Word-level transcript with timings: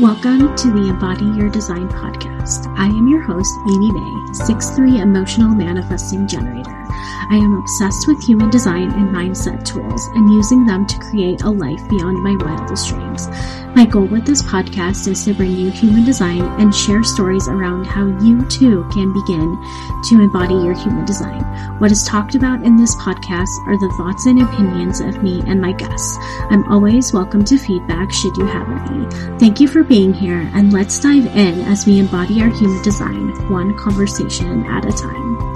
Welcome 0.00 0.56
to 0.56 0.72
the 0.72 0.88
Embody 0.88 1.24
Your 1.38 1.48
Design 1.48 1.88
podcast. 1.88 2.66
I 2.76 2.86
am 2.86 3.06
your 3.06 3.20
host, 3.22 3.54
Amy 3.70 3.92
May, 3.92 4.32
6'3 4.32 5.00
emotional 5.00 5.54
manifesting 5.54 6.26
generator. 6.26 6.84
I 7.30 7.36
am 7.36 7.54
obsessed 7.54 8.08
with 8.08 8.20
human 8.20 8.50
design 8.50 8.90
and 8.90 9.14
mindset 9.14 9.64
tools 9.64 10.06
and 10.14 10.34
using 10.34 10.66
them 10.66 10.84
to 10.88 10.98
create 10.98 11.42
a 11.42 11.50
life 11.50 11.88
beyond 11.88 12.24
my 12.24 12.34
wildest 12.44 12.88
dreams. 12.88 13.28
My 13.76 13.84
goal 13.84 14.06
with 14.06 14.26
this 14.26 14.42
podcast 14.42 15.08
is 15.08 15.24
to 15.24 15.34
bring 15.34 15.52
you 15.52 15.70
human 15.70 16.04
design 16.04 16.42
and 16.60 16.74
share 16.74 17.02
stories 17.02 17.48
around 17.48 17.86
how 17.86 18.06
you 18.20 18.44
too 18.46 18.88
can 18.92 19.12
begin 19.12 19.56
to 20.04 20.20
embody 20.20 20.54
your 20.54 20.74
human 20.74 21.04
design. 21.04 21.42
What 21.78 21.90
is 21.90 22.04
talked 22.04 22.34
about 22.34 22.62
in 22.62 22.76
this 22.76 22.94
podcast 22.96 23.48
are 23.66 23.78
the 23.78 23.92
thoughts 23.96 24.26
and 24.26 24.42
opinions 24.42 25.00
of 25.00 25.22
me 25.22 25.42
and 25.46 25.60
my 25.60 25.72
guests. 25.72 26.16
I'm 26.50 26.64
always 26.70 27.12
welcome 27.12 27.44
to 27.46 27.58
feedback 27.58 28.12
should 28.12 28.36
you 28.36 28.46
have 28.46 28.68
any. 28.90 29.38
Thank 29.38 29.60
you 29.60 29.68
for 29.68 29.82
being 29.88 30.12
here 30.12 30.50
and 30.54 30.72
let's 30.72 30.98
dive 30.98 31.26
in 31.26 31.60
as 31.62 31.86
we 31.86 31.98
embody 31.98 32.40
our 32.40 32.50
human 32.50 32.82
design 32.82 33.50
one 33.50 33.76
conversation 33.76 34.64
at 34.66 34.84
a 34.84 34.92
time. 34.92 35.53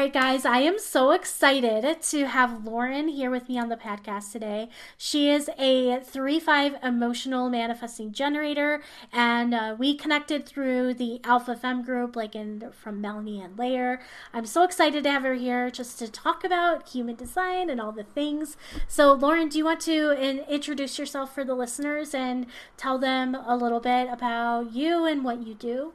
Right, 0.00 0.10
guys, 0.10 0.46
I 0.46 0.60
am 0.60 0.78
so 0.78 1.10
excited 1.10 2.00
to 2.00 2.24
have 2.24 2.64
Lauren 2.64 3.08
here 3.08 3.30
with 3.30 3.50
me 3.50 3.58
on 3.58 3.68
the 3.68 3.76
podcast 3.76 4.32
today. 4.32 4.70
She 4.96 5.28
is 5.28 5.50
a 5.58 6.00
3 6.00 6.40
5 6.40 6.76
emotional 6.82 7.50
manifesting 7.50 8.10
generator, 8.10 8.80
and 9.12 9.52
uh, 9.52 9.76
we 9.78 9.94
connected 9.94 10.46
through 10.46 10.94
the 10.94 11.20
Alpha 11.22 11.54
Fem 11.54 11.84
group, 11.84 12.16
like 12.16 12.34
in 12.34 12.70
from 12.72 13.02
Melanie 13.02 13.42
Ann 13.42 13.56
Layer. 13.56 14.00
I'm 14.32 14.46
so 14.46 14.64
excited 14.64 15.04
to 15.04 15.10
have 15.10 15.22
her 15.22 15.34
here 15.34 15.70
just 15.70 15.98
to 15.98 16.10
talk 16.10 16.44
about 16.44 16.88
human 16.88 17.16
design 17.16 17.68
and 17.68 17.78
all 17.78 17.92
the 17.92 18.04
things. 18.04 18.56
So, 18.88 19.12
Lauren, 19.12 19.50
do 19.50 19.58
you 19.58 19.66
want 19.66 19.80
to 19.80 20.12
in, 20.12 20.38
introduce 20.48 20.98
yourself 20.98 21.34
for 21.34 21.44
the 21.44 21.54
listeners 21.54 22.14
and 22.14 22.46
tell 22.78 22.98
them 22.98 23.34
a 23.34 23.54
little 23.54 23.80
bit 23.80 24.08
about 24.10 24.72
you 24.72 25.04
and 25.04 25.22
what 25.24 25.46
you 25.46 25.52
do? 25.52 25.92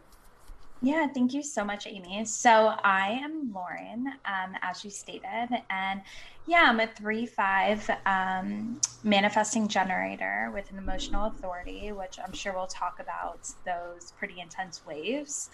Yeah, 0.81 1.07
thank 1.07 1.33
you 1.33 1.41
so 1.41 1.65
much, 1.65 1.87
Amy. 1.87 2.25
So 2.25 2.51
I 2.83 3.19
am 3.23 3.51
Lauren, 3.53 4.05
um, 4.25 4.55
as 4.61 4.83
you 4.83 4.91
stated, 4.91 5.47
and 5.69 6.01
yeah, 6.45 6.65
I'm 6.67 6.79
a 6.79 6.87
three 6.87 7.25
five 7.25 7.89
um, 8.05 8.79
manifesting 9.03 9.67
generator 9.67 10.51
with 10.53 10.69
an 10.71 10.77
emotional 10.77 11.25
authority, 11.25 11.91
which 11.91 12.17
I'm 12.23 12.33
sure 12.33 12.53
we'll 12.53 12.67
talk 12.67 12.95
about 12.99 13.47
those 13.65 14.11
pretty 14.11 14.39
intense 14.39 14.85
waves. 14.85 15.49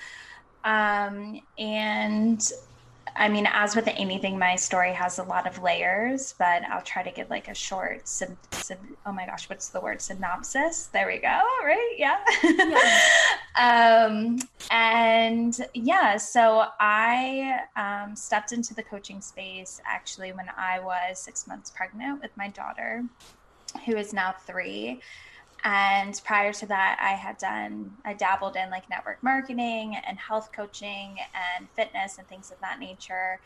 Um, 0.66 1.40
and 1.58 2.42
I 3.16 3.30
mean, 3.30 3.48
as 3.52 3.76
with 3.76 3.88
anything, 3.88 4.40
my 4.40 4.56
story 4.56 4.94
has 4.94 5.20
a 5.20 5.24
lot 5.24 5.46
of 5.48 5.62
layers, 5.62 6.34
but 6.38 6.64
I'll 6.64 6.82
try 6.82 7.04
to 7.04 7.12
give 7.12 7.30
like 7.30 7.48
a 7.48 7.54
short, 7.54 8.08
sub, 8.08 8.30
sub, 8.52 8.78
oh 9.06 9.12
my 9.12 9.26
gosh, 9.26 9.50
what's 9.50 9.70
the 9.70 9.80
word? 9.80 10.02
Synopsis. 10.02 10.88
There 10.88 11.08
we 11.08 11.18
go. 11.18 11.42
Right. 11.64 11.96
Yeah. 11.98 12.20
yeah. 12.44 14.06
um, 14.08 14.40
and 14.72 15.58
yeah, 15.74 16.18
so 16.18 16.66
I 16.80 17.62
um, 17.76 18.16
stepped 18.16 18.52
into 18.52 18.74
the 18.74 18.84
coaching 18.84 19.22
space 19.22 19.82
actually 19.86 20.32
when 20.32 20.48
I 20.58 20.80
was 20.80 21.20
six 21.20 21.48
months 21.48 21.70
pregnant 21.70 22.22
with 22.22 22.36
my 22.38 22.48
daughter, 22.50 23.04
who 23.86 23.98
is 23.98 24.14
now 24.14 24.34
three. 24.46 25.02
And 25.64 26.20
prior 26.26 26.54
to 26.54 26.66
that, 26.68 26.98
I 27.00 27.16
had 27.16 27.38
done, 27.38 27.92
I 28.04 28.14
dabbled 28.14 28.56
in 28.56 28.72
like 28.72 28.90
network 28.90 29.22
marketing 29.22 29.96
and 30.08 30.18
health 30.18 30.50
coaching 30.52 31.18
and 31.58 31.70
fitness 31.76 32.18
and 32.18 32.28
things 32.28 32.52
of 32.52 32.60
that 32.62 32.80
nature. 32.80 33.40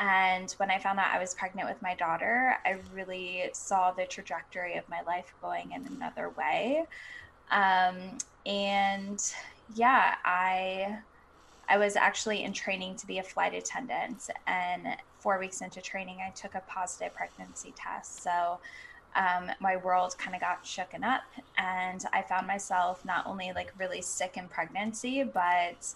And 0.00 0.50
when 0.56 0.70
I 0.70 0.78
found 0.78 0.98
out 0.98 1.14
I 1.14 1.20
was 1.20 1.34
pregnant 1.34 1.68
with 1.68 1.80
my 1.80 1.94
daughter, 1.94 2.56
I 2.64 2.78
really 2.92 3.50
saw 3.52 3.92
the 3.92 4.04
trajectory 4.04 4.76
of 4.76 4.88
my 4.88 5.02
life 5.02 5.32
going 5.40 5.70
in 5.72 5.86
another 5.86 6.30
way. 6.30 6.84
Um, 7.52 8.18
and 8.44 9.22
yeah, 9.74 10.16
I 10.24 10.98
I 11.68 11.78
was 11.78 11.96
actually 11.96 12.42
in 12.42 12.52
training 12.52 12.96
to 12.96 13.06
be 13.06 13.18
a 13.18 13.22
flight 13.22 13.54
attendant, 13.54 14.28
and 14.46 14.86
four 15.18 15.38
weeks 15.38 15.62
into 15.62 15.80
training, 15.80 16.18
I 16.26 16.30
took 16.30 16.54
a 16.54 16.62
positive 16.66 17.14
pregnancy 17.14 17.72
test. 17.76 18.22
So 18.22 18.58
um, 19.16 19.50
my 19.60 19.76
world 19.76 20.16
kind 20.18 20.34
of 20.34 20.40
got 20.40 20.64
shooken 20.64 21.04
up 21.04 21.22
and 21.56 22.04
i 22.12 22.22
found 22.22 22.46
myself 22.46 23.04
not 23.04 23.26
only 23.26 23.52
like 23.54 23.72
really 23.78 24.02
sick 24.02 24.36
in 24.36 24.48
pregnancy 24.48 25.22
but 25.22 25.94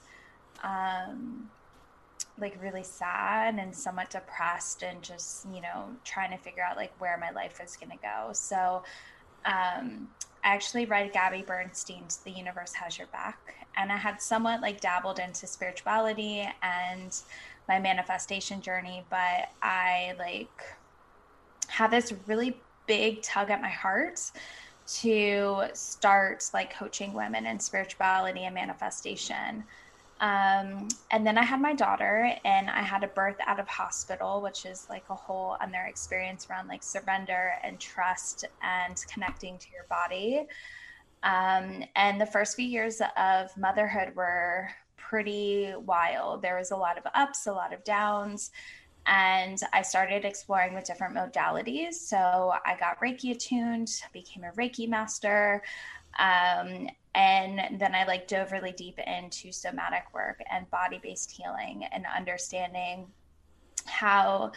um, 0.62 1.48
like 2.40 2.56
really 2.62 2.82
sad 2.82 3.56
and 3.58 3.74
somewhat 3.74 4.10
depressed 4.10 4.82
and 4.82 5.02
just 5.02 5.46
you 5.52 5.60
know 5.60 5.86
trying 6.04 6.30
to 6.30 6.36
figure 6.36 6.62
out 6.62 6.76
like 6.76 6.92
where 6.98 7.16
my 7.18 7.30
life 7.30 7.60
is 7.62 7.76
going 7.76 7.90
to 7.90 7.98
go. 7.98 8.32
So 8.32 8.82
um, 9.44 10.08
i 10.44 10.54
actually 10.54 10.84
read 10.84 11.12
gabby 11.12 11.42
bernstein's 11.42 12.18
the 12.18 12.30
universe 12.30 12.72
has 12.72 12.96
your 12.98 13.06
back 13.08 13.38
and 13.76 13.90
i 13.90 13.96
had 13.96 14.20
somewhat 14.20 14.60
like 14.60 14.80
dabbled 14.80 15.18
into 15.18 15.46
spirituality 15.46 16.48
and 16.62 17.20
my 17.68 17.78
manifestation 17.78 18.60
journey 18.60 19.04
but 19.10 19.48
i 19.62 20.14
like 20.18 20.62
had 21.66 21.90
this 21.90 22.12
really 22.26 22.56
big 22.88 23.22
tug 23.22 23.50
at 23.50 23.62
my 23.62 23.68
heart 23.68 24.20
to 24.88 25.64
start 25.74 26.50
like 26.52 26.74
coaching 26.74 27.12
women 27.12 27.46
in 27.46 27.60
spirituality 27.60 28.46
and 28.46 28.54
manifestation. 28.54 29.62
Um, 30.20 30.88
and 31.12 31.24
then 31.24 31.38
I 31.38 31.44
had 31.44 31.60
my 31.60 31.74
daughter, 31.74 32.32
and 32.44 32.68
I 32.68 32.82
had 32.82 33.04
a 33.04 33.08
birth 33.08 33.36
out 33.46 33.60
of 33.60 33.68
hospital, 33.68 34.40
which 34.40 34.66
is 34.66 34.86
like 34.90 35.04
a 35.10 35.14
whole 35.14 35.56
other 35.60 35.84
experience 35.88 36.48
around 36.50 36.66
like 36.66 36.82
surrender 36.82 37.52
and 37.62 37.78
trust 37.78 38.44
and 38.60 38.96
connecting 39.12 39.58
to 39.58 39.66
your 39.72 39.84
body. 39.88 40.46
Um, 41.22 41.84
and 41.94 42.20
the 42.20 42.26
first 42.26 42.56
few 42.56 42.66
years 42.66 43.00
of 43.16 43.56
motherhood 43.56 44.16
were 44.16 44.70
pretty 44.96 45.72
wild. 45.86 46.42
There 46.42 46.56
was 46.56 46.72
a 46.72 46.76
lot 46.76 46.98
of 46.98 47.04
ups, 47.14 47.46
a 47.46 47.52
lot 47.52 47.72
of 47.72 47.84
downs 47.84 48.50
and 49.08 49.58
I 49.72 49.80
started 49.80 50.26
exploring 50.26 50.74
with 50.74 50.84
different 50.84 51.16
modalities. 51.16 51.94
So 51.94 52.52
I 52.64 52.76
got 52.78 53.00
Reiki 53.00 53.30
attuned, 53.30 53.90
became 54.12 54.44
a 54.44 54.52
Reiki 54.52 54.86
master. 54.86 55.62
Um, 56.18 56.88
and 57.14 57.80
then 57.80 57.94
I 57.94 58.04
like 58.06 58.28
dove 58.28 58.52
really 58.52 58.72
deep 58.72 58.98
into 58.98 59.50
somatic 59.50 60.04
work 60.12 60.42
and 60.52 60.70
body 60.70 61.00
based 61.02 61.30
healing 61.30 61.84
and 61.90 62.04
understanding 62.14 63.06
how 63.86 64.52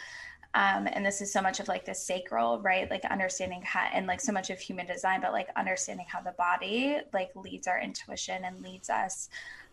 um, 0.54 0.86
and 0.92 1.04
this 1.04 1.22
is 1.22 1.32
so 1.32 1.40
much 1.40 1.60
of 1.60 1.68
like 1.68 1.86
the 1.86 1.94
sacral 1.94 2.60
right 2.60 2.90
like 2.90 3.04
understanding 3.06 3.62
how 3.62 3.88
and 3.92 4.06
like 4.06 4.20
so 4.20 4.32
much 4.32 4.50
of 4.50 4.58
human 4.58 4.86
design 4.86 5.20
but 5.22 5.32
like 5.32 5.48
understanding 5.56 6.04
how 6.06 6.20
the 6.20 6.32
body 6.32 6.98
like 7.14 7.30
leads 7.34 7.66
our 7.66 7.80
intuition 7.80 8.44
and 8.44 8.60
leads 8.60 8.90
us 8.90 9.30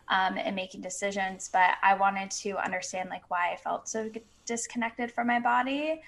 um, 0.10 0.38
and 0.38 0.56
making 0.56 0.82
decisions. 0.82 1.50
But 1.52 1.72
I 1.84 1.94
wanted 1.96 2.32
to 2.32 2.58
understand 2.58 3.10
like 3.10 3.30
why 3.30 3.52
I 3.54 3.56
felt 3.56 3.88
so 3.88 4.10
disconnected 4.46 5.12
from 5.12 5.28
my 5.28 5.40
body. 5.40 6.02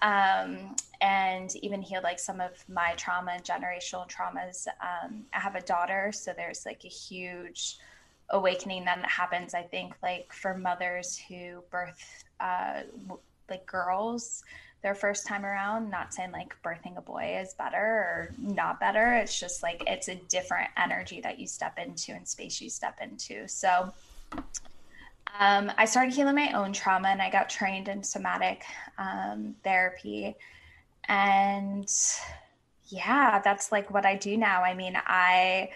Um, 0.00 0.74
and 1.00 1.54
even 1.56 1.80
heal 1.80 2.00
like 2.02 2.18
some 2.18 2.40
of 2.40 2.52
my 2.68 2.94
trauma 2.96 3.32
and 3.32 3.44
generational 3.44 4.08
traumas. 4.08 4.66
Um, 4.80 5.24
I 5.32 5.38
have 5.38 5.54
a 5.54 5.60
daughter, 5.60 6.10
so 6.12 6.32
there's 6.36 6.64
like 6.66 6.84
a 6.84 6.88
huge 6.88 7.78
awakening 8.30 8.84
that 8.86 9.04
happens. 9.04 9.54
I 9.54 9.62
think 9.62 9.94
like 10.02 10.32
for 10.32 10.56
mothers 10.56 11.20
who 11.28 11.62
birth 11.70 12.24
uh, 12.40 12.82
like 13.48 13.66
girls, 13.66 14.42
their 14.82 14.94
first 14.94 15.26
time 15.26 15.44
around. 15.44 15.90
Not 15.90 16.12
saying 16.12 16.32
like 16.32 16.54
birthing 16.64 16.96
a 16.96 17.00
boy 17.00 17.38
is 17.40 17.54
better 17.54 17.78
or 17.78 18.34
not 18.38 18.80
better. 18.80 19.14
It's 19.14 19.38
just 19.38 19.62
like 19.62 19.82
it's 19.86 20.08
a 20.08 20.14
different 20.14 20.70
energy 20.76 21.20
that 21.20 21.38
you 21.38 21.46
step 21.46 21.78
into 21.78 22.12
and 22.12 22.26
space 22.26 22.60
you 22.60 22.68
step 22.68 22.98
into. 23.00 23.46
So 23.48 23.92
um, 25.38 25.72
I 25.78 25.84
started 25.84 26.14
healing 26.14 26.34
my 26.34 26.52
own 26.52 26.72
trauma 26.72 27.08
and 27.08 27.22
I 27.22 27.30
got 27.30 27.48
trained 27.48 27.88
in 27.88 28.02
somatic 28.02 28.64
um, 28.98 29.54
therapy. 29.64 30.34
And 31.08 31.90
yeah, 32.86 33.40
that's 33.40 33.72
like 33.72 33.90
what 33.90 34.04
I 34.04 34.16
do 34.16 34.36
now. 34.36 34.62
I 34.62 34.74
mean, 34.74 34.94
I 34.96 35.70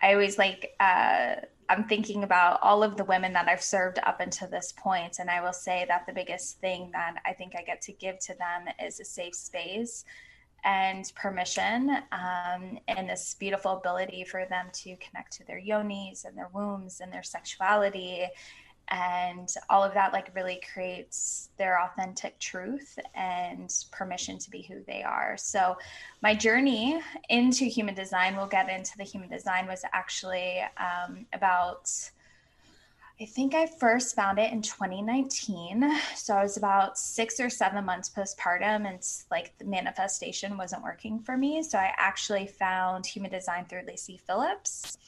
I 0.00 0.12
always 0.12 0.36
like 0.36 0.74
uh 0.80 1.36
I'm 1.68 1.84
thinking 1.84 2.24
about 2.24 2.58
all 2.62 2.82
of 2.82 2.96
the 2.96 3.04
women 3.04 3.32
that 3.32 3.48
I've 3.48 3.62
served 3.62 3.98
up 4.04 4.20
until 4.20 4.48
this 4.48 4.72
point, 4.76 5.18
and 5.18 5.30
I 5.30 5.40
will 5.40 5.52
say 5.52 5.84
that 5.88 6.06
the 6.06 6.12
biggest 6.12 6.60
thing 6.60 6.90
that 6.92 7.14
I 7.24 7.32
think 7.32 7.54
I 7.56 7.62
get 7.62 7.80
to 7.82 7.92
give 7.92 8.18
to 8.20 8.34
them 8.34 8.72
is 8.84 9.00
a 9.00 9.04
safe 9.04 9.34
space 9.34 10.04
and 10.64 11.10
permission, 11.14 11.90
um, 12.12 12.78
and 12.88 13.08
this 13.08 13.36
beautiful 13.38 13.72
ability 13.72 14.24
for 14.24 14.46
them 14.46 14.66
to 14.72 14.96
connect 14.96 15.32
to 15.34 15.46
their 15.46 15.60
yonis 15.60 16.24
and 16.24 16.36
their 16.36 16.48
wombs 16.52 17.00
and 17.00 17.12
their 17.12 17.22
sexuality 17.22 18.26
and 18.88 19.48
all 19.70 19.82
of 19.82 19.94
that 19.94 20.12
like 20.12 20.34
really 20.34 20.60
creates 20.72 21.48
their 21.56 21.80
authentic 21.80 22.38
truth 22.38 22.98
and 23.14 23.84
permission 23.90 24.38
to 24.38 24.50
be 24.50 24.62
who 24.62 24.82
they 24.86 25.02
are 25.02 25.36
so 25.36 25.76
my 26.22 26.34
journey 26.34 27.00
into 27.28 27.64
human 27.64 27.94
design 27.94 28.36
we'll 28.36 28.46
get 28.46 28.68
into 28.68 28.96
the 28.98 29.04
human 29.04 29.28
design 29.28 29.66
was 29.66 29.84
actually 29.92 30.60
um, 30.78 31.26
about 31.32 31.90
I 33.20 33.26
think 33.26 33.54
I 33.54 33.66
first 33.66 34.16
found 34.16 34.40
it 34.40 34.52
in 34.52 34.60
2019. 34.60 35.88
So 36.16 36.34
I 36.34 36.42
was 36.42 36.56
about 36.56 36.98
six 36.98 37.38
or 37.38 37.48
seven 37.50 37.84
months 37.84 38.10
postpartum, 38.10 38.88
and 38.88 39.00
like 39.30 39.56
the 39.58 39.64
manifestation 39.64 40.56
wasn't 40.56 40.82
working 40.82 41.20
for 41.20 41.36
me. 41.36 41.62
So 41.62 41.78
I 41.78 41.92
actually 41.96 42.46
found 42.46 43.06
human 43.06 43.30
design 43.30 43.66
through 43.66 43.82
Lacy 43.86 44.20
Phillips. 44.26 44.98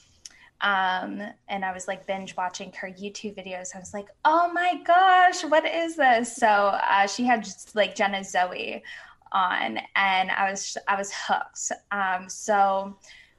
Um, 0.60 1.22
and 1.48 1.64
I 1.64 1.72
was 1.72 1.86
like 1.86 2.06
binge 2.06 2.36
watching 2.36 2.72
her 2.72 2.88
YouTube 2.88 3.36
videos. 3.36 3.74
I 3.74 3.78
was 3.78 3.92
like, 3.92 4.08
oh 4.24 4.50
my 4.52 4.80
gosh, 4.84 5.44
what 5.44 5.66
is 5.66 5.96
this? 5.96 6.34
So 6.34 6.46
uh, 6.46 7.06
she 7.06 7.24
had 7.24 7.44
just 7.44 7.74
like 7.74 7.94
Jenna 7.94 8.24
Zoe 8.24 8.82
on, 9.32 9.78
and 9.96 10.30
I 10.30 10.50
was 10.50 10.78
I 10.88 10.96
was 10.96 11.12
hooked. 11.12 11.72
Um, 11.90 12.28
so 12.28 12.96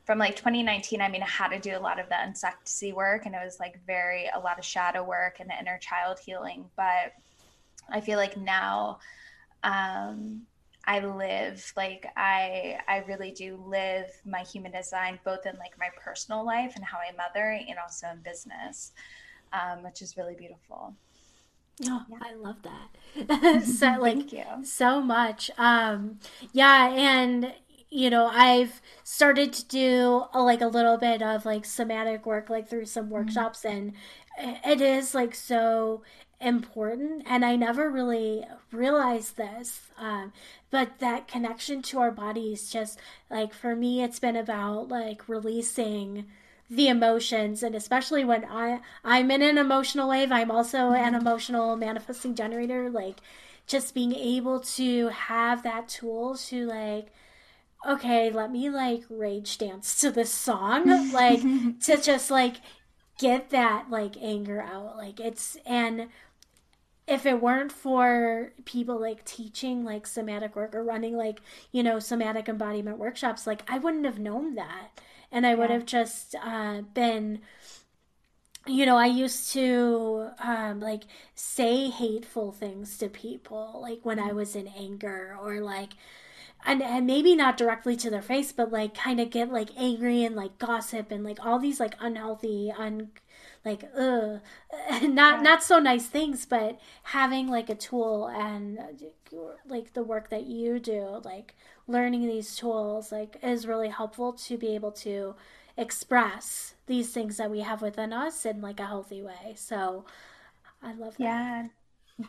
from 0.08 0.20
like 0.20 0.38
2019, 0.38 1.02
I 1.02 1.10
mean, 1.10 1.22
I 1.22 1.28
had 1.28 1.50
to 1.50 1.60
do 1.60 1.78
a 1.78 1.80
lot 1.80 2.00
of 2.00 2.08
the 2.08 2.16
unsexy 2.16 2.94
work 2.94 3.26
and 3.26 3.36
it 3.36 3.42
was 3.44 3.60
like 3.60 3.78
very, 3.86 4.30
a 4.34 4.40
lot 4.40 4.58
of 4.58 4.64
shadow 4.64 5.04
work 5.04 5.42
and 5.42 5.50
the 5.50 5.60
inner 5.60 5.78
child 5.80 6.18
healing. 6.26 6.64
But 6.78 7.12
I 7.90 8.00
feel 8.00 8.18
like 8.18 8.38
now, 8.38 9.00
um, 9.64 10.44
I 10.88 11.00
live 11.00 11.74
like 11.76 12.08
I 12.16 12.80
I 12.88 13.04
really 13.08 13.32
do 13.32 13.62
live 13.68 14.06
my 14.26 14.40
human 14.40 14.72
design 14.72 15.20
both 15.26 15.46
in 15.46 15.56
like 15.58 15.78
my 15.78 15.90
personal 16.02 16.46
life 16.46 16.74
and 16.78 16.86
how 16.86 16.98
I 16.98 17.12
mother 17.16 17.60
and 17.68 17.78
also 17.78 18.08
in 18.08 18.22
business, 18.22 18.94
um, 19.52 19.84
which 19.84 20.02
is 20.02 20.16
really 20.16 20.36
beautiful. 20.36 20.96
Oh, 21.86 22.04
yeah. 22.10 22.18
I 22.22 22.34
love 22.36 22.56
that. 22.64 23.66
so 23.66 23.98
like 24.00 24.34
so 24.64 25.02
much. 25.02 25.52
Um 25.58 26.20
yeah, 26.54 26.90
and 26.90 27.54
you 27.90 28.10
know, 28.10 28.28
I've 28.28 28.82
started 29.04 29.54
to 29.54 29.66
do 29.66 30.26
a, 30.34 30.42
like 30.42 30.62
a 30.62 30.68
little 30.68 30.98
bit 30.98 31.22
of 31.22 31.46
like 31.46 31.66
somatic 31.66 32.26
work, 32.26 32.50
like 32.50 32.70
through 32.70 32.86
some 32.86 33.06
mm-hmm. 33.06 33.14
workshops, 33.14 33.64
mm-hmm. 33.64 33.90
and 34.40 34.58
it 34.66 34.82
is 34.82 35.14
like 35.14 35.36
so 35.36 36.04
important. 36.40 37.24
And 37.26 37.44
I 37.44 37.56
never 37.56 37.90
really 37.90 38.46
realized 38.72 39.38
this, 39.38 39.82
um, 39.98 40.34
but 40.70 41.00
that 41.00 41.28
connection 41.28 41.82
to 41.84 42.00
our 42.00 42.12
bodies, 42.12 42.70
just 42.70 43.00
like 43.30 43.54
for 43.54 43.76
me, 43.76 44.04
it's 44.04 44.20
been 44.20 44.36
about 44.36 44.90
like 44.90 45.28
releasing 45.28 46.26
the 46.70 46.90
emotions 46.90 47.64
and 47.64 47.74
especially 47.74 48.26
when 48.26 48.44
i 48.44 48.82
i'm 49.06 49.32
in 49.32 49.42
an 49.42 49.58
emotional 49.58 50.10
wave 50.10 50.34
i'm 50.34 50.52
also 50.52 50.92
an 50.92 51.14
mm-hmm. 51.14 51.16
emotional 51.16 51.78
manifesting 51.78 52.36
generator 52.36 52.90
like 52.90 53.22
just 53.68 53.94
being 53.94 54.14
able 54.14 54.60
to 54.60 55.08
have 55.08 55.64
that 55.64 55.88
tool 55.88 56.36
to 56.36 56.66
like 56.66 57.08
okay, 57.86 58.30
let 58.30 58.52
me 58.52 58.70
like 58.70 59.04
rage 59.10 59.58
dance 59.58 60.00
to 60.02 60.12
this 60.12 60.32
song, 60.32 61.12
like 61.12 61.42
to 61.82 61.98
just 62.02 62.32
like 62.32 62.58
get 63.20 63.50
that 63.50 63.90
like 63.90 64.16
anger 64.22 64.62
out. 64.62 64.98
Like 64.98 65.20
it's 65.20 65.58
and 65.66 66.08
if 67.08 67.26
it 67.26 67.42
weren't 67.42 67.72
for 67.72 68.54
people 68.66 69.00
like 69.00 69.24
teaching 69.26 69.84
like 69.86 70.06
somatic 70.08 70.56
work 70.56 70.76
or 70.76 70.84
running 70.84 71.16
like, 71.16 71.42
you 71.72 71.84
know, 71.84 72.00
somatic 72.00 72.50
embodiment 72.50 72.98
workshops, 72.98 73.48
like 73.48 73.64
I 73.70 73.78
wouldn't 73.80 74.06
have 74.06 74.20
known 74.20 74.56
that. 74.56 75.02
And 75.32 75.46
I 75.46 75.54
yeah. 75.54 75.56
would 75.56 75.70
have 75.70 75.86
just 75.86 76.36
uh, 76.44 76.82
been 76.94 77.40
you 78.66 78.86
know, 78.86 78.98
I 78.98 79.06
used 79.06 79.52
to 79.54 80.30
um, 80.40 80.80
like 80.82 81.04
say 81.36 81.90
hateful 81.90 82.52
things 82.52 82.98
to 82.98 83.08
people, 83.10 83.80
like 83.82 84.00
when 84.04 84.20
I 84.20 84.34
was 84.34 84.56
in 84.56 84.68
anger, 84.68 85.38
or 85.42 85.62
like 85.62 85.92
and, 86.66 86.82
and 86.84 87.08
maybe 87.08 87.36
not 87.36 87.58
directly 87.58 87.96
to 87.98 88.10
their 88.10 88.22
face, 88.22 88.52
but 88.52 88.72
like 88.72 88.94
kind 88.96 89.20
of 89.22 89.30
get 89.32 89.52
like 89.52 89.70
angry 89.78 90.24
and 90.26 90.36
like 90.36 90.58
gossip 90.60 91.12
and 91.12 91.24
like 91.24 91.46
all 91.46 91.60
these 91.60 91.80
like 91.80 91.96
unhealthy, 92.02 92.72
un 92.78 93.12
like 93.68 93.84
ugh, 93.96 94.40
not 95.04 95.44
not 95.44 95.64
so 95.64 95.80
nice 95.80 96.08
things, 96.08 96.46
but 96.46 96.80
having 97.04 97.48
like 97.48 97.70
a 97.70 97.76
tool 97.76 98.28
and 98.28 98.80
uh, 98.80 99.38
like 99.68 99.94
the 99.94 100.04
work 100.04 100.30
that 100.30 100.46
you 100.46 100.80
do, 100.80 101.22
like 101.24 101.56
learning 101.88 102.28
these 102.28 102.56
tools, 102.56 103.12
like 103.12 103.38
is 103.44 103.68
really 103.68 103.90
helpful 103.90 104.34
to 104.34 104.58
be 104.58 104.74
able 104.76 104.92
to 104.92 105.36
express 105.78 106.76
these 106.88 107.12
things 107.12 107.38
that 107.38 107.52
we 107.52 107.60
have 107.60 107.82
within 107.82 108.14
us 108.14 108.46
in 108.46 108.62
like 108.62 108.80
a 108.80 108.86
healthy 108.86 109.22
way. 109.22 109.54
So 109.56 110.06
I 110.82 110.94
love 110.94 111.18
that. 111.18 111.24
Yeah 111.24 111.68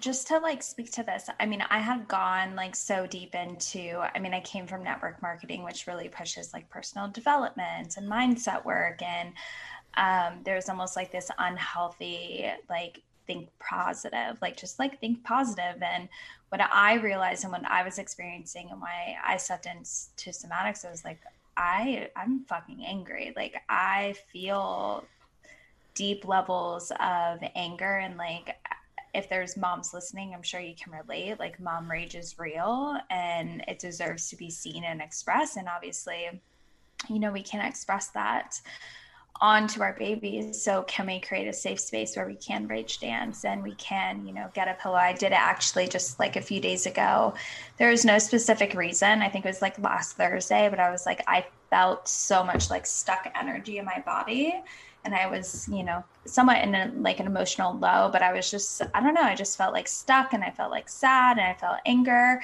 just 0.01 0.27
to 0.29 0.39
like 0.39 0.63
speak 0.63 0.93
to 0.93 1.03
this 1.03 1.31
i 1.41 1.47
mean 1.47 1.63
i 1.71 1.79
had 1.79 2.07
gone 2.09 2.55
like 2.55 2.77
so 2.77 3.07
deep 3.07 3.35
into 3.35 3.99
i 4.15 4.19
mean 4.19 4.35
i 4.35 4.41
came 4.41 4.67
from 4.67 4.85
network 4.85 5.21
marketing 5.23 5.63
which 5.63 5.87
really 5.87 6.09
pushes 6.09 6.53
like 6.53 6.69
personal 6.69 7.09
development 7.09 7.97
and 7.97 8.11
mindset 8.11 8.65
work 8.65 9.01
and 9.03 9.33
um, 9.97 10.41
there's 10.45 10.69
almost 10.69 10.97
like 10.97 11.11
this 11.11 11.31
unhealthy 11.39 12.47
like 12.69 13.03
think 13.27 13.49
positive 13.59 14.39
like 14.41 14.57
just 14.57 14.79
like 14.79 14.99
think 15.01 15.23
positive 15.23 15.83
and 15.83 16.09
what 16.49 16.63
i 16.73 16.95
realized 16.95 17.45
and 17.45 17.53
what 17.53 17.65
i 17.67 17.83
was 17.83 17.99
experiencing 17.99 18.69
and 18.71 18.81
why 18.81 19.17
i 19.25 19.37
stepped 19.37 19.67
into 19.67 20.31
somatics 20.31 20.89
was 20.89 21.05
like 21.05 21.21
i 21.57 22.09
i'm 22.17 22.45
fucking 22.45 22.83
angry 22.87 23.33
like 23.37 23.55
i 23.69 24.15
feel 24.33 25.05
deep 25.95 26.27
levels 26.27 26.91
of 27.01 27.39
anger 27.55 27.99
and 27.99 28.17
like 28.17 28.57
if 29.15 29.29
there's 29.29 29.57
moms 29.57 29.95
listening, 29.95 30.35
I'm 30.35 30.43
sure 30.43 30.61
you 30.61 30.75
can 30.75 30.93
relate. 30.93 31.39
Like, 31.39 31.59
mom 31.59 31.91
rage 31.91 32.15
is 32.15 32.39
real 32.39 32.99
and 33.11 33.65
it 33.67 33.79
deserves 33.79 34.29
to 34.31 34.37
be 34.37 34.51
seen 34.51 34.85
and 34.85 35.01
expressed. 35.01 35.57
And 35.57 35.69
obviously, 35.69 36.29
you 37.09 37.19
know, 37.19 37.33
we 37.33 37.43
can 37.43 37.65
express 37.65 38.09
that 38.09 38.61
onto 39.41 39.83
our 39.83 39.95
babies. 39.99 40.63
So, 40.63 40.83
can 40.83 41.07
we 41.07 41.21
create 41.21 41.49
a 41.49 41.53
safe 41.53 41.81
space 41.81 42.17
where 42.17 42.27
we 42.27 42.37
can 42.37 42.67
rage 42.67 43.01
dance 43.01 43.45
and 43.45 43.63
we 43.63 43.75
can, 43.75 44.27
you 44.27 44.33
know, 44.33 44.49
get 44.55 44.69
a 44.69 44.75
pillow? 44.75 44.97
I 44.97 45.13
did 45.13 45.33
it 45.33 45.41
actually 45.41 45.89
just 45.89 46.19
like 46.19 46.37
a 46.37 46.41
few 46.41 46.61
days 46.61 46.87
ago. 46.87 47.35
There 47.79 47.91
was 47.91 48.05
no 48.05 48.19
specific 48.19 48.75
reason. 48.75 49.23
I 49.23 49.29
think 49.29 49.45
it 49.45 49.49
was 49.49 49.63
like 49.63 49.79
last 49.79 50.17
Thursday, 50.17 50.69
but 50.69 50.81
I 50.81 50.91
was 50.91 51.07
like, 51.07 51.23
I 51.27 51.47
felt 51.71 52.09
so 52.09 52.43
much 52.43 52.71
like 52.71 52.87
stuck 52.87 53.31
energy 53.35 53.79
in 53.79 53.85
my 53.85 54.03
body 54.05 54.63
and 55.05 55.15
I 55.15 55.27
was, 55.27 55.69
you 55.73 55.83
know, 55.83 56.05
somewhat 56.25 56.63
in 56.63 56.75
a, 56.75 56.93
like 56.97 57.21
an 57.21 57.27
emotional 57.27 57.73
low, 57.79 58.11
but 58.13 58.23
I 58.23 58.33
was 58.33 58.51
just, 58.51 58.83
I 58.95 59.01
don't 59.01 59.15
know, 59.15 59.23
I 59.23 59.35
just 59.35 59.57
felt 59.57 59.73
like 59.73 59.89
stuck 59.89 60.33
and 60.33 60.45
I 60.45 60.51
felt 60.51 60.71
like 60.71 60.89
sad 60.89 61.39
and 61.39 61.47
I 61.47 61.55
felt 61.55 61.79
anger. 61.87 62.43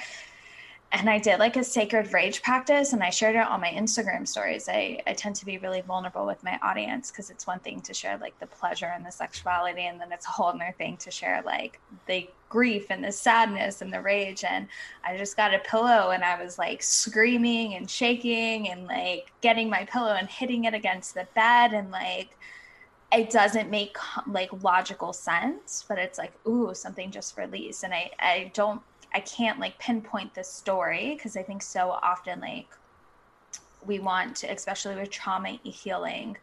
And 0.97 1.09
I 1.09 1.19
did 1.19 1.39
like 1.39 1.57
a 1.57 1.63
sacred 1.63 2.13
rage 2.13 2.41
practice 2.41 2.93
and 2.93 3.03
I 3.03 3.09
shared 3.09 3.35
it 3.35 3.45
on 3.45 3.59
my 3.59 3.67
Instagram 3.67 4.25
stories. 4.25 4.69
I, 4.69 5.01
I 5.05 5.11
tend 5.11 5.35
to 5.35 5.45
be 5.45 5.57
really 5.57 5.81
vulnerable 5.81 6.25
with 6.25 6.41
my 6.41 6.57
audience 6.63 7.11
because 7.11 7.29
it's 7.29 7.45
one 7.45 7.59
thing 7.59 7.81
to 7.81 7.93
share 7.93 8.17
like 8.17 8.39
the 8.39 8.47
pleasure 8.47 8.85
and 8.85 9.05
the 9.05 9.11
sexuality, 9.11 9.87
and 9.87 9.99
then 9.99 10.13
it's 10.13 10.25
a 10.25 10.29
whole 10.29 10.47
other 10.47 10.73
thing 10.77 10.95
to 10.97 11.11
share 11.11 11.43
like 11.45 11.81
the 12.07 12.29
grief 12.47 12.85
and 12.91 13.03
the 13.03 13.11
sadness 13.11 13.81
and 13.81 13.91
the 13.91 13.99
rage. 13.99 14.45
And 14.45 14.69
I 15.03 15.17
just 15.17 15.35
got 15.35 15.53
a 15.53 15.59
pillow 15.59 16.11
and 16.11 16.23
I 16.23 16.41
was 16.41 16.57
like 16.57 16.81
screaming 16.81 17.73
and 17.73 17.89
shaking 17.89 18.69
and 18.69 18.87
like 18.87 19.33
getting 19.41 19.69
my 19.69 19.83
pillow 19.83 20.13
and 20.13 20.29
hitting 20.29 20.63
it 20.63 20.73
against 20.73 21.13
the 21.13 21.27
bed 21.35 21.73
and 21.73 21.91
like 21.91 22.37
it 23.11 23.29
doesn't 23.29 23.69
make 23.69 23.97
like 24.27 24.63
logical 24.63 25.11
sense, 25.11 25.83
but 25.87 25.97
it's 25.97 26.17
like, 26.17 26.33
ooh, 26.47 26.73
something 26.73 27.11
just 27.11 27.37
released. 27.37 27.83
And 27.83 27.93
I, 27.93 28.11
I 28.19 28.51
don't, 28.53 28.81
I 29.15 29.21
can't 29.21 29.61
like 29.61 29.79
pinpoint 29.79 30.33
this 30.33 30.51
story 30.51 31.15
because 31.15 31.37
I 31.37 31.41
think 31.41 31.63
so 31.63 31.89
often 32.03 32.41
like 32.41 32.67
we 33.85 33.99
want 33.99 34.35
to, 34.37 34.47
especially 34.47 34.95
with 34.95 35.09
trauma 35.09 35.57
healing, 35.63 36.35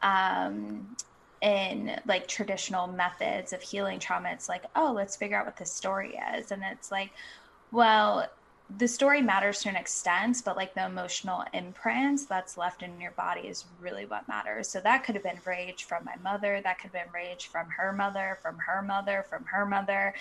um, 0.00 0.96
in 1.42 2.00
like 2.06 2.26
traditional 2.26 2.86
methods 2.86 3.52
of 3.52 3.60
healing 3.60 3.98
trauma, 3.98 4.30
it's 4.30 4.48
like, 4.48 4.64
oh, 4.74 4.94
let's 4.96 5.14
figure 5.14 5.36
out 5.36 5.44
what 5.44 5.58
the 5.58 5.66
story 5.66 6.18
is. 6.34 6.52
And 6.52 6.62
it's 6.72 6.90
like, 6.90 7.10
well, 7.70 8.26
the 8.78 8.88
story 8.88 9.22
matters 9.22 9.60
to 9.60 9.68
an 9.68 9.76
extent, 9.76 10.42
but 10.44 10.56
like 10.56 10.74
the 10.74 10.84
emotional 10.84 11.44
imprints 11.54 12.26
that's 12.26 12.58
left 12.58 12.82
in 12.82 13.00
your 13.00 13.12
body 13.12 13.42
is 13.42 13.64
really 13.80 14.06
what 14.06 14.26
matters. 14.26 14.68
So 14.68 14.80
that 14.80 15.04
could 15.04 15.14
have 15.14 15.22
been 15.22 15.38
rage 15.44 15.84
from 15.84 16.04
my 16.04 16.16
mother, 16.22 16.60
that 16.62 16.78
could 16.78 16.90
have 16.90 17.04
been 17.04 17.12
rage 17.14 17.46
from 17.46 17.68
her 17.70 17.92
mother, 17.92 18.38
from 18.42 18.58
her 18.58 18.82
mother, 18.82 19.24
from 19.30 19.44
her 19.44 19.64
mother. 19.64 20.14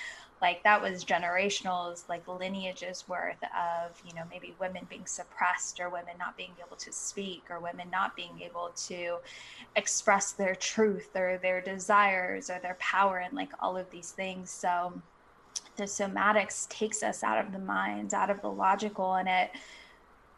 Like 0.43 0.61
that 0.63 0.79
was 0.79 1.03
generational, 1.03 2.07
like 2.07 2.27
lineages 2.27 3.05
worth 3.07 3.41
of, 3.43 3.99
you 4.07 4.13
know, 4.13 4.23
maybe 4.29 4.53
women 4.59 4.85
being 4.89 5.07
suppressed 5.07 5.79
or 5.79 5.89
women 5.89 6.13
not 6.19 6.37
being 6.37 6.51
able 6.63 6.77
to 6.77 6.91
speak 6.91 7.45
or 7.49 7.59
women 7.59 7.89
not 7.89 8.15
being 8.15 8.41
able 8.43 8.71
to 8.87 9.15
express 9.75 10.33
their 10.33 10.53
truth 10.53 11.15
or 11.15 11.39
their 11.41 11.61
desires 11.61 12.51
or 12.51 12.59
their 12.59 12.77
power 12.79 13.17
and 13.17 13.33
like 13.33 13.51
all 13.59 13.75
of 13.75 13.89
these 13.89 14.11
things. 14.11 14.51
So 14.51 14.93
the 15.75 15.83
somatics 15.83 16.67
takes 16.69 17.03
us 17.03 17.23
out 17.23 17.43
of 17.43 17.51
the 17.51 17.59
mind, 17.59 18.13
out 18.13 18.29
of 18.29 18.41
the 18.41 18.51
logical, 18.51 19.15
and 19.15 19.27
it 19.27 19.51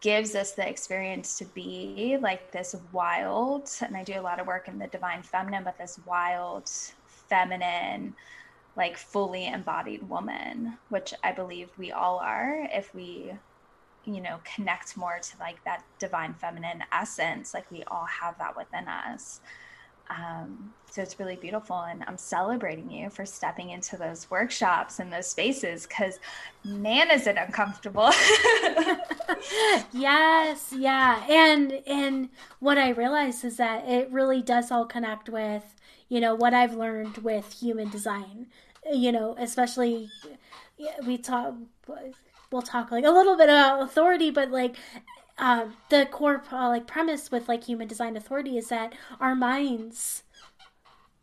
gives 0.01 0.35
us 0.35 0.51
the 0.51 0.67
experience 0.67 1.37
to 1.37 1.45
be 1.45 2.17
like 2.21 2.51
this 2.51 2.75
wild. 2.91 3.69
And 3.81 3.95
I 3.97 4.03
do 4.03 4.19
a 4.19 4.21
lot 4.21 4.39
of 4.39 4.47
work 4.47 4.67
in 4.67 4.77
the 4.77 4.87
divine 4.87 5.23
feminine, 5.23 5.63
but 5.63 5.77
this 5.77 5.99
wild, 6.05 6.69
feminine, 7.05 8.15
like 8.75 8.97
fully 8.97 9.47
embodied 9.47 10.07
woman, 10.07 10.77
which 10.89 11.13
I 11.23 11.31
believe 11.31 11.69
we 11.77 11.91
all 11.91 12.19
are 12.19 12.67
if 12.71 12.93
we, 12.93 13.33
you 14.05 14.21
know, 14.21 14.39
connect 14.55 14.95
more 14.95 15.19
to 15.19 15.39
like 15.39 15.63
that 15.65 15.83
divine 15.99 16.35
feminine 16.35 16.83
essence. 16.91 17.53
Like 17.53 17.69
we 17.71 17.83
all 17.87 18.05
have 18.05 18.37
that 18.37 18.55
within 18.55 18.87
us. 18.87 19.41
Um, 20.09 20.73
so 20.89 21.01
it's 21.01 21.19
really 21.19 21.35
beautiful. 21.35 21.79
And 21.79 22.03
I'm 22.07 22.17
celebrating 22.17 22.89
you 22.89 23.09
for 23.09 23.25
stepping 23.25 23.69
into 23.69 23.97
those 23.97 24.29
workshops 24.31 24.99
and 24.99 25.11
those 25.11 25.27
spaces 25.27 25.85
because 25.85 26.19
man, 26.63 27.11
is 27.11 27.27
it 27.27 27.37
uncomfortable. 27.37 28.09
yes, 29.93 30.73
yeah. 30.75 31.23
And 31.29 31.81
and 31.85 32.29
what 32.59 32.77
I 32.77 32.89
realized 32.89 33.45
is 33.45 33.57
that 33.57 33.87
it 33.87 34.09
really 34.11 34.41
does 34.41 34.71
all 34.71 34.85
connect 34.85 35.29
with, 35.29 35.75
you 36.09 36.19
know, 36.19 36.35
what 36.35 36.53
I've 36.53 36.73
learned 36.73 37.17
with 37.17 37.53
human 37.59 37.89
design. 37.89 38.47
You 38.91 39.11
know, 39.11 39.35
especially 39.37 40.09
we 41.05 41.17
talk 41.17 41.55
we'll 42.51 42.61
talk 42.61 42.91
like 42.91 43.05
a 43.05 43.11
little 43.11 43.35
bit 43.35 43.49
about 43.49 43.81
authority, 43.81 44.31
but 44.31 44.51
like 44.51 44.75
uh, 45.37 45.65
the 45.89 46.07
core 46.09 46.43
uh, 46.51 46.69
like 46.69 46.87
premise 46.87 47.31
with 47.31 47.47
like 47.47 47.65
human 47.65 47.87
design 47.87 48.17
authority 48.17 48.57
is 48.57 48.69
that 48.69 48.93
our 49.19 49.35
minds 49.35 50.23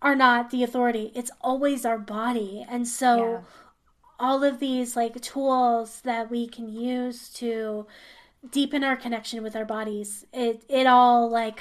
are 0.00 0.14
not 0.14 0.50
the 0.50 0.62
authority. 0.62 1.10
It's 1.14 1.30
always 1.40 1.84
our 1.84 1.98
body. 1.98 2.64
And 2.68 2.86
so 2.86 3.16
yeah. 3.16 3.40
all 4.20 4.44
of 4.44 4.60
these 4.60 4.94
like 4.94 5.20
tools 5.20 6.00
that 6.02 6.30
we 6.30 6.46
can 6.46 6.68
use 6.68 7.28
to 7.30 7.86
deepen 8.50 8.84
our 8.84 8.96
connection 8.96 9.42
with 9.42 9.56
our 9.56 9.64
bodies 9.64 10.26
it 10.30 10.62
it 10.68 10.86
all 10.86 11.30
like 11.30 11.60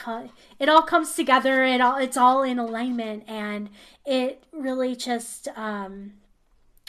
it 0.59 0.67
all 0.67 0.81
comes 0.81 1.15
together 1.15 1.63
it 1.63 1.79
all 1.79 1.95
it's 1.95 2.17
all 2.17 2.43
in 2.43 2.59
alignment 2.59 3.23
and 3.25 3.69
it 4.05 4.43
really 4.51 4.93
just 4.93 5.47
um 5.55 6.11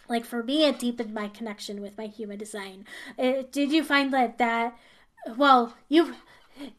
like 0.09 0.25
for 0.25 0.43
me 0.43 0.65
it 0.65 0.81
deepened 0.81 1.15
my 1.15 1.29
connection 1.29 1.81
with 1.81 1.97
my 1.97 2.07
human 2.07 2.37
design 2.37 2.85
it, 3.17 3.53
did 3.53 3.71
you 3.71 3.85
find 3.85 4.13
that 4.13 4.37
that 4.39 4.77
well 5.37 5.75
you 5.89 6.15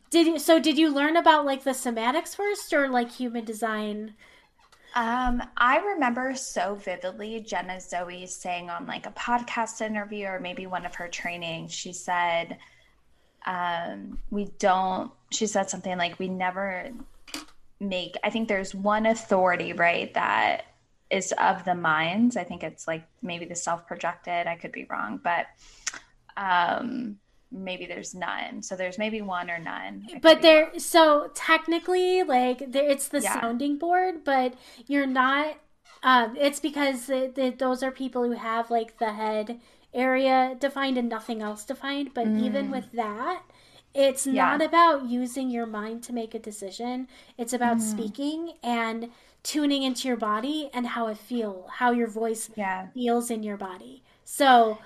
did 0.10 0.28
you 0.28 0.40
so 0.40 0.60
did 0.60 0.78
you 0.78 0.94
learn 0.94 1.16
about 1.18 1.46
like 1.46 1.64
the 1.64 1.72
somatics 1.72 2.36
first 2.36 2.74
or 2.74 2.90
like 2.90 3.12
human 3.12 3.44
design 3.44 4.14
um, 4.96 5.44
I 5.58 5.80
remember 5.80 6.36
so 6.36 6.76
vividly 6.76 7.42
Jenna 7.42 7.82
Zoe 7.82 8.26
saying 8.26 8.70
on 8.70 8.88
like 8.88 9.06
a 9.06 9.12
podcast 9.12 9.82
interview 9.82 10.26
or 10.28 10.40
maybe 10.40 10.68
one 10.68 10.86
of 10.86 10.96
her 10.96 11.10
trainings, 11.10 11.74
she 11.74 11.92
said, 11.92 12.58
um, 13.46 14.18
we 14.30 14.46
don't, 14.58 15.12
she 15.32 15.48
said 15.48 15.70
something 15.70 15.98
like, 15.98 16.18
we 16.18 16.30
never 16.30 16.92
make, 17.82 18.16
I 18.24 18.30
think 18.30 18.48
there's 18.48 18.74
one 18.74 19.06
authority, 19.06 19.74
right, 19.74 20.14
that 20.14 20.68
is 21.12 21.34
of 21.34 21.66
the 21.66 21.76
minds. 21.76 22.38
I 22.38 22.46
think 22.46 22.64
it's 22.64 22.88
like 22.88 23.04
maybe 23.22 23.44
the 23.44 23.56
self 23.56 23.86
projected, 23.88 24.48
I 24.48 24.56
could 24.56 24.72
be 24.72 24.86
wrong, 24.90 25.20
but 25.22 25.48
um, 26.38 27.18
maybe 27.56 27.86
there's 27.86 28.14
none. 28.14 28.62
So 28.62 28.76
there's 28.76 28.98
maybe 28.98 29.22
one 29.22 29.50
or 29.50 29.60
none. 29.60 30.08
But 30.22 30.42
there, 30.42 30.66
wrong. 30.68 30.80
so 30.80 31.32
technically, 31.34 32.24
like 32.24 32.72
there, 32.72 32.90
it's 32.90 33.08
the 33.08 33.22
yeah. 33.22 33.42
sounding 33.42 33.78
board, 33.78 34.24
but 34.24 34.54
you're 34.88 35.08
not. 35.08 35.58
Um, 36.04 36.36
it's 36.40 36.60
because 36.60 37.08
the, 37.08 37.32
the, 37.34 37.50
those 37.50 37.82
are 37.82 37.92
people 37.92 38.24
who 38.24 38.34
have 38.34 38.70
like 38.70 39.00
the 39.00 39.14
head 39.14 39.60
area 39.94 40.56
defined 40.60 40.98
and 40.98 41.10
nothing 41.10 41.42
else 41.42 41.66
defined. 41.66 42.12
But 42.14 42.28
mm. 42.28 42.44
even 42.44 42.70
with 42.70 42.92
that, 42.92 43.44
it's 43.96 44.28
yeah. 44.28 44.46
not 44.46 44.62
about 44.62 45.06
using 45.06 45.50
your 45.50 45.66
mind 45.66 46.04
to 46.04 46.14
make 46.14 46.36
a 46.36 46.40
decision. 46.40 47.08
It's 47.38 47.54
about 47.54 47.78
mm. 47.78 47.82
speaking 47.82 48.54
and 48.62 49.10
tuning 49.42 49.84
into 49.84 50.08
your 50.08 50.18
body 50.18 50.70
and 50.74 50.86
how 50.86 51.08
it 51.08 51.18
feel, 51.18 51.68
how 51.72 51.92
your 51.92 52.08
voice 52.08 52.50
yeah. 52.56 52.88
feels 52.94 53.32
in 53.32 53.42
your 53.42 53.58
body. 53.58 54.04
So, 54.26 54.80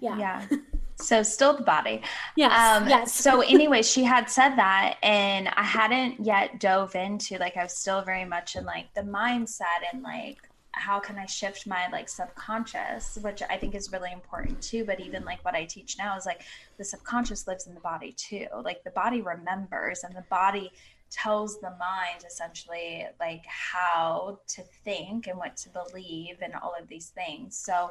yeah. 0.00 0.18
Yeah. 0.18 0.46
So 1.00 1.22
still 1.22 1.56
the 1.56 1.62
body. 1.62 2.02
Yes. 2.36 2.52
Um, 2.52 2.88
yes. 2.88 3.14
so 3.26 3.40
anyway, 3.40 3.82
she 3.82 4.04
had 4.04 4.30
said 4.30 4.56
that, 4.56 4.96
and 5.02 5.48
I 5.48 5.62
hadn't 5.62 6.24
yet 6.24 6.60
dove 6.60 6.94
into 6.94 7.38
like 7.38 7.56
I 7.56 7.64
was 7.64 7.76
still 7.76 8.02
very 8.02 8.24
much 8.24 8.56
in 8.56 8.64
like 8.64 8.92
the 8.94 9.02
mindset 9.02 9.84
and 9.92 10.02
like 10.02 10.38
how 10.72 11.00
can 11.00 11.18
I 11.18 11.26
shift 11.26 11.66
my 11.66 11.88
like 11.90 12.08
subconscious, 12.08 13.18
which 13.22 13.42
I 13.42 13.56
think 13.56 13.74
is 13.74 13.92
really 13.92 14.12
important 14.12 14.62
too. 14.62 14.84
But 14.84 15.00
even 15.00 15.24
like 15.24 15.44
what 15.44 15.54
I 15.54 15.64
teach 15.64 15.98
now 15.98 16.16
is 16.16 16.26
like 16.26 16.42
the 16.78 16.84
subconscious 16.84 17.46
lives 17.46 17.66
in 17.66 17.74
the 17.74 17.80
body 17.80 18.12
too. 18.16 18.46
Like 18.62 18.84
the 18.84 18.90
body 18.90 19.20
remembers, 19.20 20.04
and 20.04 20.14
the 20.14 20.24
body 20.30 20.70
tells 21.10 21.60
the 21.60 21.70
mind 21.70 22.24
essentially 22.24 23.04
like 23.18 23.44
how 23.46 24.38
to 24.46 24.62
think 24.84 25.26
and 25.26 25.36
what 25.36 25.56
to 25.56 25.68
believe 25.70 26.36
and 26.40 26.54
all 26.54 26.74
of 26.80 26.88
these 26.88 27.08
things. 27.08 27.56
So 27.56 27.90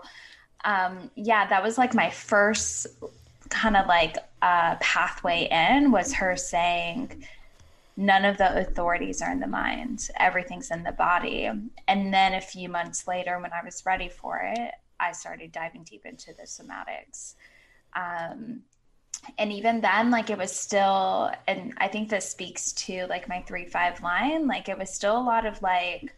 um, 0.66 1.10
yeah, 1.16 1.48
that 1.48 1.64
was 1.64 1.78
like 1.78 1.94
my 1.94 2.10
first 2.10 2.88
kind 3.50 3.76
of 3.76 3.88
like 3.88 4.18
uh, 4.42 4.76
pathway 4.80 5.48
in 5.50 5.92
was 5.92 6.14
her 6.14 6.36
saying, 6.36 7.26
none 7.98 8.24
of 8.24 8.38
the 8.38 8.60
authorities 8.60 9.22
are 9.22 9.32
in 9.32 9.40
the 9.40 9.48
mind, 9.48 10.10
everything's 10.18 10.72
in 10.72 10.84
the 10.84 10.92
body. 10.92 11.50
And 11.88 12.14
then 12.14 12.34
a 12.34 12.42
few 12.42 12.70
months 12.70 13.08
later, 13.08 13.40
when 13.40 13.52
I 13.52 13.64
was 13.64 13.86
ready 13.86 14.10
for 14.10 14.40
it, 14.42 14.72
I 15.00 15.12
started 15.12 15.52
diving 15.52 15.84
deep 15.84 16.06
into 16.06 16.34
the 16.34 16.44
somatics. 16.44 17.36
Um, 17.96 18.62
and 19.38 19.52
even 19.52 19.82
then, 19.82 20.12
like 20.12 20.30
it 20.30 20.38
was 20.38 20.52
still, 20.52 21.32
and 21.48 21.74
I 21.78 21.88
think 21.90 22.10
this 22.10 22.30
speaks 22.30 22.72
to 22.74 23.06
like 23.08 23.28
my 23.28 23.42
three 23.42 23.66
five 23.66 24.02
line, 24.02 24.48
like 24.48 24.70
it 24.70 24.78
was 24.78 24.90
still 24.90 25.18
a 25.18 25.24
lot 25.24 25.46
of 25.46 25.62
like, 25.62 26.16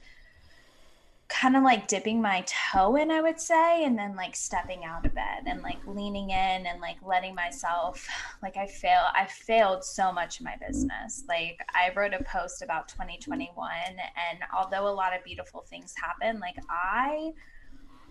kind 1.41 1.57
of 1.57 1.63
like 1.63 1.87
dipping 1.87 2.21
my 2.21 2.45
toe 2.45 2.95
in, 2.97 3.09
I 3.09 3.19
would 3.19 3.39
say, 3.39 3.83
and 3.83 3.97
then 3.97 4.15
like 4.15 4.35
stepping 4.35 4.85
out 4.85 5.07
of 5.07 5.15
bed 5.15 5.45
and 5.47 5.63
like 5.63 5.79
leaning 5.87 6.29
in 6.29 6.67
and 6.67 6.79
like 6.79 6.97
letting 7.03 7.33
myself 7.33 8.07
like 8.43 8.57
I 8.57 8.67
fail 8.67 9.01
I 9.15 9.25
failed 9.25 9.83
so 9.83 10.11
much 10.11 10.39
in 10.39 10.43
my 10.43 10.55
business. 10.67 11.23
Like 11.27 11.59
I 11.69 11.91
wrote 11.95 12.13
a 12.13 12.23
post 12.25 12.61
about 12.61 12.87
2021 12.89 13.71
and 13.89 14.39
although 14.55 14.87
a 14.87 14.93
lot 14.93 15.17
of 15.17 15.23
beautiful 15.23 15.61
things 15.61 15.95
happened, 15.99 16.41
like 16.41 16.57
I 16.69 17.33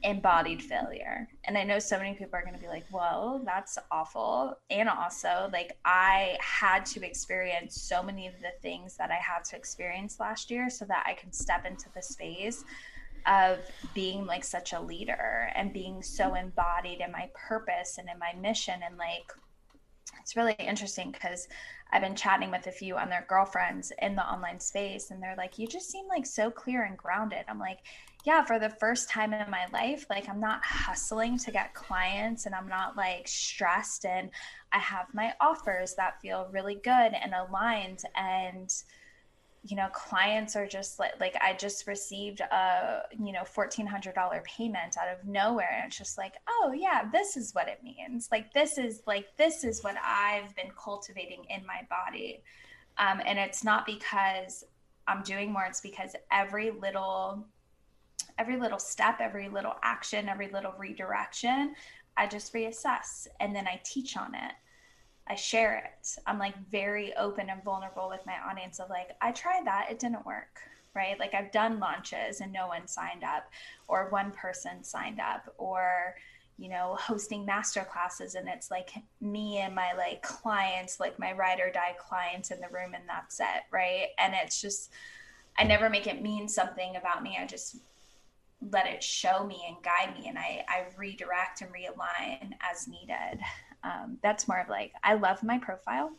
embodied 0.03 0.63
failure. 0.63 1.29
And 1.45 1.57
I 1.57 1.63
know 1.63 1.79
so 1.79 1.99
many 1.99 2.15
people 2.15 2.35
are 2.35 2.43
going 2.43 2.55
to 2.55 2.61
be 2.61 2.69
like, 2.69 2.87
"Whoa, 2.89 3.43
that's 3.45 3.79
awful." 3.93 4.59
And 4.71 4.89
also, 4.89 5.49
like 5.53 5.77
I 5.85 6.37
had 6.41 6.85
to 6.87 7.07
experience 7.07 7.81
so 7.81 8.03
many 8.03 8.27
of 8.27 8.35
the 8.41 8.53
things 8.63 8.97
that 8.97 9.11
I 9.11 9.17
had 9.17 9.45
to 9.51 9.57
experience 9.57 10.19
last 10.19 10.51
year 10.51 10.71
so 10.71 10.85
that 10.87 11.05
I 11.07 11.13
can 11.13 11.33
step 11.33 11.67
into 11.67 11.91
the 11.95 12.03
space 12.03 12.65
of 13.27 13.59
being 13.95 14.27
like 14.27 14.45
such 14.45 14.73
a 14.73 14.81
leader 14.81 15.51
and 15.55 15.73
being 15.73 16.03
so 16.03 16.35
embodied 16.35 17.01
in 17.01 17.13
my 17.13 17.29
purpose 17.35 17.99
and 17.99 18.09
in 18.09 18.19
my 18.19 18.33
mission 18.41 18.81
and 18.85 18.97
like 18.97 19.33
it's 20.21 20.37
really 20.37 20.55
interesting 20.59 21.11
because 21.11 21.49
I've 21.93 22.03
been 22.03 22.17
chatting 22.17 22.51
with 22.51 22.67
a 22.67 22.73
few 22.73 22.97
on 22.97 23.09
their 23.09 23.25
girlfriends 23.29 23.93
in 24.01 24.15
the 24.15 24.25
online 24.25 24.61
space 24.61 25.11
and 25.11 25.23
they're 25.23 25.37
like 25.37 25.59
you 25.59 25.67
just 25.67 25.91
seem 25.91 26.07
like 26.09 26.27
so 26.27 26.51
clear 26.51 26.85
and 26.85 26.97
grounded. 26.97 27.45
I'm 27.49 27.59
like 27.59 27.79
yeah, 28.25 28.45
for 28.45 28.59
the 28.59 28.69
first 28.69 29.09
time 29.09 29.33
in 29.33 29.51
my 29.51 29.67
life, 29.73 30.05
like 30.11 30.29
I'm 30.29 30.41
not 30.41 30.63
hustling 30.63 31.39
to 31.39 31.51
get 31.51 31.75
clients 31.75 32.45
and 32.45 32.55
I'm 32.55 32.69
not 32.69 32.97
like 32.97 33.27
stressed 33.27 34.05
and 34.05 34.31
I 34.73 34.79
have 34.79 35.07
my 35.15 35.33
offers 35.41 35.95
that 35.95 36.21
feel 36.21 36.49
really 36.53 36.75
good 36.75 37.15
and 37.15 37.33
aligned 37.33 38.03
and 38.15 38.71
you 39.63 39.77
know 39.77 39.89
clients 39.93 40.57
are 40.57 40.67
just 40.67 40.99
like 40.99 41.13
like 41.21 41.37
i 41.43 41.53
just 41.53 41.87
received 41.87 42.41
a 42.41 43.03
you 43.19 43.33
know 43.33 43.43
$1400 43.43 44.43
payment 44.45 44.97
out 44.99 45.09
of 45.09 45.27
nowhere. 45.27 45.71
And 45.77 45.89
it's 45.89 45.99
just 45.99 46.17
like 46.17 46.35
oh 46.49 46.73
yeah 46.75 47.09
this 47.13 47.37
is 47.37 47.55
what 47.55 47.69
it 47.69 47.83
means. 47.83 48.29
Like 48.33 48.53
this 48.55 48.79
is 48.79 49.03
like 49.07 49.27
this 49.37 49.65
is 49.65 49.83
what 49.83 49.97
i've 50.05 50.55
been 50.57 50.71
cultivating 50.83 51.45
in 51.51 51.65
my 51.67 51.87
body. 51.91 52.43
Um, 52.99 53.21
and 53.25 53.39
it's 53.39 53.63
not 53.65 53.87
because 53.87 54.65
i'm 55.07 55.23
doing 55.23 55.53
more. 55.53 55.65
It's 55.65 55.81
because 55.81 56.17
every 56.31 56.71
little 56.71 57.45
every 58.39 58.59
little 58.59 58.79
step 58.79 59.19
every 59.21 59.49
little 59.49 59.75
action 59.83 60.29
every 60.29 60.49
little 60.49 60.73
redirection 60.79 61.75
i 62.17 62.27
just 62.27 62.53
reassess 62.55 63.27
and 63.41 63.55
then 63.55 63.67
i 63.67 63.79
teach 63.85 64.17
on 64.17 64.35
it 64.35 64.53
I 65.31 65.37
share 65.37 65.77
it. 65.77 66.17
I'm 66.27 66.41
like 66.41 66.59
very 66.71 67.15
open 67.15 67.51
and 67.51 67.63
vulnerable 67.63 68.09
with 68.09 68.27
my 68.27 68.35
audience 68.51 68.81
of 68.81 68.91
like, 68.91 69.11
I 69.21 69.31
tried 69.31 69.65
that, 69.65 69.87
it 69.89 70.01
didn't 70.01 70.27
work, 70.27 70.59
right? 70.93 71.19
Like 71.21 71.35
I've 71.35 71.53
done 71.53 71.79
launches 71.79 72.41
and 72.41 72.53
no 72.53 72.67
one 72.67 72.89
signed 72.89 73.23
up, 73.23 73.49
or 73.87 74.09
one 74.11 74.33
person 74.33 74.83
signed 74.83 75.21
up, 75.21 75.55
or 75.57 76.17
you 76.59 76.69
know, 76.69 76.97
hosting 77.01 77.47
master 77.47 77.87
classes 77.91 78.35
and 78.35 78.49
it's 78.49 78.73
like 78.73 78.91
me 79.21 79.59
and 79.59 79.73
my 79.73 79.93
like 79.93 80.21
clients, 80.23 80.99
like 80.99 81.17
my 81.17 81.33
ride 81.33 81.61
or 81.61 81.71
die 81.71 81.95
clients 81.97 82.51
in 82.51 82.61
the 82.61 82.69
room 82.69 82.93
and 82.95 83.05
that's 83.09 83.39
it, 83.39 83.63
right? 83.71 84.09
And 84.19 84.35
it's 84.35 84.61
just 84.61 84.91
I 85.57 85.63
never 85.63 85.89
make 85.89 86.09
it 86.09 86.23
mean 86.23 86.49
something 86.49 86.97
about 86.97 87.23
me. 87.23 87.39
I 87.41 87.47
just 87.47 87.77
let 88.73 88.89
it 88.89 89.03
show 89.03 89.45
me 89.45 89.65
and 89.69 89.77
guide 89.83 90.19
me 90.19 90.29
and 90.29 90.37
I, 90.37 90.65
I 90.69 90.87
redirect 90.99 91.63
and 91.63 91.71
realign 91.73 92.51
as 92.69 92.89
needed 92.89 93.41
um, 93.85 94.19
that's 94.23 94.49
more 94.49 94.61
of 94.61 94.69
like 94.69 94.93
I 95.03 95.15
love 95.15 95.43
my 95.43 95.59
profile. 95.59 96.13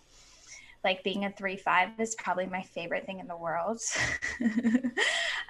Like 0.84 1.03
being 1.03 1.25
a 1.25 1.32
three 1.32 1.58
five 1.58 1.89
is 2.00 2.15
probably 2.15 2.48
my 2.48 2.63
favorite 2.63 3.06
thing 3.06 3.20
in 3.20 3.27
the 3.27 3.38
world. 3.38 3.80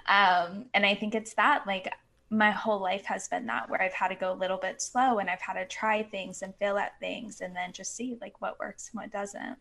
um, 0.06 0.66
and 0.74 0.84
I 0.84 0.94
think 0.94 1.14
it's 1.14 1.34
that 1.34 1.66
like 1.66 1.92
my 2.32 2.50
whole 2.50 2.80
life 2.80 3.04
has 3.04 3.28
been 3.28 3.46
that 3.46 3.68
where 3.68 3.82
I've 3.82 3.92
had 3.92 4.08
to 4.08 4.14
go 4.14 4.32
a 4.32 4.34
little 4.34 4.56
bit 4.56 4.80
slow 4.80 5.18
and 5.18 5.28
I've 5.28 5.40
had 5.40 5.54
to 5.54 5.66
try 5.66 6.02
things 6.02 6.40
and 6.40 6.54
fail 6.56 6.78
at 6.78 6.98
things 6.98 7.42
and 7.42 7.54
then 7.54 7.72
just 7.72 7.94
see 7.94 8.16
like 8.22 8.40
what 8.40 8.58
works 8.58 8.90
and 8.90 9.02
what 9.02 9.12
doesn't. 9.12 9.58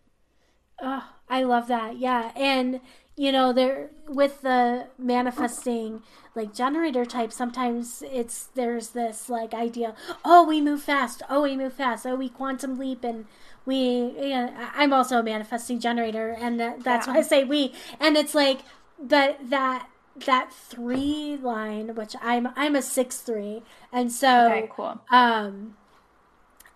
Oh, 0.81 1.03
I 1.29 1.43
love 1.43 1.67
that. 1.67 1.97
Yeah. 1.97 2.31
And 2.35 2.79
you 3.21 3.31
know, 3.31 3.53
there 3.53 3.91
with 4.07 4.41
the 4.41 4.87
manifesting 4.97 6.01
like 6.33 6.55
generator 6.55 7.05
type, 7.05 7.31
sometimes 7.31 8.01
it's 8.11 8.45
there's 8.55 8.89
this 8.89 9.29
like 9.29 9.53
idea, 9.53 9.93
oh, 10.25 10.43
we 10.43 10.59
move 10.59 10.81
fast, 10.81 11.21
oh, 11.29 11.43
we 11.43 11.55
move 11.55 11.71
fast, 11.71 12.03
oh, 12.07 12.15
we 12.15 12.29
quantum 12.29 12.79
leap, 12.79 13.03
and 13.03 13.27
we. 13.63 13.77
You 13.77 14.29
know, 14.29 14.53
I'm 14.73 14.91
also 14.91 15.19
a 15.19 15.23
manifesting 15.23 15.79
generator, 15.79 16.35
and 16.39 16.59
that, 16.59 16.83
that's 16.83 17.05
yeah. 17.05 17.13
why 17.13 17.19
I 17.19 17.21
say 17.21 17.43
we. 17.43 17.75
And 17.99 18.17
it's 18.17 18.33
like 18.33 18.61
that 18.99 19.51
that 19.51 19.87
that 20.25 20.51
three 20.51 21.37
line, 21.39 21.93
which 21.93 22.15
I'm 22.23 22.49
I'm 22.55 22.75
a 22.75 22.81
six 22.81 23.19
three, 23.19 23.61
and 23.93 24.11
so 24.11 24.47
okay, 24.47 24.69
cool. 24.75 24.99
Um, 25.11 25.75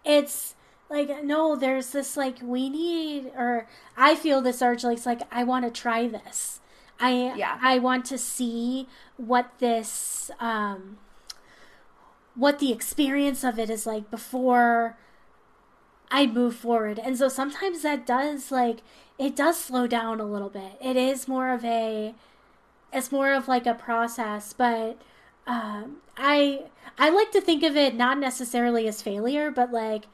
it's 0.03 0.53
like 0.89 1.23
no, 1.23 1.55
there's 1.55 1.91
this 1.91 2.15
like 2.15 2.39
we 2.41 2.69
need, 2.69 3.31
or 3.37 3.67
I 3.97 4.15
feel 4.15 4.41
this 4.41 4.61
urge, 4.61 4.83
like 4.83 4.97
it's 4.97 5.05
like 5.05 5.21
I 5.31 5.43
want 5.43 5.65
to 5.65 5.71
try 5.71 6.07
this. 6.07 6.59
I 6.99 7.33
yeah. 7.35 7.59
I 7.61 7.79
want 7.79 8.05
to 8.05 8.17
see 8.17 8.87
what 9.17 9.51
this 9.59 10.31
um 10.39 10.97
what 12.35 12.59
the 12.59 12.71
experience 12.71 13.43
of 13.43 13.57
it 13.57 13.69
is 13.69 13.85
like 13.85 14.11
before 14.11 14.97
I 16.11 16.27
move 16.27 16.55
forward. 16.55 16.99
And 16.99 17.17
so 17.17 17.27
sometimes 17.27 17.81
that 17.81 18.05
does 18.05 18.51
like 18.51 18.79
it 19.17 19.35
does 19.35 19.59
slow 19.59 19.87
down 19.87 20.19
a 20.19 20.25
little 20.25 20.49
bit. 20.49 20.77
It 20.81 20.95
is 20.95 21.27
more 21.27 21.51
of 21.51 21.63
a 21.65 22.13
it's 22.93 23.11
more 23.11 23.33
of 23.33 23.47
like 23.47 23.65
a 23.65 23.73
process, 23.73 24.53
but 24.53 25.01
um, 25.47 25.97
I 26.17 26.63
I 26.97 27.09
like 27.09 27.31
to 27.31 27.41
think 27.41 27.63
of 27.63 27.75
it 27.75 27.95
not 27.95 28.19
necessarily 28.19 28.87
as 28.87 29.01
failure, 29.01 29.51
but 29.51 29.71
like 29.71 30.05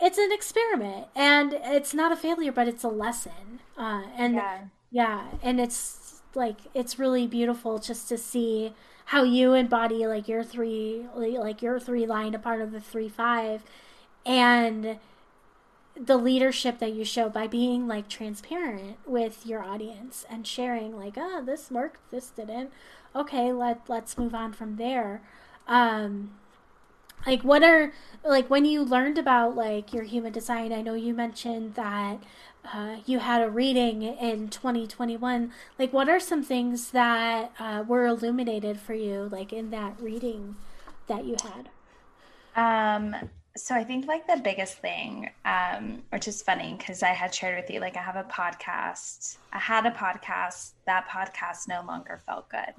it's 0.00 0.18
an 0.18 0.32
experiment, 0.32 1.06
and 1.14 1.52
it's 1.52 1.94
not 1.94 2.12
a 2.12 2.16
failure, 2.16 2.52
but 2.52 2.68
it's 2.68 2.84
a 2.84 2.88
lesson. 2.88 3.60
Uh, 3.76 4.04
and 4.16 4.34
yeah. 4.34 4.58
yeah, 4.90 5.24
and 5.42 5.60
it's 5.60 6.22
like 6.34 6.58
it's 6.74 6.98
really 6.98 7.26
beautiful 7.26 7.78
just 7.78 8.08
to 8.08 8.16
see 8.16 8.72
how 9.06 9.24
you 9.24 9.54
embody 9.54 10.06
like 10.06 10.28
your 10.28 10.44
three 10.44 11.06
like 11.14 11.62
your 11.62 11.80
three 11.80 12.06
line 12.06 12.34
a 12.34 12.38
part 12.38 12.60
of 12.60 12.72
the 12.72 12.80
three 12.80 13.08
five, 13.08 13.62
and 14.24 14.98
the 15.96 16.16
leadership 16.16 16.78
that 16.78 16.92
you 16.92 17.04
show 17.04 17.28
by 17.28 17.46
being 17.46 17.86
like 17.86 18.08
transparent 18.08 18.96
with 19.06 19.44
your 19.44 19.62
audience 19.62 20.24
and 20.30 20.46
sharing 20.46 20.96
like 20.96 21.14
oh 21.16 21.42
this 21.44 21.70
worked 21.70 21.98
this 22.10 22.30
didn't 22.30 22.70
okay 23.14 23.52
let 23.52 23.80
let's 23.88 24.16
move 24.16 24.34
on 24.34 24.52
from 24.52 24.76
there 24.76 25.20
um 25.66 26.30
like 27.26 27.42
what 27.42 27.62
are 27.62 27.92
like 28.24 28.48
when 28.48 28.64
you 28.64 28.82
learned 28.82 29.18
about 29.18 29.56
like 29.56 29.92
your 29.92 30.04
human 30.04 30.32
design 30.32 30.72
i 30.72 30.82
know 30.82 30.94
you 30.94 31.14
mentioned 31.14 31.74
that 31.74 32.18
uh, 32.74 32.96
you 33.06 33.20
had 33.20 33.40
a 33.40 33.48
reading 33.48 34.02
in 34.02 34.48
2021 34.48 35.50
like 35.78 35.92
what 35.92 36.08
are 36.08 36.20
some 36.20 36.42
things 36.42 36.90
that 36.90 37.52
uh, 37.58 37.82
were 37.86 38.06
illuminated 38.06 38.78
for 38.78 38.94
you 38.94 39.28
like 39.30 39.52
in 39.52 39.70
that 39.70 39.98
reading 40.00 40.56
that 41.06 41.24
you 41.24 41.36
had 41.42 41.70
um 42.56 43.30
so 43.56 43.74
I 43.74 43.84
think 43.84 44.06
like 44.06 44.26
the 44.26 44.40
biggest 44.42 44.78
thing, 44.78 45.30
um, 45.44 46.02
which 46.10 46.28
is 46.28 46.40
funny 46.40 46.76
because 46.78 47.02
I 47.02 47.08
had 47.08 47.34
shared 47.34 47.60
with 47.60 47.70
you, 47.70 47.80
like 47.80 47.96
I 47.96 48.00
have 48.00 48.16
a 48.16 48.24
podcast. 48.24 49.38
I 49.52 49.58
had 49.58 49.86
a 49.86 49.90
podcast. 49.90 50.70
That 50.86 51.08
podcast 51.08 51.68
no 51.68 51.82
longer 51.86 52.20
felt 52.24 52.48
good. 52.48 52.74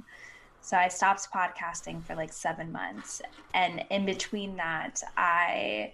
So 0.61 0.77
I 0.77 0.87
stopped 0.87 1.27
podcasting 1.33 2.03
for 2.03 2.15
like 2.15 2.33
seven 2.33 2.71
months. 2.71 3.21
And 3.53 3.83
in 3.89 4.05
between 4.05 4.57
that, 4.57 5.01
I 5.17 5.93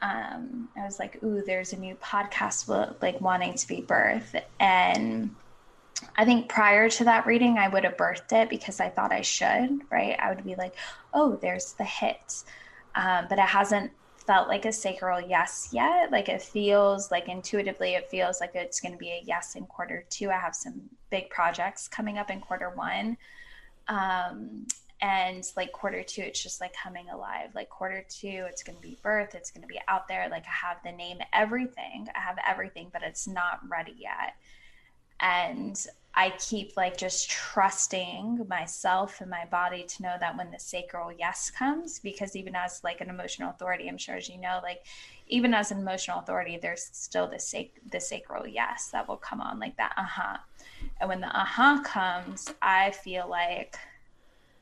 um 0.00 0.68
I 0.76 0.84
was 0.84 0.98
like, 0.98 1.22
ooh, 1.22 1.42
there's 1.44 1.72
a 1.72 1.76
new 1.78 1.96
podcast 1.96 2.68
like 3.02 3.20
wanting 3.20 3.54
to 3.54 3.66
be 3.66 3.82
birthed. 3.82 4.42
And 4.60 5.34
I 6.16 6.24
think 6.24 6.48
prior 6.48 6.88
to 6.90 7.04
that 7.04 7.26
reading, 7.26 7.58
I 7.58 7.68
would 7.68 7.84
have 7.84 7.96
birthed 7.96 8.32
it 8.32 8.48
because 8.50 8.78
I 8.78 8.88
thought 8.88 9.12
I 9.12 9.22
should, 9.22 9.80
right? 9.90 10.16
I 10.20 10.32
would 10.32 10.44
be 10.44 10.54
like, 10.54 10.74
oh, 11.12 11.36
there's 11.36 11.72
the 11.72 11.84
hit 11.84 12.44
um, 12.94 13.26
but 13.28 13.38
it 13.38 13.46
hasn't 13.46 13.92
felt 14.26 14.48
like 14.48 14.64
a 14.64 14.72
sacral 14.72 15.20
yes 15.20 15.70
yet. 15.72 16.10
Like 16.10 16.28
it 16.28 16.42
feels 16.42 17.10
like 17.10 17.28
intuitively, 17.28 17.94
it 17.94 18.10
feels 18.10 18.40
like 18.40 18.54
it's 18.54 18.80
going 18.80 18.92
to 18.92 18.98
be 18.98 19.10
a 19.10 19.22
yes 19.24 19.54
in 19.54 19.64
quarter 19.66 20.04
two. 20.10 20.30
I 20.30 20.38
have 20.38 20.54
some 20.54 20.82
big 21.10 21.30
projects 21.30 21.88
coming 21.88 22.18
up 22.18 22.30
in 22.30 22.40
quarter 22.40 22.70
one. 22.74 23.16
Um, 23.88 24.66
and 25.00 25.44
like 25.56 25.72
quarter 25.72 26.02
two, 26.02 26.22
it's 26.22 26.42
just 26.42 26.60
like 26.60 26.74
coming 26.74 27.08
alive. 27.08 27.50
Like 27.54 27.68
quarter 27.68 28.04
two, 28.08 28.46
it's 28.48 28.62
going 28.62 28.76
to 28.76 28.82
be 28.82 28.98
birth, 29.02 29.34
it's 29.34 29.50
going 29.50 29.62
to 29.62 29.68
be 29.68 29.80
out 29.86 30.08
there. 30.08 30.28
Like 30.28 30.44
I 30.44 30.66
have 30.66 30.78
the 30.84 30.92
name, 30.92 31.18
everything. 31.32 32.08
I 32.14 32.18
have 32.18 32.38
everything, 32.46 32.90
but 32.92 33.02
it's 33.02 33.28
not 33.28 33.60
ready 33.68 33.94
yet. 33.96 34.34
And 35.20 35.86
I 36.14 36.30
keep 36.38 36.76
like 36.76 36.96
just 36.96 37.30
trusting 37.30 38.44
myself 38.48 39.20
and 39.20 39.30
my 39.30 39.44
body 39.44 39.84
to 39.84 40.02
know 40.02 40.16
that 40.18 40.36
when 40.36 40.50
the 40.50 40.58
sacral 40.58 41.12
yes 41.12 41.48
comes, 41.50 42.00
because 42.00 42.34
even 42.34 42.56
as 42.56 42.82
like 42.82 43.00
an 43.00 43.08
emotional 43.08 43.50
authority, 43.50 43.88
I'm 43.88 43.98
sure 43.98 44.16
as 44.16 44.28
you 44.28 44.36
know, 44.38 44.58
like 44.62 44.84
even 45.28 45.54
as 45.54 45.70
an 45.70 45.78
emotional 45.78 46.18
authority, 46.18 46.58
there's 46.60 46.88
still 46.92 47.28
the 47.28 47.38
sac- 47.38 47.80
the 47.92 48.00
sacral 48.00 48.48
yes 48.48 48.88
that 48.88 49.06
will 49.06 49.16
come 49.16 49.40
on, 49.40 49.60
like 49.60 49.76
that 49.76 49.92
uh-huh. 49.96 50.38
And 51.00 51.08
when 51.08 51.20
the 51.20 51.28
uh-huh 51.28 51.82
comes, 51.82 52.52
I 52.60 52.90
feel 52.90 53.28
like 53.28 53.76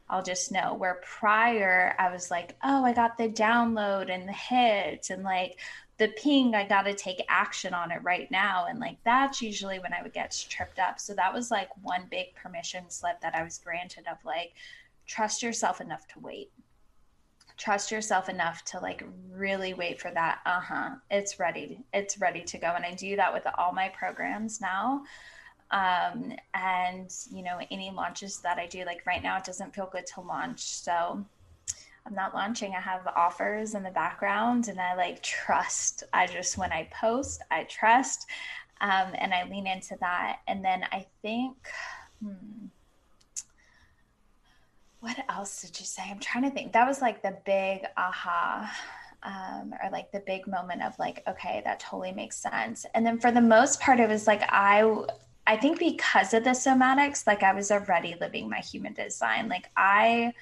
I'll 0.09 0.23
just 0.23 0.53
know 0.53 0.75
where 0.75 1.01
prior 1.03 1.95
I 1.99 2.13
was 2.13 2.31
like, 2.31 2.55
oh, 2.63 2.85
I 2.85 2.93
got 2.93 3.19
the 3.19 3.29
download 3.29 4.11
and 4.11 4.29
the 4.29 4.33
hit 4.33 5.09
and 5.11 5.23
like 5.23 5.59
the 5.99 6.09
ping 6.09 6.55
i 6.55 6.67
got 6.67 6.83
to 6.83 6.95
take 6.95 7.23
action 7.29 7.73
on 7.73 7.91
it 7.91 8.03
right 8.03 8.31
now. 8.31 8.67
And 8.69 8.79
like 8.79 8.99
that's 9.05 9.41
usually 9.41 9.79
when 9.79 9.93
i 9.93 10.03
would 10.03 10.13
get 10.13 10.45
tripped 10.49 10.79
up. 10.79 11.01
So 11.01 11.15
that 11.15 11.33
was 11.33 11.51
like 11.51 11.69
one 11.83 12.05
big 12.11 12.35
permission 12.35 12.85
slip 12.89 13.21
that 13.21 13.35
i 13.35 13.43
was 13.43 13.59
granted 13.59 14.05
of 14.11 14.19
like 14.25 14.53
trust 15.07 15.43
yourself 15.43 15.81
enough 15.81 16.07
to 16.09 16.21
wait. 16.21 16.51
Trust 17.57 17.91
yourself 17.91 18.29
enough 18.29 18.65
to 18.67 18.81
like 18.81 19.03
really 19.33 19.73
wait 19.73 19.99
for 20.01 20.11
that. 20.11 20.41
Uh-huh. 20.45 20.97
It's 21.11 21.39
ready. 21.41 21.81
It's 21.95 22.21
ready 22.21 22.43
to 22.43 22.59
go. 22.59 22.73
And 22.75 22.85
i 22.85 22.93
do 22.93 23.17
that 23.17 23.33
with 23.33 23.47
all 23.57 23.73
my 23.73 23.89
programs 23.89 24.61
now. 24.61 25.05
Um 25.71 26.35
and 26.55 27.11
you 27.33 27.43
know 27.43 27.59
any 27.71 27.91
launches 27.91 28.39
that 28.41 28.59
i 28.59 28.67
do 28.67 28.85
like 28.85 29.05
right 29.07 29.23
now 29.23 29.39
it 29.39 29.45
doesn't 29.45 29.75
feel 29.75 29.89
good 29.91 30.07
to 30.15 30.21
launch. 30.21 30.61
So 30.61 31.25
I'm 32.07 32.15
not 32.15 32.35
launching. 32.35 32.75
I 32.75 32.81
have 32.81 33.07
offers 33.17 33.75
in 33.75 33.83
the 33.83 33.91
background 33.91 34.69
and 34.69 34.81
I 34.81 34.95
like 34.95 35.23
trust. 35.23 36.05
I 36.13 36.27
just, 36.27 36.57
when 36.57 36.73
I 36.73 36.89
post, 36.93 37.43
I 37.51 37.65
trust 37.65 38.27
um, 38.81 39.09
and 39.15 39.35
I 39.35 39.45
lean 39.49 39.67
into 39.67 39.97
that. 40.01 40.41
And 40.47 40.65
then 40.65 40.85
I 40.93 41.07
think, 41.23 41.57
hmm, 42.23 42.67
what 45.01 45.17
else 45.29 45.63
did 45.63 45.79
you 45.79 45.87
say? 45.87 46.03
I'm 46.09 46.21
trying 46.21 46.45
to 46.45 46.51
think. 46.51 46.73
That 46.73 46.87
was 46.87 47.01
like 47.01 47.23
the 47.23 47.37
big 47.45 47.83
aha. 47.97 48.73
Um, 49.23 49.75
or 49.83 49.91
like 49.91 50.13
the 50.13 50.21
big 50.21 50.47
moment 50.47 50.83
of 50.83 50.97
like, 51.01 51.25
okay, 51.27 51.61
that 51.65 51.81
totally 51.81 52.13
makes 52.13 52.37
sense. 52.37 52.87
And 52.95 53.05
then 53.05 53.19
for 53.19 53.33
the 53.33 53.41
most 53.41 53.81
part, 53.81 53.99
it 53.99 54.09
was 54.09 54.29
like 54.29 54.43
I 54.49 54.85
I 55.49 55.57
think 55.57 55.79
because 55.79 56.35
of 56.35 56.45
the 56.45 56.51
somatics, 56.51 57.27
like 57.27 57.43
I 57.43 57.53
was 57.53 57.73
already 57.73 58.15
living 58.21 58.49
my 58.49 58.59
human 58.59 58.93
design. 58.93 59.49
Like 59.49 59.69
I 59.77 60.33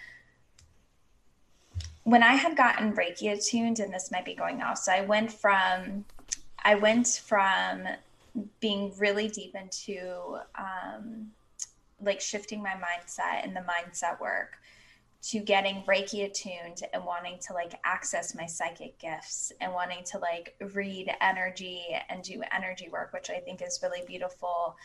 when 2.04 2.22
I 2.22 2.34
had 2.34 2.56
gotten 2.56 2.94
Reiki 2.94 3.32
attuned, 3.32 3.80
and 3.80 3.92
this 3.92 4.10
might 4.10 4.24
be 4.24 4.34
going 4.34 4.62
off, 4.62 4.78
so 4.78 4.92
I 4.92 5.00
went 5.00 5.32
from 5.32 6.04
I 6.62 6.76
went 6.76 7.22
from 7.26 7.86
being 8.60 8.92
really 8.98 9.28
deep 9.28 9.54
into 9.54 10.38
um, 10.58 11.30
like 12.00 12.20
shifting 12.20 12.62
my 12.62 12.72
mindset 12.72 13.44
and 13.44 13.54
the 13.54 13.60
mindset 13.60 14.18
work 14.20 14.58
to 15.22 15.40
getting 15.40 15.82
Reiki 15.86 16.24
attuned 16.24 16.82
and 16.92 17.04
wanting 17.04 17.38
to 17.46 17.54
like 17.54 17.74
access 17.84 18.34
my 18.34 18.44
psychic 18.44 18.98
gifts 18.98 19.52
and 19.60 19.72
wanting 19.72 20.04
to 20.04 20.18
like 20.18 20.54
read 20.74 21.10
energy 21.22 21.84
and 22.10 22.22
do 22.22 22.42
energy 22.52 22.88
work, 22.90 23.12
which 23.12 23.30
I 23.30 23.40
think 23.40 23.62
is 23.62 23.80
really 23.82 24.02
beautiful. 24.06 24.76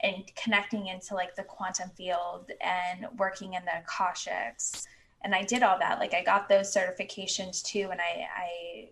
And 0.00 0.24
connecting 0.36 0.86
into 0.86 1.14
like 1.14 1.34
the 1.34 1.42
quantum 1.42 1.90
field 1.96 2.50
and 2.60 3.06
working 3.16 3.54
in 3.54 3.62
the 3.64 3.72
Akashics 3.84 4.86
and 5.22 5.34
I 5.34 5.42
did 5.42 5.62
all 5.62 5.78
that. 5.78 5.98
Like 5.98 6.14
I 6.14 6.22
got 6.22 6.48
those 6.48 6.74
certifications 6.74 7.62
too, 7.62 7.88
and 7.90 8.00
I 8.00 8.26
I 8.36 8.88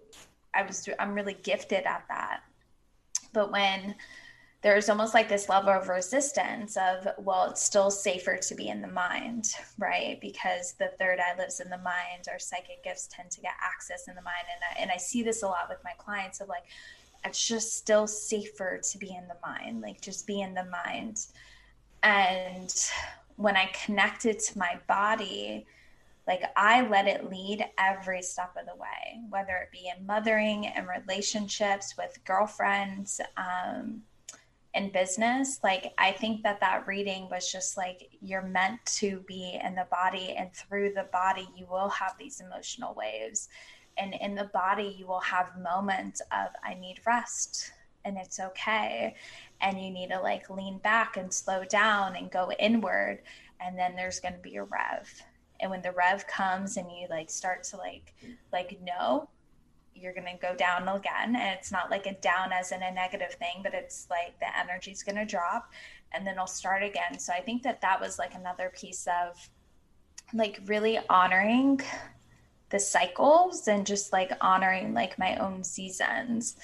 I 0.54 0.66
was 0.66 0.88
I'm 0.98 1.14
really 1.14 1.36
gifted 1.42 1.84
at 1.84 2.04
that. 2.08 2.40
But 3.32 3.52
when 3.52 3.94
there's 4.62 4.88
almost 4.88 5.14
like 5.14 5.28
this 5.28 5.48
level 5.48 5.70
of 5.70 5.88
resistance 5.88 6.76
of 6.76 7.06
well 7.18 7.50
it's 7.50 7.62
still 7.62 7.90
safer 7.90 8.36
to 8.36 8.54
be 8.54 8.68
in 8.68 8.80
the 8.80 8.88
mind 8.88 9.50
right 9.78 10.20
because 10.20 10.72
the 10.72 10.90
third 10.98 11.20
eye 11.20 11.38
lives 11.38 11.60
in 11.60 11.70
the 11.70 11.78
mind 11.78 12.26
our 12.28 12.38
psychic 12.38 12.82
gifts 12.82 13.08
tend 13.12 13.30
to 13.30 13.40
get 13.40 13.52
access 13.62 14.08
in 14.08 14.16
the 14.16 14.22
mind 14.22 14.44
and 14.52 14.62
I, 14.64 14.82
and 14.82 14.90
I 14.90 14.96
see 14.96 15.22
this 15.22 15.44
a 15.44 15.46
lot 15.46 15.68
with 15.68 15.78
my 15.84 15.92
clients 15.98 16.40
of 16.40 16.48
like 16.48 16.64
it's 17.24 17.46
just 17.46 17.76
still 17.76 18.08
safer 18.08 18.80
to 18.90 18.98
be 18.98 19.10
in 19.10 19.28
the 19.28 19.36
mind 19.44 19.82
like 19.82 20.00
just 20.00 20.26
be 20.26 20.40
in 20.40 20.54
the 20.54 20.64
mind 20.64 21.26
and 22.02 22.74
when 23.36 23.56
i 23.56 23.70
connected 23.84 24.38
to 24.38 24.58
my 24.58 24.78
body 24.88 25.66
like 26.26 26.42
I 26.56 26.86
let 26.88 27.06
it 27.06 27.30
lead 27.30 27.64
every 27.78 28.22
step 28.22 28.56
of 28.58 28.66
the 28.66 28.74
way, 28.74 29.20
whether 29.30 29.56
it 29.56 29.70
be 29.72 29.90
in 29.96 30.06
mothering 30.06 30.66
and 30.66 30.86
relationships 30.88 31.94
with 31.96 32.18
girlfriends, 32.24 33.20
um, 33.36 34.02
in 34.76 34.90
business. 34.90 35.58
Like 35.64 35.92
i 35.98 36.12
think 36.12 36.42
that 36.42 36.60
that 36.60 36.86
reading 36.86 37.28
was 37.30 37.50
just 37.50 37.76
like 37.76 38.10
you're 38.20 38.42
meant 38.42 38.84
to 38.86 39.24
be 39.26 39.58
in 39.64 39.74
the 39.74 39.86
body 39.90 40.34
and 40.36 40.52
through 40.52 40.92
the 40.92 41.08
body 41.12 41.48
you 41.56 41.66
will 41.68 41.88
have 41.88 42.14
these 42.18 42.40
emotional 42.40 42.94
waves. 42.94 43.48
And 43.98 44.14
in 44.20 44.34
the 44.34 44.50
body 44.52 44.94
you 44.98 45.06
will 45.06 45.20
have 45.20 45.58
moments 45.58 46.20
of 46.30 46.48
i 46.62 46.74
need 46.74 47.00
rest 47.06 47.72
and 48.04 48.18
it's 48.18 48.38
okay 48.38 49.16
and 49.60 49.82
you 49.82 49.90
need 49.90 50.10
to 50.10 50.20
like 50.20 50.50
lean 50.50 50.78
back 50.78 51.16
and 51.16 51.32
slow 51.32 51.64
down 51.64 52.14
and 52.14 52.30
go 52.30 52.52
inward 52.58 53.22
and 53.60 53.78
then 53.78 53.96
there's 53.96 54.20
going 54.20 54.34
to 54.34 54.40
be 54.40 54.56
a 54.56 54.62
rev 54.62 55.22
and 55.60 55.70
when 55.70 55.82
the 55.82 55.92
rev 55.92 56.26
comes 56.26 56.76
and 56.76 56.90
you 56.90 57.06
like 57.08 57.30
start 57.30 57.62
to 57.64 57.76
like 57.76 58.14
like 58.52 58.78
no 58.82 59.28
you're 59.98 60.12
going 60.12 60.26
to 60.26 60.46
go 60.46 60.54
down 60.54 60.88
again. 60.88 61.36
And 61.36 61.58
it's 61.58 61.72
not 61.72 61.90
like 61.90 62.06
a 62.06 62.14
down 62.14 62.52
as 62.52 62.72
in 62.72 62.82
a 62.82 62.92
negative 62.92 63.32
thing 63.34 63.60
but 63.62 63.74
it's 63.74 64.06
like 64.10 64.38
the 64.38 64.58
energy's 64.58 65.02
going 65.02 65.16
to 65.16 65.24
drop 65.24 65.72
and 66.12 66.26
then 66.26 66.34
it'll 66.34 66.46
start 66.46 66.82
again. 66.82 67.18
So 67.18 67.32
i 67.32 67.40
think 67.40 67.62
that 67.62 67.80
that 67.80 68.00
was 68.00 68.18
like 68.18 68.34
another 68.34 68.72
piece 68.74 69.06
of 69.06 69.48
like 70.34 70.60
really 70.66 70.98
honoring 71.08 71.80
the 72.70 72.80
cycles 72.80 73.68
and 73.68 73.86
just 73.86 74.12
like 74.12 74.32
honoring 74.40 74.92
like 74.92 75.18
my 75.18 75.36
own 75.36 75.64
seasons. 75.64 76.56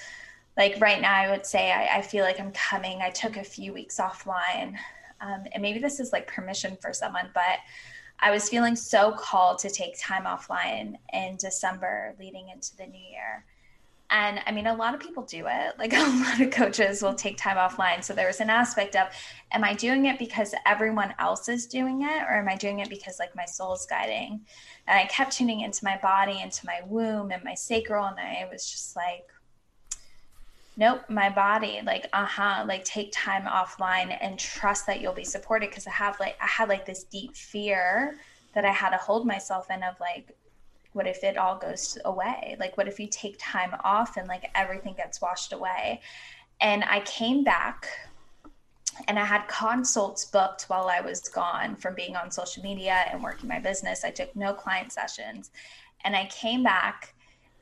Like 0.55 0.79
right 0.79 1.01
now 1.01 1.13
i 1.13 1.31
would 1.31 1.45
say 1.45 1.71
i, 1.71 1.97
I 1.97 2.01
feel 2.01 2.23
like 2.23 2.39
i'm 2.39 2.51
coming. 2.51 3.01
I 3.01 3.09
took 3.09 3.37
a 3.37 3.43
few 3.43 3.73
weeks 3.73 3.99
offline. 3.99 4.75
Um, 5.21 5.45
and 5.53 5.61
maybe 5.61 5.79
this 5.79 5.99
is 5.99 6.11
like 6.11 6.27
permission 6.27 6.77
for 6.81 6.93
someone 6.93 7.29
but 7.33 7.59
I 8.23 8.31
was 8.31 8.47
feeling 8.47 8.77
so 8.77 9.11
called 9.11 9.59
to 9.59 9.69
take 9.69 9.99
time 9.99 10.23
offline 10.23 10.95
in 11.11 11.35
December 11.35 12.15
leading 12.17 12.47
into 12.47 12.75
the 12.77 12.87
new 12.87 12.97
year. 12.97 13.43
And 14.09 14.39
I 14.45 14.51
mean, 14.53 14.67
a 14.67 14.73
lot 14.73 14.93
of 14.93 15.01
people 15.01 15.23
do 15.23 15.45
it. 15.47 15.73
Like 15.77 15.91
a 15.91 15.97
lot 15.97 16.39
of 16.39 16.49
coaches 16.49 17.01
will 17.01 17.15
take 17.15 17.35
time 17.35 17.57
offline. 17.57 18.01
So 18.01 18.13
there 18.13 18.27
was 18.27 18.39
an 18.39 18.49
aspect 18.49 18.95
of, 18.95 19.09
am 19.51 19.65
I 19.65 19.73
doing 19.73 20.05
it 20.05 20.17
because 20.17 20.55
everyone 20.65 21.13
else 21.19 21.49
is 21.49 21.67
doing 21.67 22.03
it? 22.03 22.23
Or 22.23 22.37
am 22.39 22.47
I 22.47 22.55
doing 22.55 22.79
it 22.79 22.89
because 22.89 23.19
like 23.19 23.35
my 23.35 23.43
soul's 23.43 23.85
guiding? 23.87 24.39
And 24.87 24.97
I 24.97 25.05
kept 25.07 25.33
tuning 25.33 25.59
into 25.59 25.83
my 25.83 25.99
body, 26.01 26.39
into 26.41 26.65
my 26.65 26.79
womb 26.85 27.31
and 27.31 27.43
my 27.43 27.55
sacral. 27.55 28.05
And 28.05 28.19
I 28.19 28.47
was 28.49 28.71
just 28.71 28.95
like, 28.95 29.25
nope 30.75 31.01
my 31.09 31.29
body 31.29 31.81
like 31.85 32.07
uh-huh 32.13 32.63
like 32.67 32.83
take 32.83 33.11
time 33.11 33.43
offline 33.43 34.17
and 34.21 34.39
trust 34.39 34.87
that 34.87 35.01
you'll 35.01 35.13
be 35.13 35.23
supported 35.23 35.69
because 35.69 35.87
i 35.87 35.91
have 35.91 36.19
like 36.19 36.35
i 36.41 36.47
had 36.47 36.69
like 36.69 36.85
this 36.85 37.03
deep 37.03 37.35
fear 37.35 38.17
that 38.53 38.65
i 38.65 38.71
had 38.71 38.89
to 38.89 38.97
hold 38.97 39.25
myself 39.25 39.69
in 39.69 39.83
of 39.83 39.99
like 39.99 40.35
what 40.93 41.07
if 41.07 41.23
it 41.23 41.37
all 41.37 41.57
goes 41.57 41.97
away? 42.05 42.55
Like 42.59 42.77
what 42.77 42.87
if 42.87 42.99
you 42.99 43.07
take 43.07 43.35
time 43.39 43.75
off 43.83 44.17
and 44.17 44.27
like 44.27 44.49
everything 44.55 44.93
gets 44.93 45.21
washed 45.21 45.51
away? 45.51 46.01
And 46.61 46.83
i 46.85 47.01
came 47.01 47.43
back 47.43 47.87
and 49.07 49.17
i 49.17 49.25
had 49.25 49.47
consults 49.47 50.25
booked 50.25 50.63
while 50.63 50.87
i 50.87 51.01
was 51.01 51.21
gone 51.21 51.75
from 51.75 51.95
being 51.95 52.15
on 52.15 52.29
social 52.29 52.63
media 52.63 53.05
and 53.11 53.23
working 53.23 53.49
my 53.49 53.59
business. 53.59 54.05
I 54.05 54.11
took 54.11 54.35
no 54.35 54.53
client 54.53 54.91
sessions. 54.91 55.51
And 56.05 56.15
i 56.15 56.25
came 56.27 56.63
back 56.63 57.12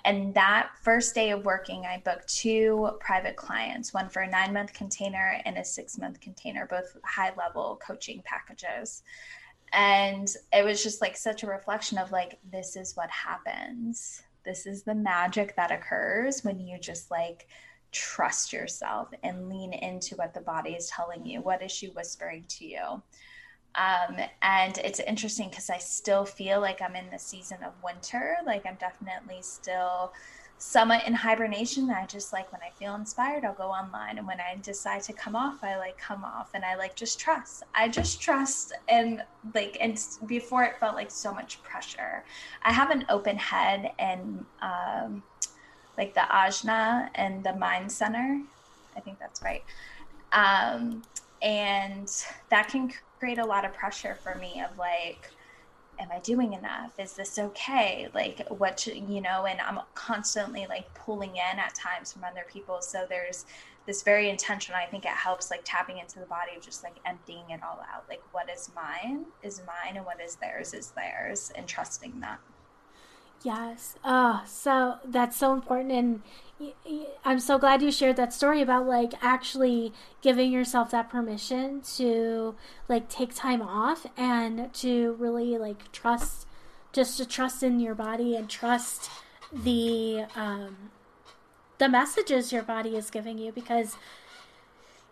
and 0.05 0.33
that 0.33 0.71
first 0.81 1.13
day 1.15 1.31
of 1.31 1.45
working, 1.45 1.85
I 1.85 2.01
booked 2.03 2.27
two 2.27 2.89
private 2.99 3.35
clients, 3.35 3.93
one 3.93 4.09
for 4.09 4.21
a 4.21 4.29
nine 4.29 4.53
month 4.53 4.73
container 4.73 5.39
and 5.45 5.57
a 5.57 5.65
six 5.65 5.97
month 5.97 6.19
container, 6.19 6.67
both 6.69 6.95
high 7.03 7.33
level 7.37 7.79
coaching 7.85 8.21
packages. 8.25 9.03
And 9.73 10.27
it 10.51 10.65
was 10.65 10.83
just 10.83 11.01
like 11.01 11.15
such 11.15 11.43
a 11.43 11.47
reflection 11.47 11.97
of 11.97 12.11
like, 12.11 12.39
this 12.51 12.75
is 12.75 12.95
what 12.95 13.09
happens. 13.09 14.21
This 14.43 14.65
is 14.65 14.83
the 14.83 14.95
magic 14.95 15.55
that 15.55 15.71
occurs 15.71 16.43
when 16.43 16.59
you 16.59 16.77
just 16.79 17.11
like 17.11 17.47
trust 17.91 18.51
yourself 18.51 19.09
and 19.23 19.49
lean 19.49 19.73
into 19.73 20.15
what 20.15 20.33
the 20.33 20.41
body 20.41 20.71
is 20.71 20.87
telling 20.87 21.25
you. 21.25 21.41
What 21.41 21.61
is 21.61 21.71
she 21.71 21.87
whispering 21.87 22.45
to 22.49 22.65
you? 22.65 23.03
Um, 23.75 24.17
and 24.41 24.77
it's 24.79 24.99
interesting 24.99 25.49
because 25.49 25.69
I 25.69 25.77
still 25.77 26.25
feel 26.25 26.59
like 26.59 26.81
I'm 26.81 26.95
in 26.95 27.09
the 27.11 27.19
season 27.19 27.57
of 27.63 27.73
winter. 27.83 28.35
Like 28.45 28.65
I'm 28.65 28.75
definitely 28.75 29.41
still 29.41 30.11
somewhat 30.57 31.07
in 31.07 31.13
hibernation. 31.13 31.89
I 31.89 32.05
just 32.05 32.31
like 32.31 32.51
when 32.51 32.61
I 32.61 32.69
feel 32.77 32.93
inspired, 32.93 33.45
I'll 33.45 33.53
go 33.53 33.69
online. 33.69 34.19
And 34.19 34.27
when 34.27 34.39
I 34.39 34.57
decide 34.61 35.01
to 35.03 35.13
come 35.13 35.35
off, 35.35 35.63
I 35.63 35.77
like 35.77 35.97
come 35.97 36.23
off 36.23 36.51
and 36.53 36.63
I 36.63 36.75
like 36.75 36.95
just 36.95 37.19
trust. 37.19 37.63
I 37.73 37.87
just 37.87 38.21
trust. 38.21 38.73
And 38.87 39.23
like, 39.55 39.77
and 39.79 39.99
before 40.27 40.63
it 40.63 40.77
felt 40.79 40.95
like 40.95 41.09
so 41.09 41.33
much 41.33 41.63
pressure. 41.63 42.23
I 42.61 42.71
have 42.71 42.91
an 42.91 43.05
open 43.09 43.37
head 43.37 43.91
and 43.97 44.45
um, 44.61 45.23
like 45.97 46.13
the 46.13 46.21
ajna 46.21 47.09
and 47.15 47.43
the 47.43 47.53
mind 47.53 47.91
center. 47.91 48.41
I 48.95 48.99
think 48.99 49.17
that's 49.17 49.41
right. 49.41 49.63
Um, 50.31 51.01
and 51.41 52.07
that 52.49 52.67
can 52.67 52.91
create 53.21 53.37
a 53.37 53.45
lot 53.45 53.63
of 53.63 53.71
pressure 53.75 54.15
for 54.15 54.33
me 54.39 54.63
of 54.67 54.75
like 54.79 55.29
am 55.99 56.07
i 56.11 56.17
doing 56.21 56.53
enough? 56.53 56.91
Is 56.97 57.13
this 57.13 57.37
okay? 57.37 58.07
Like 58.15 58.47
what 58.49 58.79
should, 58.79 58.95
you 58.95 59.21
know 59.21 59.45
and 59.45 59.61
i'm 59.61 59.79
constantly 59.93 60.65
like 60.67 60.91
pulling 60.95 61.35
in 61.35 61.59
at 61.59 61.75
times 61.75 62.11
from 62.11 62.23
other 62.23 62.45
people. 62.51 62.81
So 62.81 63.05
there's 63.07 63.45
this 63.85 64.01
very 64.01 64.29
intentional 64.29 64.79
i 64.79 64.85
think 64.85 65.05
it 65.05 65.09
helps 65.09 65.49
like 65.51 65.61
tapping 65.63 65.97
into 65.97 66.19
the 66.19 66.25
body 66.25 66.51
of 66.55 66.63
just 66.63 66.83
like 66.83 66.95
emptying 67.05 67.47
it 67.51 67.61
all 67.61 67.79
out. 67.93 68.05
Like 68.09 68.23
what 68.31 68.49
is 68.49 68.71
mine 68.75 69.25
is 69.43 69.61
mine 69.67 69.97
and 69.97 70.05
what 70.05 70.19
is 70.19 70.37
theirs 70.37 70.73
is 70.73 70.89
theirs 70.89 71.51
and 71.55 71.67
trusting 71.67 72.19
that 72.21 72.39
Yes. 73.43 73.95
Oh, 74.03 74.43
so 74.45 74.97
that's 75.03 75.35
so 75.35 75.53
important. 75.53 75.91
And 75.91 76.21
I'm 77.25 77.39
so 77.39 77.57
glad 77.57 77.81
you 77.81 77.91
shared 77.91 78.15
that 78.17 78.33
story 78.33 78.61
about 78.61 78.85
like 78.85 79.13
actually 79.21 79.93
giving 80.21 80.51
yourself 80.51 80.91
that 80.91 81.09
permission 81.09 81.81
to 81.95 82.55
like 82.87 83.09
take 83.09 83.33
time 83.33 83.61
off 83.61 84.05
and 84.15 84.71
to 84.75 85.13
really 85.13 85.57
like 85.57 85.91
trust, 85.91 86.45
just 86.93 87.17
to 87.17 87.25
trust 87.25 87.63
in 87.63 87.79
your 87.79 87.95
body 87.95 88.35
and 88.35 88.47
trust 88.47 89.09
the, 89.51 90.25
um, 90.35 90.91
the 91.79 91.89
messages 91.89 92.53
your 92.53 92.63
body 92.63 92.95
is 92.95 93.09
giving 93.09 93.39
you 93.39 93.51
because, 93.51 93.95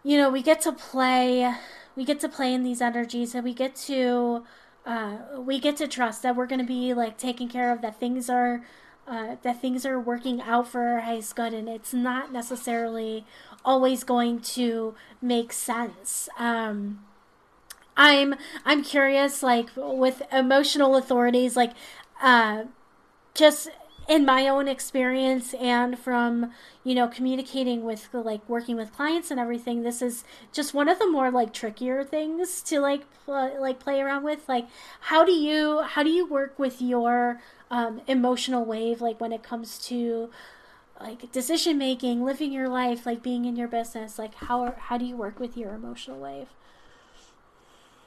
you 0.03 0.17
know, 0.17 0.29
we 0.29 0.43
get 0.43 0.61
to 0.61 0.71
play, 0.71 1.51
we 1.95 2.05
get 2.05 2.19
to 2.19 2.29
play 2.29 2.53
in 2.53 2.63
these 2.63 2.79
energies 2.79 3.33
and 3.33 3.43
we 3.43 3.55
get 3.55 3.75
to, 3.75 4.43
uh, 4.89 5.39
we 5.39 5.59
get 5.59 5.77
to 5.77 5.87
trust 5.87 6.23
that 6.23 6.35
we're 6.35 6.47
going 6.47 6.59
to 6.59 6.65
be 6.65 6.95
like 6.95 7.15
taken 7.15 7.47
care 7.47 7.71
of, 7.71 7.83
that 7.83 7.99
things 7.99 8.27
are 8.27 8.65
uh, 9.07 9.35
that 9.43 9.61
things 9.61 9.85
are 9.85 9.99
working 9.99 10.41
out 10.41 10.67
for 10.67 10.81
our 10.81 11.01
highest 11.01 11.35
good, 11.35 11.53
and 11.53 11.69
it's 11.69 11.93
not 11.93 12.33
necessarily 12.33 13.23
always 13.63 14.03
going 14.03 14.39
to 14.39 14.95
make 15.21 15.53
sense. 15.53 16.27
Um, 16.39 17.05
I'm 17.95 18.33
I'm 18.65 18.83
curious, 18.83 19.43
like 19.43 19.67
with 19.75 20.23
emotional 20.31 20.95
authorities, 20.95 21.55
like 21.55 21.73
uh, 22.19 22.63
just 23.35 23.69
in 24.09 24.25
my 24.25 24.47
own 24.47 24.67
experience 24.67 25.53
and 25.53 25.97
from 25.97 26.51
you 26.83 26.95
know 26.95 27.07
communicating 27.07 27.83
with 27.83 28.09
like 28.11 28.41
working 28.49 28.75
with 28.75 28.91
clients 28.91 29.29
and 29.29 29.39
everything 29.39 29.83
this 29.83 30.01
is 30.01 30.23
just 30.51 30.73
one 30.73 30.89
of 30.89 30.97
the 30.97 31.07
more 31.07 31.29
like 31.29 31.53
trickier 31.53 32.03
things 32.03 32.63
to 32.63 32.79
like 32.79 33.03
pl- 33.29 33.61
like 33.61 33.79
play 33.79 34.01
around 34.01 34.23
with. 34.23 34.49
Like 34.49 34.67
how 35.01 35.23
do 35.23 35.31
you 35.31 35.83
how 35.83 36.03
do 36.03 36.09
you 36.09 36.25
work 36.25 36.57
with 36.57 36.81
your 36.81 37.39
um, 37.71 38.01
emotional 38.07 38.65
wave 38.65 38.99
like 38.99 39.21
when 39.21 39.31
it 39.31 39.43
comes 39.43 39.77
to 39.87 40.31
like 40.99 41.31
decision 41.31 41.77
making 41.77 42.25
living 42.25 42.51
your 42.51 42.67
life 42.67 43.05
like 43.05 43.21
being 43.21 43.45
in 43.45 43.55
your 43.55 43.67
business? 43.67 44.17
Like 44.17 44.33
how 44.35 44.73
how 44.77 44.97
do 44.97 45.05
you 45.05 45.15
work 45.15 45.39
with 45.39 45.55
your 45.55 45.73
emotional 45.75 46.19
wave? 46.19 46.47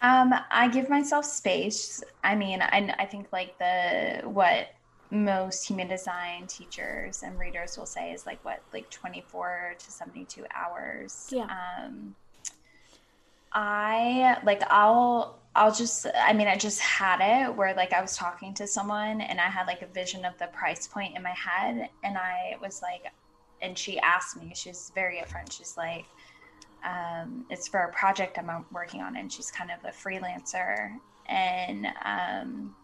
Um, 0.03 0.35
I 0.51 0.67
give 0.67 0.91
myself 0.91 1.25
space. 1.25 2.03
I 2.25 2.35
mean, 2.35 2.61
I, 2.61 2.93
I 2.99 3.07
think 3.07 3.29
like 3.33 3.57
the 3.61 4.23
what 4.25 4.67
most 5.13 5.69
human 5.69 5.89
design 5.89 6.47
teachers 6.47 7.23
and 7.23 7.39
readers 7.39 7.77
will 7.77 7.87
say 7.87 8.13
is 8.13 8.25
like 8.27 8.43
what 8.45 8.61
like 8.73 8.89
24 8.91 9.75
to 9.79 9.91
72 9.91 10.45
hours. 10.55 11.29
Yeah. 11.31 11.47
Um 11.79 12.17
i 13.55 14.39
like 14.45 14.63
i'll 14.69 15.39
i'll 15.55 15.73
just 15.73 16.07
i 16.17 16.33
mean 16.33 16.49
i 16.49 16.57
just 16.57 16.81
had 16.81 17.19
it 17.21 17.55
where 17.55 17.75
like 17.75 17.93
i 17.93 18.01
was 18.01 18.17
talking 18.17 18.55
to 18.55 18.67
someone 18.67 19.21
and 19.21 19.41
i 19.41 19.45
had 19.45 19.67
like 19.67 19.83
a 19.83 19.87
vision 19.87 20.25
of 20.25 20.37
the 20.39 20.47
price 20.49 20.87
point 20.89 21.15
in 21.17 21.23
my 21.23 21.35
head 21.35 21.89
and 22.03 22.17
i 22.17 22.57
was 22.63 22.81
like 22.81 23.13
and 23.61 23.77
she 23.77 23.99
asked 24.01 24.37
me 24.37 24.53
she's 24.55 24.91
very 24.95 25.19
upfront 25.19 25.53
she's 25.53 25.77
like 25.77 26.05
um, 26.85 27.47
it's 27.49 27.69
for 27.69 27.81
a 27.81 27.93
project 27.93 28.39
i'm 28.39 28.65
working 28.73 29.03
on 29.03 29.17
and 29.17 29.33
she's 29.33 29.51
kind 29.51 29.71
of 29.71 29.85
a 29.85 29.93
freelancer 29.93 30.91
and 31.27 31.87
um 32.05 32.75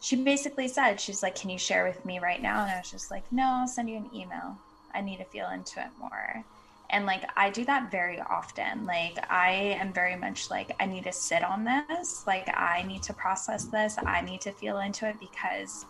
she 0.00 0.16
basically 0.16 0.68
said, 0.68 1.00
she's 1.00 1.22
like, 1.22 1.34
Can 1.34 1.50
you 1.50 1.58
share 1.58 1.84
with 1.84 2.04
me 2.04 2.18
right 2.18 2.40
now? 2.40 2.62
And 2.62 2.70
I 2.70 2.78
was 2.78 2.90
just 2.90 3.10
like, 3.10 3.30
No, 3.32 3.44
I'll 3.44 3.68
send 3.68 3.90
you 3.90 3.96
an 3.96 4.10
email. 4.14 4.56
I 4.94 5.00
need 5.00 5.18
to 5.18 5.24
feel 5.24 5.48
into 5.50 5.80
it 5.80 5.90
more. 6.00 6.44
And 6.90 7.04
like, 7.04 7.28
I 7.36 7.50
do 7.50 7.64
that 7.66 7.90
very 7.90 8.20
often. 8.20 8.86
Like, 8.86 9.18
I 9.30 9.76
am 9.78 9.92
very 9.92 10.16
much 10.16 10.50
like, 10.50 10.74
I 10.80 10.86
need 10.86 11.04
to 11.04 11.12
sit 11.12 11.44
on 11.44 11.64
this. 11.64 12.26
Like, 12.26 12.48
I 12.56 12.82
need 12.86 13.02
to 13.04 13.12
process 13.12 13.64
this. 13.64 13.96
I 14.04 14.22
need 14.22 14.40
to 14.42 14.52
feel 14.52 14.78
into 14.78 15.06
it 15.06 15.16
because 15.20 15.84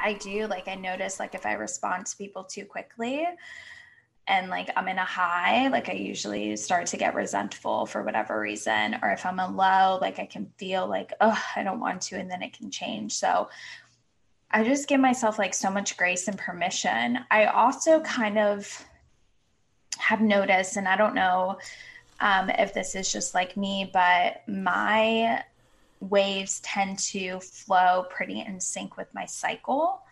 I 0.00 0.14
do, 0.14 0.46
like, 0.46 0.68
I 0.68 0.76
notice, 0.76 1.20
like, 1.20 1.34
if 1.34 1.44
I 1.44 1.52
respond 1.54 2.06
to 2.06 2.16
people 2.16 2.44
too 2.44 2.64
quickly, 2.64 3.26
and 4.26 4.48
like 4.48 4.70
I'm 4.76 4.88
in 4.88 4.98
a 4.98 5.04
high, 5.04 5.68
like 5.68 5.88
I 5.88 5.92
usually 5.92 6.56
start 6.56 6.86
to 6.88 6.96
get 6.96 7.14
resentful 7.14 7.86
for 7.86 8.02
whatever 8.02 8.40
reason. 8.40 8.96
Or 9.02 9.10
if 9.10 9.26
I'm 9.26 9.38
in 9.38 9.56
low, 9.56 9.98
like 10.00 10.18
I 10.18 10.26
can 10.26 10.46
feel 10.56 10.86
like, 10.86 11.12
oh, 11.20 11.40
I 11.56 11.62
don't 11.62 11.80
want 11.80 12.00
to, 12.02 12.16
and 12.16 12.30
then 12.30 12.42
it 12.42 12.56
can 12.56 12.70
change. 12.70 13.12
So 13.12 13.48
I 14.50 14.64
just 14.64 14.88
give 14.88 15.00
myself 15.00 15.38
like 15.38 15.52
so 15.52 15.70
much 15.70 15.96
grace 15.96 16.28
and 16.28 16.38
permission. 16.38 17.18
I 17.30 17.46
also 17.46 18.00
kind 18.00 18.38
of 18.38 18.84
have 19.98 20.20
noticed, 20.20 20.76
and 20.76 20.88
I 20.88 20.96
don't 20.96 21.14
know 21.14 21.58
um, 22.20 22.50
if 22.50 22.72
this 22.72 22.94
is 22.94 23.12
just 23.12 23.34
like 23.34 23.56
me, 23.56 23.90
but 23.92 24.42
my 24.48 25.42
waves 26.00 26.60
tend 26.60 26.98
to 26.98 27.40
flow 27.40 28.06
pretty 28.10 28.40
in 28.40 28.60
sync 28.60 28.96
with 28.96 29.12
my 29.14 29.26
cycle. 29.26 30.02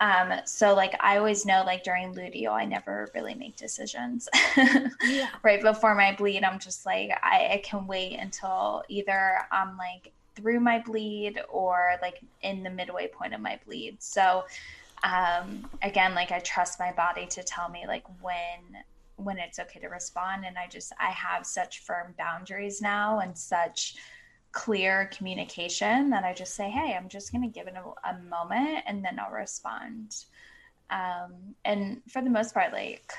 Um, 0.00 0.32
so 0.44 0.74
like 0.74 0.94
I 1.00 1.16
always 1.16 1.44
know 1.44 1.62
like 1.66 1.82
during 1.82 2.14
luteal, 2.14 2.52
I 2.52 2.64
never 2.64 3.10
really 3.14 3.34
make 3.34 3.56
decisions. 3.56 4.28
yeah. 4.56 5.28
Right 5.42 5.60
before 5.60 5.94
my 5.94 6.14
bleed, 6.14 6.44
I'm 6.44 6.58
just 6.58 6.86
like 6.86 7.10
I, 7.22 7.48
I 7.54 7.62
can 7.64 7.86
wait 7.86 8.16
until 8.18 8.84
either 8.88 9.40
I'm 9.50 9.76
like 9.76 10.12
through 10.36 10.60
my 10.60 10.78
bleed 10.78 11.40
or 11.48 11.94
like 12.00 12.20
in 12.42 12.62
the 12.62 12.70
midway 12.70 13.08
point 13.08 13.34
of 13.34 13.40
my 13.40 13.58
bleed. 13.66 14.02
So 14.02 14.44
um 15.02 15.68
again, 15.82 16.14
like 16.14 16.30
I 16.30 16.38
trust 16.40 16.78
my 16.78 16.92
body 16.92 17.26
to 17.26 17.42
tell 17.42 17.68
me 17.68 17.84
like 17.86 18.04
when 18.22 18.82
when 19.16 19.38
it's 19.38 19.58
okay 19.58 19.80
to 19.80 19.88
respond. 19.88 20.44
And 20.46 20.56
I 20.56 20.68
just 20.68 20.92
I 21.00 21.10
have 21.10 21.44
such 21.44 21.80
firm 21.80 22.14
boundaries 22.16 22.80
now 22.80 23.18
and 23.18 23.36
such 23.36 23.96
clear 24.52 25.10
communication 25.12 26.10
that 26.10 26.24
I 26.24 26.32
just 26.32 26.54
say, 26.54 26.70
hey, 26.70 26.94
I'm 26.94 27.08
just 27.08 27.32
going 27.32 27.42
to 27.42 27.48
give 27.48 27.66
it 27.66 27.74
a, 27.74 28.10
a, 28.10 28.18
moment 28.18 28.84
and 28.86 29.04
then 29.04 29.18
I'll 29.18 29.32
respond. 29.32 30.24
Um, 30.90 31.54
and 31.64 32.00
for 32.08 32.22
the 32.22 32.30
most 32.30 32.54
part, 32.54 32.72
like, 32.72 33.12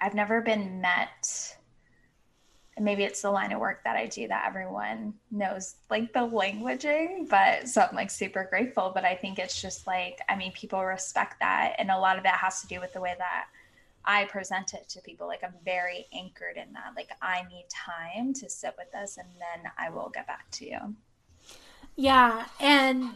I've 0.00 0.14
never 0.14 0.40
been 0.40 0.80
met. 0.80 1.56
And 2.76 2.84
maybe 2.84 3.04
it's 3.04 3.22
the 3.22 3.30
line 3.30 3.52
of 3.52 3.60
work 3.60 3.84
that 3.84 3.96
I 3.96 4.06
do 4.06 4.28
that 4.28 4.44
everyone 4.46 5.14
knows 5.30 5.76
like 5.88 6.12
the 6.12 6.20
languaging, 6.20 7.26
but 7.28 7.68
so 7.68 7.80
I'm 7.82 7.96
like 7.96 8.10
super 8.10 8.46
grateful. 8.50 8.92
But 8.94 9.04
I 9.04 9.14
think 9.14 9.38
it's 9.38 9.60
just 9.60 9.86
like, 9.86 10.20
I 10.28 10.36
mean, 10.36 10.52
people 10.52 10.84
respect 10.84 11.36
that. 11.40 11.76
And 11.78 11.90
a 11.90 11.98
lot 11.98 12.18
of 12.18 12.24
that 12.24 12.36
has 12.36 12.60
to 12.60 12.66
do 12.66 12.80
with 12.80 12.92
the 12.92 13.00
way 13.00 13.14
that 13.16 13.46
I 14.06 14.24
present 14.26 14.72
it 14.74 14.88
to 14.90 15.00
people. 15.00 15.26
Like 15.26 15.42
I'm 15.42 15.54
very 15.64 16.06
anchored 16.12 16.56
in 16.56 16.72
that. 16.74 16.92
Like 16.94 17.10
I 17.20 17.42
need 17.50 17.66
time 17.68 18.32
to 18.34 18.48
sit 18.48 18.74
with 18.78 18.92
this 18.92 19.16
and 19.16 19.28
then 19.38 19.70
I 19.78 19.90
will 19.90 20.10
get 20.10 20.26
back 20.26 20.50
to 20.52 20.66
you. 20.66 20.94
Yeah. 21.96 22.46
And 22.60 23.14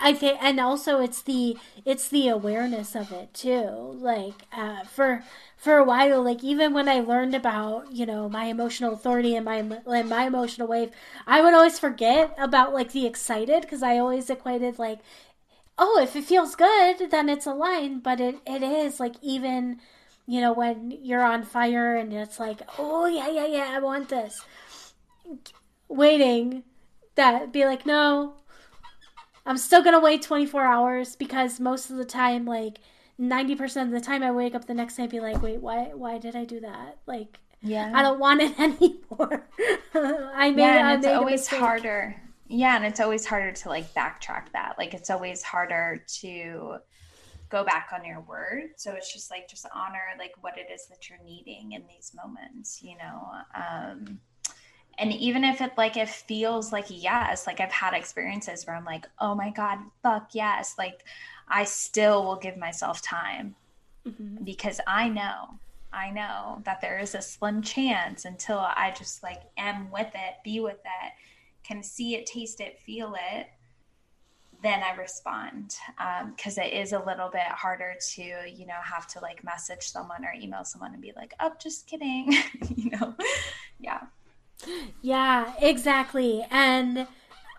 I 0.00 0.12
think, 0.12 0.42
and 0.42 0.58
also 0.58 1.00
it's 1.00 1.22
the, 1.22 1.56
it's 1.84 2.08
the 2.08 2.28
awareness 2.28 2.94
of 2.94 3.12
it 3.12 3.34
too. 3.34 3.96
Like, 4.00 4.44
uh, 4.52 4.84
for, 4.84 5.24
for 5.56 5.76
a 5.76 5.84
while, 5.84 6.22
like 6.22 6.42
even 6.42 6.72
when 6.72 6.88
I 6.88 7.00
learned 7.00 7.34
about, 7.34 7.92
you 7.92 8.06
know, 8.06 8.28
my 8.28 8.44
emotional 8.44 8.94
authority 8.94 9.36
and 9.36 9.44
my, 9.44 9.58
and 9.58 10.08
my 10.08 10.26
emotional 10.26 10.68
wave, 10.68 10.90
I 11.26 11.40
would 11.42 11.54
always 11.54 11.78
forget 11.78 12.34
about 12.38 12.72
like 12.72 12.92
the 12.92 13.06
excited 13.06 13.62
because 13.62 13.82
I 13.82 13.98
always 13.98 14.30
equated 14.30 14.78
like, 14.78 15.00
oh, 15.76 16.00
if 16.02 16.16
it 16.16 16.24
feels 16.24 16.56
good, 16.56 17.10
then 17.10 17.28
it's 17.28 17.46
aligned. 17.46 18.02
But 18.02 18.20
it, 18.20 18.36
it 18.46 18.62
is 18.62 18.98
like 18.98 19.16
even, 19.22 19.80
you 20.28 20.42
know, 20.42 20.52
when 20.52 20.90
you're 20.90 21.24
on 21.24 21.42
fire 21.42 21.96
and 21.96 22.12
it's 22.12 22.38
like, 22.38 22.60
oh, 22.78 23.06
yeah, 23.06 23.30
yeah, 23.30 23.46
yeah, 23.46 23.70
I 23.70 23.78
want 23.78 24.10
this. 24.10 24.44
Waiting 25.88 26.64
that 27.14 27.50
be 27.50 27.64
like, 27.64 27.86
no, 27.86 28.34
I'm 29.46 29.56
still 29.56 29.82
going 29.82 29.94
to 29.94 30.00
wait 30.00 30.20
24 30.20 30.62
hours 30.62 31.16
because 31.16 31.58
most 31.58 31.88
of 31.88 31.96
the 31.96 32.04
time, 32.04 32.44
like 32.44 32.78
90% 33.18 33.84
of 33.84 33.90
the 33.90 34.02
time, 34.02 34.22
I 34.22 34.30
wake 34.30 34.54
up 34.54 34.66
the 34.66 34.74
next 34.74 34.96
day 34.96 35.04
and 35.04 35.10
be 35.10 35.20
like, 35.20 35.40
wait, 35.40 35.62
why, 35.62 35.92
why 35.94 36.18
did 36.18 36.36
I 36.36 36.44
do 36.44 36.60
that? 36.60 36.98
Like, 37.06 37.40
yeah, 37.62 37.90
I 37.94 38.02
don't 38.02 38.20
want 38.20 38.42
it 38.42 38.60
anymore. 38.60 39.48
I 39.94 40.50
made, 40.50 40.58
yeah, 40.58 40.92
and 40.92 41.02
it's 41.02 41.08
always 41.10 41.46
harder. 41.46 42.20
Yeah, 42.48 42.76
and 42.76 42.84
it's 42.84 43.00
always 43.00 43.24
harder 43.24 43.52
to 43.52 43.68
like 43.70 43.94
backtrack 43.94 44.52
that. 44.52 44.74
Like, 44.76 44.92
it's 44.92 45.08
always 45.08 45.42
harder 45.42 46.04
to 46.20 46.80
go 47.48 47.64
back 47.64 47.90
on 47.94 48.04
your 48.04 48.20
word. 48.20 48.70
So 48.76 48.92
it's 48.92 49.12
just 49.12 49.30
like 49.30 49.48
just 49.48 49.66
honor 49.74 50.02
like 50.18 50.32
what 50.40 50.58
it 50.58 50.72
is 50.72 50.86
that 50.86 51.08
you're 51.08 51.22
needing 51.24 51.72
in 51.72 51.84
these 51.88 52.12
moments, 52.14 52.82
you 52.82 52.96
know. 52.96 53.28
Um 53.54 54.20
and 55.00 55.12
even 55.12 55.44
if 55.44 55.60
it 55.60 55.72
like 55.76 55.96
it 55.96 56.08
feels 56.08 56.72
like 56.72 56.86
yes, 56.88 57.46
like 57.46 57.60
I've 57.60 57.72
had 57.72 57.94
experiences 57.94 58.66
where 58.66 58.74
I'm 58.74 58.84
like, 58.84 59.06
"Oh 59.20 59.34
my 59.34 59.50
god, 59.50 59.78
fuck 60.02 60.30
yes." 60.32 60.74
Like 60.76 61.04
I 61.46 61.64
still 61.64 62.24
will 62.24 62.36
give 62.36 62.56
myself 62.56 63.00
time 63.00 63.54
mm-hmm. 64.04 64.42
because 64.42 64.80
I 64.86 65.08
know 65.08 65.58
I 65.92 66.10
know 66.10 66.60
that 66.64 66.80
there 66.80 66.98
is 66.98 67.14
a 67.14 67.22
slim 67.22 67.62
chance 67.62 68.24
until 68.24 68.58
I 68.58 68.92
just 68.96 69.22
like 69.22 69.42
am 69.56 69.90
with 69.90 70.08
it, 70.14 70.34
be 70.44 70.60
with 70.60 70.78
it, 70.78 71.12
can 71.62 71.82
see 71.82 72.14
it, 72.14 72.26
taste 72.26 72.60
it, 72.60 72.78
feel 72.80 73.14
it, 73.32 73.46
then 74.62 74.82
I 74.82 74.96
respond 74.96 75.74
because 76.36 76.58
um, 76.58 76.64
it 76.64 76.72
is 76.72 76.92
a 76.92 76.98
little 76.98 77.28
bit 77.30 77.46
harder 77.46 77.94
to, 78.14 78.22
you 78.22 78.66
know, 78.66 78.74
have 78.82 79.06
to 79.08 79.20
like 79.20 79.44
message 79.44 79.84
someone 79.84 80.24
or 80.24 80.32
email 80.32 80.64
someone 80.64 80.92
and 80.92 81.02
be 81.02 81.12
like, 81.14 81.34
oh, 81.40 81.52
just 81.60 81.86
kidding, 81.86 82.32
you 82.76 82.90
know? 82.90 83.14
Yeah. 83.78 84.00
Yeah, 85.00 85.52
exactly. 85.60 86.44
And, 86.50 87.06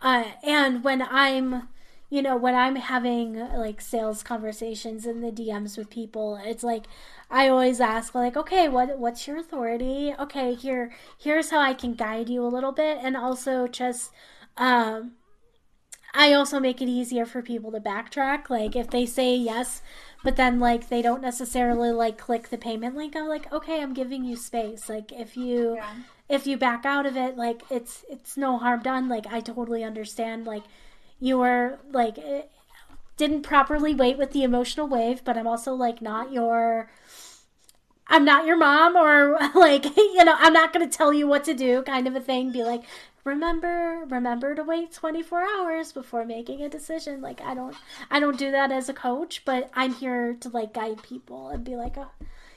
uh, 0.02 0.26
and 0.44 0.84
when 0.84 1.02
I'm, 1.02 1.70
you 2.10 2.22
know, 2.22 2.36
when 2.36 2.56
I'm 2.56 2.76
having 2.76 3.40
like 3.56 3.80
sales 3.80 4.22
conversations 4.22 5.06
in 5.06 5.22
the 5.22 5.32
DMs 5.32 5.78
with 5.78 5.90
people, 5.90 6.40
it's 6.44 6.64
like, 6.64 6.86
I 7.30 7.48
always 7.48 7.80
ask 7.80 8.16
like, 8.16 8.36
okay, 8.36 8.68
what 8.68 8.98
what's 8.98 9.28
your 9.28 9.38
authority? 9.38 10.14
Okay, 10.20 10.56
here 10.56 10.92
here's 11.18 11.52
how 11.52 11.60
I 11.60 11.76
can 11.76 11.94
guide 11.94 12.28
you 12.28 12.44
a 12.44 12.48
little 12.50 12.72
bit, 12.72 12.98
and 13.02 13.16
also 13.16 13.68
just 13.68 14.12
um, 14.58 15.12
I 16.20 16.34
also 16.34 16.60
make 16.60 16.82
it 16.82 16.90
easier 16.90 17.26
for 17.26 17.42
people 17.42 17.72
to 17.72 17.80
backtrack. 17.80 18.50
Like 18.50 18.76
if 18.76 18.90
they 18.90 19.06
say 19.06 19.38
yes, 19.38 19.82
but 20.22 20.36
then 20.36 20.60
like 20.60 20.90
they 20.90 21.02
don't 21.02 21.22
necessarily 21.22 21.92
like 21.92 22.18
click 22.18 22.50
the 22.50 22.58
payment 22.58 22.98
link, 22.98 23.16
I'm 23.16 23.30
like, 23.30 23.50
okay, 23.54 23.82
I'm 23.82 23.94
giving 23.94 24.26
you 24.26 24.36
space. 24.36 24.90
Like 24.90 25.14
if 25.14 25.38
you 25.38 25.76
yeah. 25.76 25.94
if 26.28 26.46
you 26.46 26.58
back 26.58 26.86
out 26.86 27.06
of 27.06 27.16
it, 27.16 27.38
like 27.38 27.62
it's 27.70 28.04
it's 28.10 28.36
no 28.36 28.58
harm 28.58 28.82
done. 28.82 29.08
Like 29.08 29.28
I 29.28 29.40
totally 29.40 29.82
understand. 29.82 30.46
Like 30.46 30.64
you 31.22 31.38
were 31.38 31.80
like 31.94 32.18
it, 32.18 32.26
eh, 32.26 32.42
didn't 33.16 33.44
properly 33.44 33.96
wait 33.96 34.18
with 34.18 34.34
the 34.34 34.44
emotional 34.44 34.90
wave, 34.90 35.24
but 35.24 35.38
I'm 35.38 35.48
also 35.48 35.74
like 35.74 36.02
not 36.02 36.34
your 36.34 36.90
I'm 38.08 38.26
not 38.26 38.46
your 38.46 38.58
mom 38.58 38.98
or 38.98 39.38
like 39.56 39.86
you 39.96 40.26
know 40.26 40.36
I'm 40.38 40.52
not 40.52 40.74
going 40.74 40.88
to 40.88 40.98
tell 40.98 41.14
you 41.14 41.28
what 41.28 41.46
to 41.46 41.54
do 41.54 41.82
kind 41.84 42.08
of 42.08 42.16
a 42.18 42.20
thing 42.20 42.52
be 42.52 42.64
like 42.64 42.84
remember 43.24 44.06
remember 44.08 44.56
to 44.56 44.64
wait 44.64 44.92
24 44.94 45.42
hours 45.42 45.92
before 45.92 46.26
making 46.26 46.62
a 46.62 46.70
decision. 46.70 47.22
Like 47.22 47.42
i 47.42 47.54
don't 47.54 47.76
i 48.10 48.20
don't 48.20 48.38
do 48.38 48.52
that 48.52 48.72
as 48.72 48.90
a 48.90 48.94
coach 48.94 49.44
but 49.46 49.70
i'm 49.74 49.94
here 49.94 50.36
to 50.42 50.50
like 50.50 50.74
guide 50.74 51.04
people 51.04 51.50
and 51.50 51.64
be 51.64 51.76
like 51.76 51.98
oh, 51.98 52.12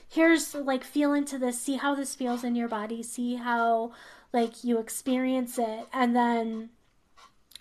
here's 0.09 0.53
like 0.55 0.83
feel 0.83 1.13
into 1.13 1.37
this. 1.37 1.59
See 1.59 1.77
how 1.77 1.95
this 1.95 2.15
feels 2.15 2.43
in 2.43 2.55
your 2.55 2.67
body. 2.67 3.03
See 3.03 3.35
how 3.35 3.91
like 4.31 4.63
you 4.63 4.79
experience 4.79 5.57
it. 5.57 5.87
And 5.91 6.15
then 6.15 6.69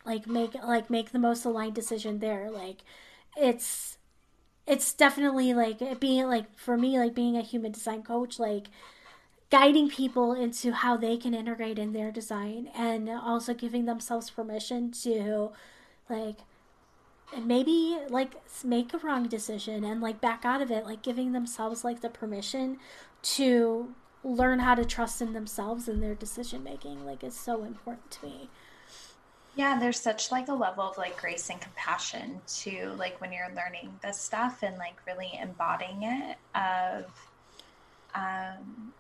like 0.04 0.26
make 0.26 0.54
like 0.54 0.90
make 0.90 1.12
the 1.12 1.18
most 1.18 1.44
aligned 1.44 1.74
decision 1.74 2.18
there. 2.18 2.50
Like 2.50 2.78
it's 3.36 3.98
it's 4.66 4.92
definitely 4.94 5.54
like 5.54 5.82
it 5.82 6.00
being 6.00 6.26
like 6.26 6.56
for 6.58 6.76
me 6.76 6.98
like 6.98 7.14
being 7.14 7.36
a 7.36 7.42
human 7.42 7.72
design 7.72 8.02
coach 8.02 8.38
like 8.38 8.68
guiding 9.52 9.86
people 9.86 10.32
into 10.32 10.72
how 10.72 10.96
they 10.96 11.14
can 11.14 11.34
integrate 11.34 11.78
in 11.78 11.92
their 11.92 12.10
design 12.10 12.70
and 12.74 13.10
also 13.10 13.52
giving 13.52 13.84
themselves 13.84 14.30
permission 14.30 14.90
to 14.90 15.50
like 16.08 16.38
maybe 17.38 17.98
like 18.08 18.32
make 18.64 18.94
a 18.94 18.98
wrong 18.98 19.28
decision 19.28 19.84
and 19.84 20.00
like 20.00 20.22
back 20.22 20.46
out 20.46 20.62
of 20.62 20.70
it 20.70 20.86
like 20.86 21.02
giving 21.02 21.32
themselves 21.32 21.84
like 21.84 22.00
the 22.00 22.08
permission 22.08 22.78
to 23.20 23.94
learn 24.24 24.58
how 24.58 24.74
to 24.74 24.86
trust 24.86 25.20
in 25.20 25.34
themselves 25.34 25.86
and 25.86 26.02
their 26.02 26.14
decision 26.14 26.64
making 26.64 27.04
like 27.04 27.22
is 27.22 27.38
so 27.38 27.62
important 27.62 28.10
to 28.10 28.24
me. 28.24 28.48
Yeah 29.54 29.78
there's 29.78 30.00
such 30.00 30.32
like 30.32 30.48
a 30.48 30.54
level 30.54 30.84
of 30.84 30.96
like 30.96 31.20
grace 31.20 31.50
and 31.50 31.60
compassion 31.60 32.40
to 32.60 32.94
like 32.96 33.20
when 33.20 33.34
you're 33.34 33.52
learning 33.54 33.98
this 34.02 34.16
stuff 34.16 34.62
and 34.62 34.78
like 34.78 34.94
really 35.06 35.38
embodying 35.38 36.04
it 36.04 36.38
of 36.54 37.04
um 38.14 38.91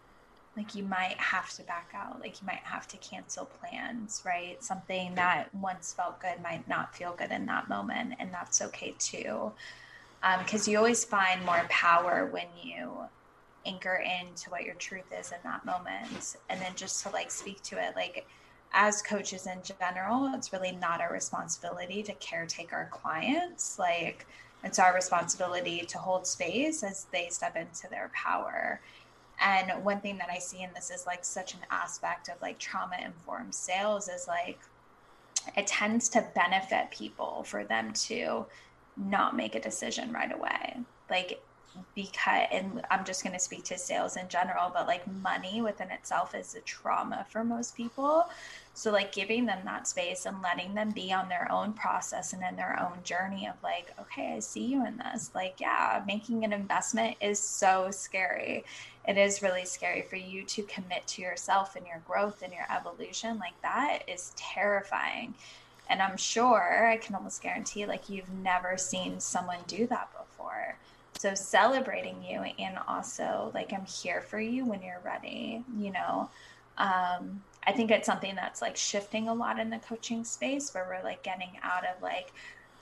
like 0.56 0.74
you 0.74 0.82
might 0.82 1.18
have 1.18 1.50
to 1.54 1.62
back 1.62 1.90
out 1.94 2.20
like 2.20 2.40
you 2.40 2.46
might 2.46 2.62
have 2.62 2.86
to 2.88 2.96
cancel 2.98 3.46
plans 3.46 4.22
right? 4.24 4.62
Something 4.62 5.14
that 5.14 5.54
once 5.54 5.92
felt 5.92 6.20
good 6.20 6.42
might 6.42 6.68
not 6.68 6.94
feel 6.94 7.14
good 7.16 7.30
in 7.30 7.46
that 7.46 7.68
moment 7.68 8.14
and 8.18 8.32
that's 8.32 8.60
okay 8.62 8.94
too. 8.98 9.52
Because 10.38 10.68
um, 10.68 10.72
you 10.72 10.78
always 10.78 11.04
find 11.04 11.44
more 11.44 11.64
power 11.68 12.28
when 12.30 12.46
you 12.62 12.92
anchor 13.64 14.04
into 14.04 14.50
what 14.50 14.64
your 14.64 14.74
truth 14.74 15.12
is 15.18 15.32
in 15.32 15.38
that 15.44 15.64
moment. 15.64 16.36
And 16.48 16.60
then 16.60 16.72
just 16.76 17.02
to 17.04 17.10
like 17.10 17.30
speak 17.30 17.62
to 17.64 17.82
it 17.82 17.96
like 17.96 18.26
as 18.74 19.02
coaches 19.02 19.46
in 19.46 19.58
general 19.62 20.32
it's 20.34 20.50
really 20.52 20.72
not 20.72 21.00
our 21.00 21.12
responsibility 21.12 22.02
to 22.02 22.14
caretake 22.14 22.72
our 22.72 22.88
clients. 22.90 23.78
Like 23.78 24.26
it's 24.64 24.78
our 24.78 24.94
responsibility 24.94 25.80
to 25.80 25.98
hold 25.98 26.26
space 26.26 26.82
as 26.82 27.06
they 27.10 27.28
step 27.30 27.56
into 27.56 27.88
their 27.90 28.10
power 28.14 28.80
and 29.42 29.84
one 29.84 30.00
thing 30.00 30.16
that 30.18 30.28
i 30.30 30.38
see 30.38 30.62
in 30.62 30.70
this 30.74 30.90
is 30.90 31.06
like 31.06 31.24
such 31.24 31.54
an 31.54 31.60
aspect 31.70 32.28
of 32.28 32.40
like 32.40 32.58
trauma 32.58 32.96
informed 33.04 33.54
sales 33.54 34.08
is 34.08 34.26
like 34.28 34.58
it 35.56 35.66
tends 35.66 36.08
to 36.10 36.24
benefit 36.34 36.90
people 36.90 37.42
for 37.44 37.64
them 37.64 37.92
to 37.92 38.46
not 38.96 39.36
make 39.36 39.54
a 39.54 39.60
decision 39.60 40.12
right 40.12 40.32
away. 40.32 40.76
Like 41.10 41.42
because 41.94 42.46
and 42.52 42.82
i'm 42.90 43.02
just 43.02 43.24
going 43.24 43.32
to 43.32 43.38
speak 43.38 43.64
to 43.64 43.78
sales 43.78 44.18
in 44.18 44.28
general 44.28 44.70
but 44.74 44.86
like 44.86 45.10
money 45.22 45.62
within 45.62 45.90
itself 45.90 46.34
is 46.34 46.54
a 46.54 46.60
trauma 46.60 47.24
for 47.30 47.42
most 47.42 47.74
people. 47.74 48.26
So 48.74 48.92
like 48.92 49.10
giving 49.10 49.46
them 49.46 49.60
that 49.64 49.88
space 49.88 50.26
and 50.26 50.42
letting 50.42 50.74
them 50.74 50.90
be 50.90 51.14
on 51.14 51.30
their 51.30 51.50
own 51.50 51.72
process 51.72 52.34
and 52.34 52.42
in 52.46 52.56
their 52.56 52.78
own 52.78 52.98
journey 53.04 53.46
of 53.46 53.54
like 53.62 53.94
okay 53.98 54.34
i 54.36 54.38
see 54.38 54.66
you 54.66 54.86
in 54.86 54.98
this. 54.98 55.30
Like 55.34 55.60
yeah 55.60 56.02
making 56.06 56.44
an 56.44 56.52
investment 56.52 57.16
is 57.22 57.38
so 57.38 57.90
scary 57.90 58.64
it 59.06 59.18
is 59.18 59.42
really 59.42 59.64
scary 59.64 60.02
for 60.02 60.16
you 60.16 60.44
to 60.44 60.62
commit 60.62 61.06
to 61.08 61.22
yourself 61.22 61.74
and 61.76 61.86
your 61.86 62.00
growth 62.06 62.42
and 62.42 62.52
your 62.52 62.66
evolution 62.70 63.38
like 63.38 63.60
that 63.62 64.00
is 64.06 64.32
terrifying. 64.36 65.34
And 65.88 66.00
i'm 66.00 66.16
sure 66.16 66.86
i 66.86 66.96
can 66.96 67.14
almost 67.14 67.42
guarantee 67.42 67.84
like 67.86 68.08
you've 68.08 68.30
never 68.30 68.76
seen 68.78 69.20
someone 69.20 69.58
do 69.66 69.86
that 69.88 70.08
before. 70.12 70.76
So 71.18 71.34
celebrating 71.34 72.22
you 72.22 72.40
and 72.58 72.78
also 72.88 73.50
like 73.54 73.72
i'm 73.72 73.84
here 73.84 74.20
for 74.22 74.40
you 74.40 74.64
when 74.64 74.82
you're 74.82 75.02
ready 75.04 75.64
you 75.76 75.92
know? 75.92 76.30
Um, 76.78 77.42
i 77.66 77.72
think 77.72 77.90
it's 77.90 78.06
something 78.06 78.34
that's 78.34 78.62
like 78.62 78.76
shifting 78.76 79.28
a 79.28 79.34
lot 79.34 79.58
in 79.58 79.70
the 79.70 79.78
coaching 79.78 80.24
space 80.24 80.72
where 80.72 80.86
we're 80.88 81.04
like 81.04 81.22
getting 81.22 81.50
out 81.62 81.84
of 81.84 82.02
like 82.02 82.32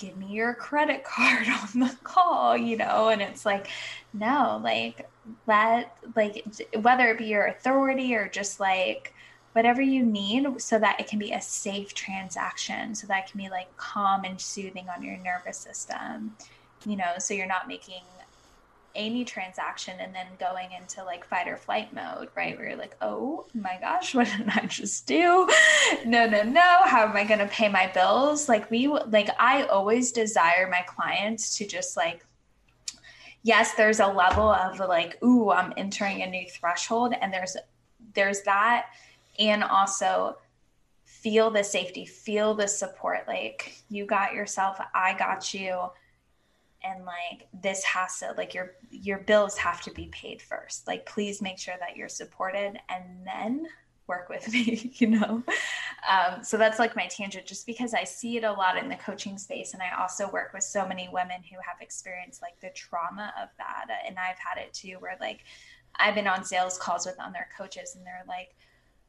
give 0.00 0.16
me 0.16 0.26
your 0.28 0.54
credit 0.54 1.04
card 1.04 1.46
on 1.48 1.80
the 1.80 1.96
call 2.02 2.56
you 2.56 2.76
know? 2.76 3.08
And 3.08 3.22
it's 3.22 3.46
like 3.46 3.68
no 4.12 4.60
like 4.62 5.08
let 5.46 5.96
like 6.16 6.44
whether 6.80 7.08
it 7.08 7.18
be 7.18 7.26
your 7.26 7.46
authority 7.46 8.14
or 8.14 8.28
just 8.28 8.58
like 8.58 9.14
whatever 9.52 9.82
you 9.82 10.04
need 10.04 10.60
so 10.60 10.78
that 10.78 10.98
it 11.00 11.08
can 11.08 11.18
be 11.18 11.32
a 11.32 11.40
safe 11.40 11.92
transaction 11.94 12.94
so 12.94 13.06
that 13.08 13.30
can 13.30 13.38
be 13.38 13.48
like 13.48 13.76
calm 13.76 14.24
and 14.24 14.40
soothing 14.40 14.86
on 14.88 15.02
your 15.02 15.16
nervous 15.18 15.58
system 15.58 16.34
you 16.86 16.96
know? 16.96 17.14
So 17.18 17.34
you're 17.34 17.46
not 17.46 17.68
making 17.68 18.02
any 18.94 19.24
transaction 19.24 19.94
and 20.00 20.14
then 20.14 20.26
going 20.38 20.70
into 20.72 21.04
like 21.04 21.24
fight 21.24 21.48
or 21.48 21.56
flight 21.56 21.92
mode, 21.92 22.28
right? 22.34 22.56
Where 22.56 22.68
you're 22.68 22.78
like, 22.78 22.96
oh 23.00 23.46
my 23.54 23.78
gosh, 23.80 24.14
what 24.14 24.26
did 24.36 24.48
I 24.48 24.66
just 24.66 25.06
do? 25.06 25.48
No, 26.04 26.26
no, 26.26 26.42
no. 26.42 26.78
How 26.84 27.04
am 27.04 27.16
I 27.16 27.24
going 27.24 27.40
to 27.40 27.46
pay 27.46 27.68
my 27.68 27.86
bills? 27.92 28.48
Like, 28.48 28.70
we, 28.70 28.88
like, 28.88 29.30
I 29.38 29.64
always 29.64 30.12
desire 30.12 30.68
my 30.70 30.82
clients 30.82 31.56
to 31.58 31.66
just 31.66 31.96
like, 31.96 32.24
yes, 33.42 33.74
there's 33.74 34.00
a 34.00 34.06
level 34.06 34.48
of 34.48 34.78
like, 34.80 35.22
ooh, 35.22 35.50
I'm 35.50 35.72
entering 35.76 36.22
a 36.22 36.26
new 36.26 36.46
threshold. 36.48 37.14
And 37.20 37.32
there's, 37.32 37.56
there's 38.14 38.42
that. 38.42 38.86
And 39.38 39.64
also, 39.64 40.36
feel 41.04 41.50
the 41.50 41.62
safety, 41.62 42.06
feel 42.06 42.54
the 42.54 42.66
support. 42.66 43.28
Like, 43.28 43.82
you 43.90 44.06
got 44.06 44.32
yourself, 44.32 44.80
I 44.94 45.14
got 45.18 45.52
you 45.52 45.90
and 46.84 47.04
like 47.04 47.48
this 47.62 47.84
has 47.84 48.18
to 48.18 48.34
like 48.36 48.54
your 48.54 48.72
your 48.90 49.18
bills 49.18 49.56
have 49.56 49.80
to 49.82 49.90
be 49.92 50.06
paid 50.06 50.40
first. 50.40 50.86
Like 50.86 51.06
please 51.06 51.42
make 51.42 51.58
sure 51.58 51.74
that 51.80 51.96
you're 51.96 52.08
supported 52.08 52.78
and 52.88 53.04
then 53.24 53.66
work 54.10 54.28
with 54.28 54.52
me 54.52 54.92
you 54.98 55.06
know? 55.06 55.42
Um, 56.10 56.42
so 56.42 56.56
that's 56.56 56.78
like 56.78 56.96
my 56.96 57.06
tangent 57.06 57.46
just 57.46 57.66
because 57.66 57.92
i 57.92 58.04
see 58.04 58.36
it 58.38 58.44
a 58.44 58.52
lot 58.52 58.76
in 58.76 58.88
the 58.88 58.96
coaching 58.96 59.36
space 59.36 59.74
and 59.74 59.82
i 59.82 60.00
also 60.00 60.30
work 60.30 60.52
with 60.54 60.64
so 60.64 60.86
many 60.86 61.08
women 61.12 61.42
who 61.42 61.56
have 61.56 61.76
experienced 61.80 62.40
like 62.40 62.58
the 62.60 62.70
trauma 62.70 63.32
of 63.40 63.50
that 63.58 63.86
and 64.06 64.16
i've 64.18 64.38
had 64.38 64.60
it 64.60 64.72
too 64.72 64.96
where 64.98 65.16
like 65.20 65.40
i've 65.96 66.14
been 66.14 66.26
on 66.26 66.42
sales 66.42 66.78
calls 66.78 67.04
with 67.04 67.16
other 67.20 67.46
coaches 67.56 67.96
and 67.96 68.06
they're 68.06 68.24
like 68.26 68.56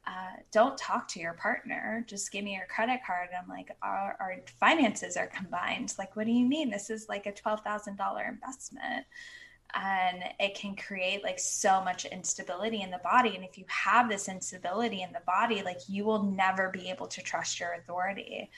uh, 0.06 0.36
don't 0.50 0.76
talk 0.76 1.06
to 1.08 1.20
your 1.20 1.34
partner. 1.34 2.04
Just 2.08 2.32
give 2.32 2.44
me 2.44 2.54
your 2.54 2.66
credit 2.66 3.00
card. 3.06 3.28
And 3.28 3.38
I'm 3.40 3.48
like, 3.48 3.70
our, 3.82 4.16
our 4.18 4.36
finances 4.58 5.16
are 5.16 5.28
combined. 5.28 5.94
Like, 5.98 6.16
what 6.16 6.26
do 6.26 6.32
you 6.32 6.44
mean? 6.44 6.70
This 6.70 6.90
is 6.90 7.08
like 7.08 7.26
a 7.26 7.32
$12,000 7.32 8.28
investment. 8.28 9.06
And 9.74 10.24
it 10.38 10.54
can 10.54 10.76
create 10.76 11.22
like 11.22 11.38
so 11.38 11.82
much 11.82 12.04
instability 12.04 12.82
in 12.82 12.90
the 12.90 12.98
body. 12.98 13.36
And 13.36 13.44
if 13.44 13.56
you 13.56 13.64
have 13.68 14.08
this 14.08 14.28
instability 14.28 15.02
in 15.02 15.12
the 15.12 15.22
body, 15.24 15.62
like 15.62 15.80
you 15.88 16.04
will 16.04 16.24
never 16.24 16.68
be 16.68 16.90
able 16.90 17.06
to 17.06 17.22
trust 17.22 17.60
your 17.60 17.74
authority 17.74 18.50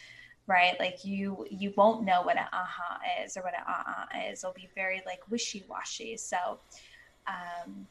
right 0.46 0.78
like 0.78 1.04
you 1.07 1.46
you 1.50 1.72
won't 1.74 2.04
know 2.04 2.20
what 2.20 2.37
an 2.37 2.44
aha 2.52 2.98
uh-huh 2.98 3.24
is 3.24 3.35
or 3.35 3.42
what 3.42 3.54
an 3.54 3.64
uh-uh 3.66 4.30
is 4.30 4.44
it'll 4.44 4.52
be 4.52 4.68
very 4.74 5.00
like 5.07 5.20
wishy-washy 5.30 6.18
so 6.18 6.59
um 7.26 7.87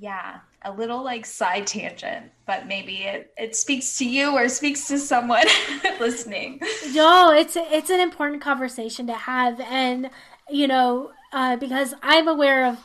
yeah, 0.00 0.38
a 0.62 0.72
little 0.72 1.02
like 1.02 1.26
side 1.26 1.66
tangent, 1.66 2.30
but 2.46 2.66
maybe 2.66 2.98
it, 2.98 3.32
it 3.36 3.56
speaks 3.56 3.98
to 3.98 4.08
you 4.08 4.36
or 4.36 4.48
speaks 4.48 4.86
to 4.88 4.98
someone 4.98 5.46
listening. 6.00 6.60
No, 6.92 7.32
it's 7.32 7.56
it's 7.56 7.90
an 7.90 8.00
important 8.00 8.42
conversation 8.42 9.06
to 9.08 9.14
have, 9.14 9.60
and 9.60 10.10
you 10.48 10.68
know, 10.68 11.10
uh, 11.32 11.56
because 11.56 11.94
I'm 12.02 12.28
aware 12.28 12.66
of, 12.66 12.78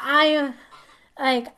I 0.00 0.54
like, 1.18 1.48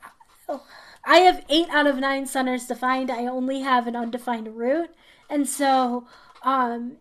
I 1.05 1.17
have 1.17 1.45
eight 1.49 1.69
out 1.69 1.87
of 1.87 1.97
nine 1.97 2.25
centers 2.25 2.65
defined. 2.65 3.11
I 3.11 3.27
only 3.27 3.61
have 3.61 3.87
an 3.87 3.95
undefined 3.95 4.55
root, 4.55 4.89
and 5.29 5.47
so, 5.47 6.07
um, 6.43 6.97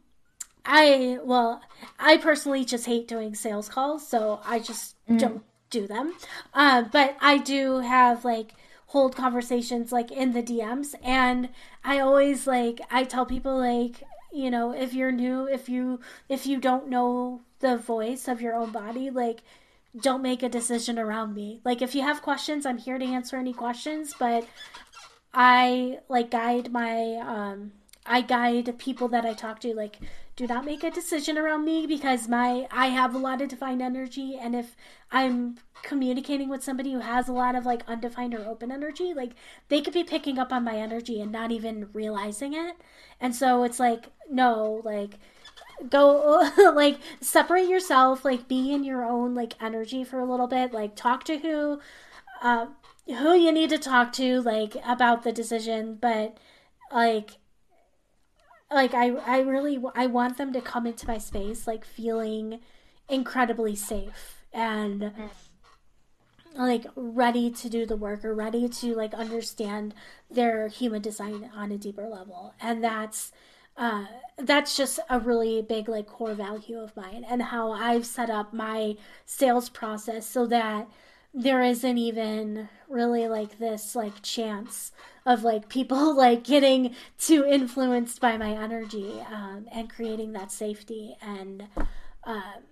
I 0.67 1.19
well, 1.23 1.63
I 1.99 2.19
personally 2.19 2.65
just 2.65 2.87
hate 2.87 3.09
doing 3.09 3.35
sales 3.35 3.69
calls, 3.69 4.07
so 4.07 4.41
I 4.45 4.59
just 4.59 4.97
mm. 5.09 5.19
don't 5.19 5.43
do 5.75 5.87
them. 5.87 6.15
Uh, 6.55 6.83
but 6.83 7.17
I 7.21 7.39
do 7.39 7.79
have 7.81 8.25
like 8.25 8.55
hold 8.87 9.17
conversations 9.17 9.91
like 9.91 10.11
in 10.13 10.33
the 10.33 10.43
DMs, 10.43 10.95
and 11.03 11.49
I 11.83 11.99
always 11.99 12.47
like 12.47 12.81
I 12.91 13.05
tell 13.05 13.27
people 13.27 13.59
like 13.59 14.03
you 14.33 14.51
know 14.51 14.73
if 14.73 14.95
you're 14.95 15.13
new, 15.13 15.47
if 15.47 15.69
you 15.69 16.01
if 16.29 16.47
you 16.47 16.59
don't 16.59 16.89
know 16.89 17.43
the 17.61 17.77
voice 17.77 18.29
of 18.29 18.41
your 18.41 18.55
own 18.55 18.71
body, 18.71 19.11
like 19.11 19.43
don't 20.01 20.23
make 20.23 20.43
a 20.43 20.49
decision 20.49 20.99
around 20.99 21.35
me. 21.35 21.61
Like 21.65 21.83
if 21.83 21.95
you 21.95 22.03
have 22.03 22.23
questions, 22.23 22.67
I'm 22.67 22.79
here 22.79 22.99
to 22.99 23.05
answer 23.05 23.37
any 23.37 23.53
questions, 23.53 24.15
but 24.19 24.47
I 25.33 25.99
like 26.09 26.31
guide 26.31 26.73
my 26.73 27.17
um 27.17 27.73
I 28.07 28.21
guide 28.21 28.79
people 28.79 29.09
that 29.09 29.25
I 29.25 29.35
talk 29.35 29.61
to 29.61 29.75
like 29.75 29.99
do 30.37 30.47
not 30.47 30.65
make 30.65 30.83
a 30.83 30.91
decision 30.91 31.39
around 31.39 31.65
me 31.65 31.87
because 31.87 32.29
my 32.29 32.67
I 32.71 32.89
have 32.89 33.15
a 33.15 33.19
lot 33.19 33.41
of 33.41 33.49
defined 33.49 33.81
energy. 33.81 34.37
And 34.41 34.55
if 34.55 34.77
I'm 35.13 35.57
communicating 35.83 36.49
with 36.49 36.65
somebody 36.65 36.93
who 36.93 37.01
has 37.01 37.29
a 37.29 37.33
lot 37.33 37.55
of 37.55 37.65
like 37.65 37.89
undefined 37.89 38.35
or 38.35 38.45
open 38.47 38.73
energy, 38.73 39.15
like 39.15 39.33
they 39.69 39.81
could 39.81 39.95
be 39.95 40.03
picking 40.05 40.39
up 40.39 40.53
on 40.53 40.65
my 40.65 40.77
energy 40.77 41.21
and 41.21 41.31
not 41.31 41.53
even 41.53 41.89
realizing 41.93 42.53
it. 42.55 42.77
And 43.21 43.35
so 43.35 43.63
it's 43.63 43.79
like 43.79 44.07
no, 44.29 44.83
like 44.85 45.19
go 45.89 46.51
like 46.75 46.99
separate 47.21 47.69
yourself, 47.69 48.25
like 48.25 48.49
be 48.49 48.73
in 48.73 48.85
your 48.85 49.05
own 49.05 49.35
like 49.35 49.55
energy 49.63 50.05
for 50.05 50.19
a 50.19 50.31
little 50.31 50.49
bit, 50.49 50.73
like 50.73 50.97
talk 50.97 51.25
to 51.25 51.39
who 51.39 51.81
uh 52.43 52.67
who 53.07 53.35
you 53.35 53.53
need 53.53 53.71
to 53.71 53.79
talk 53.79 54.13
to 54.15 54.41
like 54.41 54.77
about 54.87 55.23
the 55.23 55.33
decision, 55.33 55.97
but 56.01 56.39
like 56.93 57.39
like 58.71 58.95
I 58.95 59.11
I 59.11 59.41
really 59.41 59.83
I 59.95 60.07
want 60.07 60.39
them 60.39 60.53
to 60.53 60.61
come 60.61 60.87
into 60.87 61.07
my 61.07 61.19
space 61.19 61.67
like 61.67 61.85
feeling 61.85 62.61
incredibly 63.09 63.77
safe 63.77 64.45
and 64.53 65.13
like 66.57 66.87
ready 66.95 67.51
to 67.51 67.69
do 67.69 67.85
the 67.85 67.97
work 67.97 68.25
or 68.25 68.35
ready 68.35 68.69
to 68.69 68.95
like 68.95 69.15
understand 69.15 69.95
their 70.31 70.69
human 70.69 71.03
design 71.03 71.51
on 71.55 71.73
a 71.73 71.79
deeper 71.79 72.09
level. 72.09 72.55
And 72.61 72.83
that's 72.83 73.33
uh, 73.77 74.07
that's 74.39 74.77
just 74.77 75.01
a 75.11 75.19
really 75.19 75.61
big 75.61 75.89
like 75.89 76.07
core 76.07 76.35
value 76.35 76.79
of 76.79 76.97
mine 76.97 77.25
and 77.29 77.43
how 77.43 77.73
I've 77.73 78.07
set 78.07 78.31
up 78.31 78.53
my 78.53 78.97
sales 79.27 79.69
process 79.69 80.29
so 80.29 80.47
that 80.47 80.89
there 81.35 81.63
isn't 81.63 81.99
even 81.99 82.69
really 82.89 83.27
like 83.27 83.59
this 83.59 83.97
like 83.97 84.23
chance 84.23 84.93
of 85.27 85.43
like 85.43 85.69
people 85.69 86.15
like 86.17 86.45
getting 86.45 86.95
too 87.19 87.45
influenced 87.45 88.21
by 88.21 88.37
my 88.37 88.51
energy 88.51 89.21
um, 89.33 89.67
and 89.73 89.91
creating 89.91 90.33
that 90.33 90.53
safety. 90.53 91.17
And 91.21 91.67
um, 92.25 92.63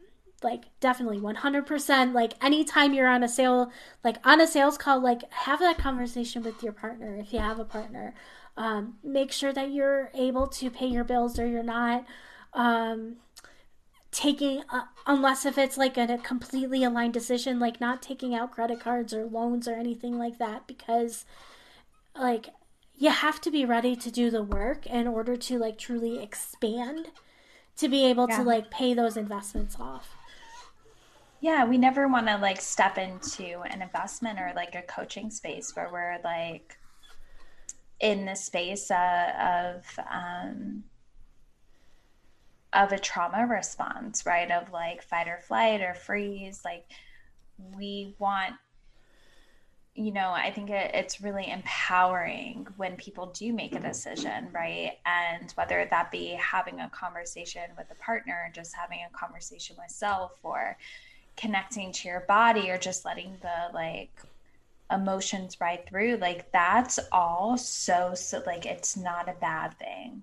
like 0.43 0.65
definitely 0.81 1.19
100% 1.19 2.13
like 2.13 2.33
anytime 2.43 2.95
you're 2.95 3.09
on 3.09 3.23
a 3.23 3.29
sale 3.29 3.71
like 4.03 4.17
on 4.25 4.41
a 4.41 4.47
sales 4.47 4.77
call 4.77 5.01
like 5.01 5.31
have 5.33 5.61
that 5.61 5.79
conversation 5.79 6.43
with 6.43 6.63
your 6.65 6.73
partner 6.73 7.17
if 7.17 7.33
you 7.33 7.39
have 7.39 7.59
a 7.59 7.65
partner. 7.65 8.15
Um, 8.57 8.97
make 9.03 9.33
sure 9.33 9.53
that 9.53 9.71
you're 9.71 10.11
able 10.15 10.47
to 10.47 10.71
pay 10.71 10.87
your 10.87 11.05
bills 11.05 11.39
or 11.39 11.47
you're 11.47 11.63
not. 11.63 12.05
Um, 12.53 13.17
taking 14.13 14.63
uh, 14.71 14.85
unless 15.07 15.45
if 15.45 15.59
it's 15.59 15.77
like 15.77 15.97
a, 15.97 16.03
a 16.05 16.19
completely 16.19 16.85
aligned 16.85 17.15
decision 17.15 17.59
like 17.59 17.81
not 17.81 18.03
taking 18.03 18.35
out 18.35 18.53
credit 18.53 18.79
cards 18.79 19.13
or 19.13 19.25
loans 19.25 19.67
or 19.67 19.75
anything 19.75 20.19
like 20.19 20.39
that 20.39 20.67
because 20.67 21.25
like 22.15 22.51
you 22.97 23.11
have 23.11 23.41
to 23.41 23.51
be 23.51 23.65
ready 23.65 23.97
to 23.97 24.11
do 24.11 24.31
the 24.31 24.43
work 24.43 24.87
in 24.87 25.09
order 25.09 25.37
to 25.37 25.59
like 25.59 25.79
truly 25.79 26.23
expand 26.23 27.09
to 27.77 27.89
be 27.89 28.05
able 28.05 28.29
yeah. 28.29 28.37
to 28.37 28.43
like 28.43 28.71
pay 28.71 28.95
those 28.95 29.17
investments 29.17 29.77
off 29.81 30.15
yeah, 31.43 31.65
we 31.65 31.77
never 31.77 32.07
want 32.07 32.29
to 32.29 32.37
like 32.37 32.61
step 32.61 32.97
into 32.97 33.63
an 33.63 33.83
investment 33.83 34.39
or 34.39 34.53
like 34.55 34.77
a 34.77 34.83
coaching 34.83 35.29
space 35.29 35.75
where 35.75 35.91
we're 35.91 36.21
like 36.23 36.79
in 37.99 38.27
the 38.27 38.37
space 38.37 38.93
uh, 38.93 39.75
of 39.75 39.99
um, 40.09 40.85
of 42.73 42.93
a 42.93 42.99
trauma 42.99 43.47
response, 43.47 44.25
right? 44.27 44.51
Of 44.51 44.73
like 44.73 45.03
fight 45.03 45.29
or 45.29 45.39
flight 45.41 45.81
or 45.81 45.95
freeze. 45.95 46.63
Like 46.65 46.87
we 47.77 48.15
want 48.19 48.55
you 49.95 50.11
know, 50.11 50.31
I 50.31 50.51
think 50.51 50.71
it, 50.71 50.93
it's 50.95 51.21
really 51.21 51.51
empowering 51.51 52.67
when 52.77 52.97
people 52.97 53.27
do 53.27 53.53
make 53.53 53.75
a 53.75 53.81
decision, 53.81 54.49
right? 54.53 54.93
And 55.05 55.51
whether 55.53 55.87
that 55.91 56.11
be 56.11 56.29
having 56.29 56.81
a 56.81 56.89
conversation 56.89 57.63
with 57.77 57.91
a 57.91 57.95
partner, 57.97 58.51
just 58.55 58.75
having 58.75 59.01
a 59.07 59.17
conversation 59.17 59.77
with 59.79 59.91
self, 59.91 60.33
or 60.43 60.79
connecting 61.37 61.93
to 61.93 62.09
your 62.09 62.21
body, 62.21 62.71
or 62.71 62.79
just 62.79 63.05
letting 63.05 63.37
the 63.43 63.75
like 63.75 64.11
emotions 64.91 65.61
ride 65.61 65.87
through, 65.87 66.17
like 66.17 66.51
that's 66.53 66.99
all 67.11 67.59
so, 67.59 68.15
so 68.15 68.43
like 68.47 68.65
it's 68.65 68.97
not 68.97 69.29
a 69.29 69.35
bad 69.41 69.79
thing. 69.79 70.23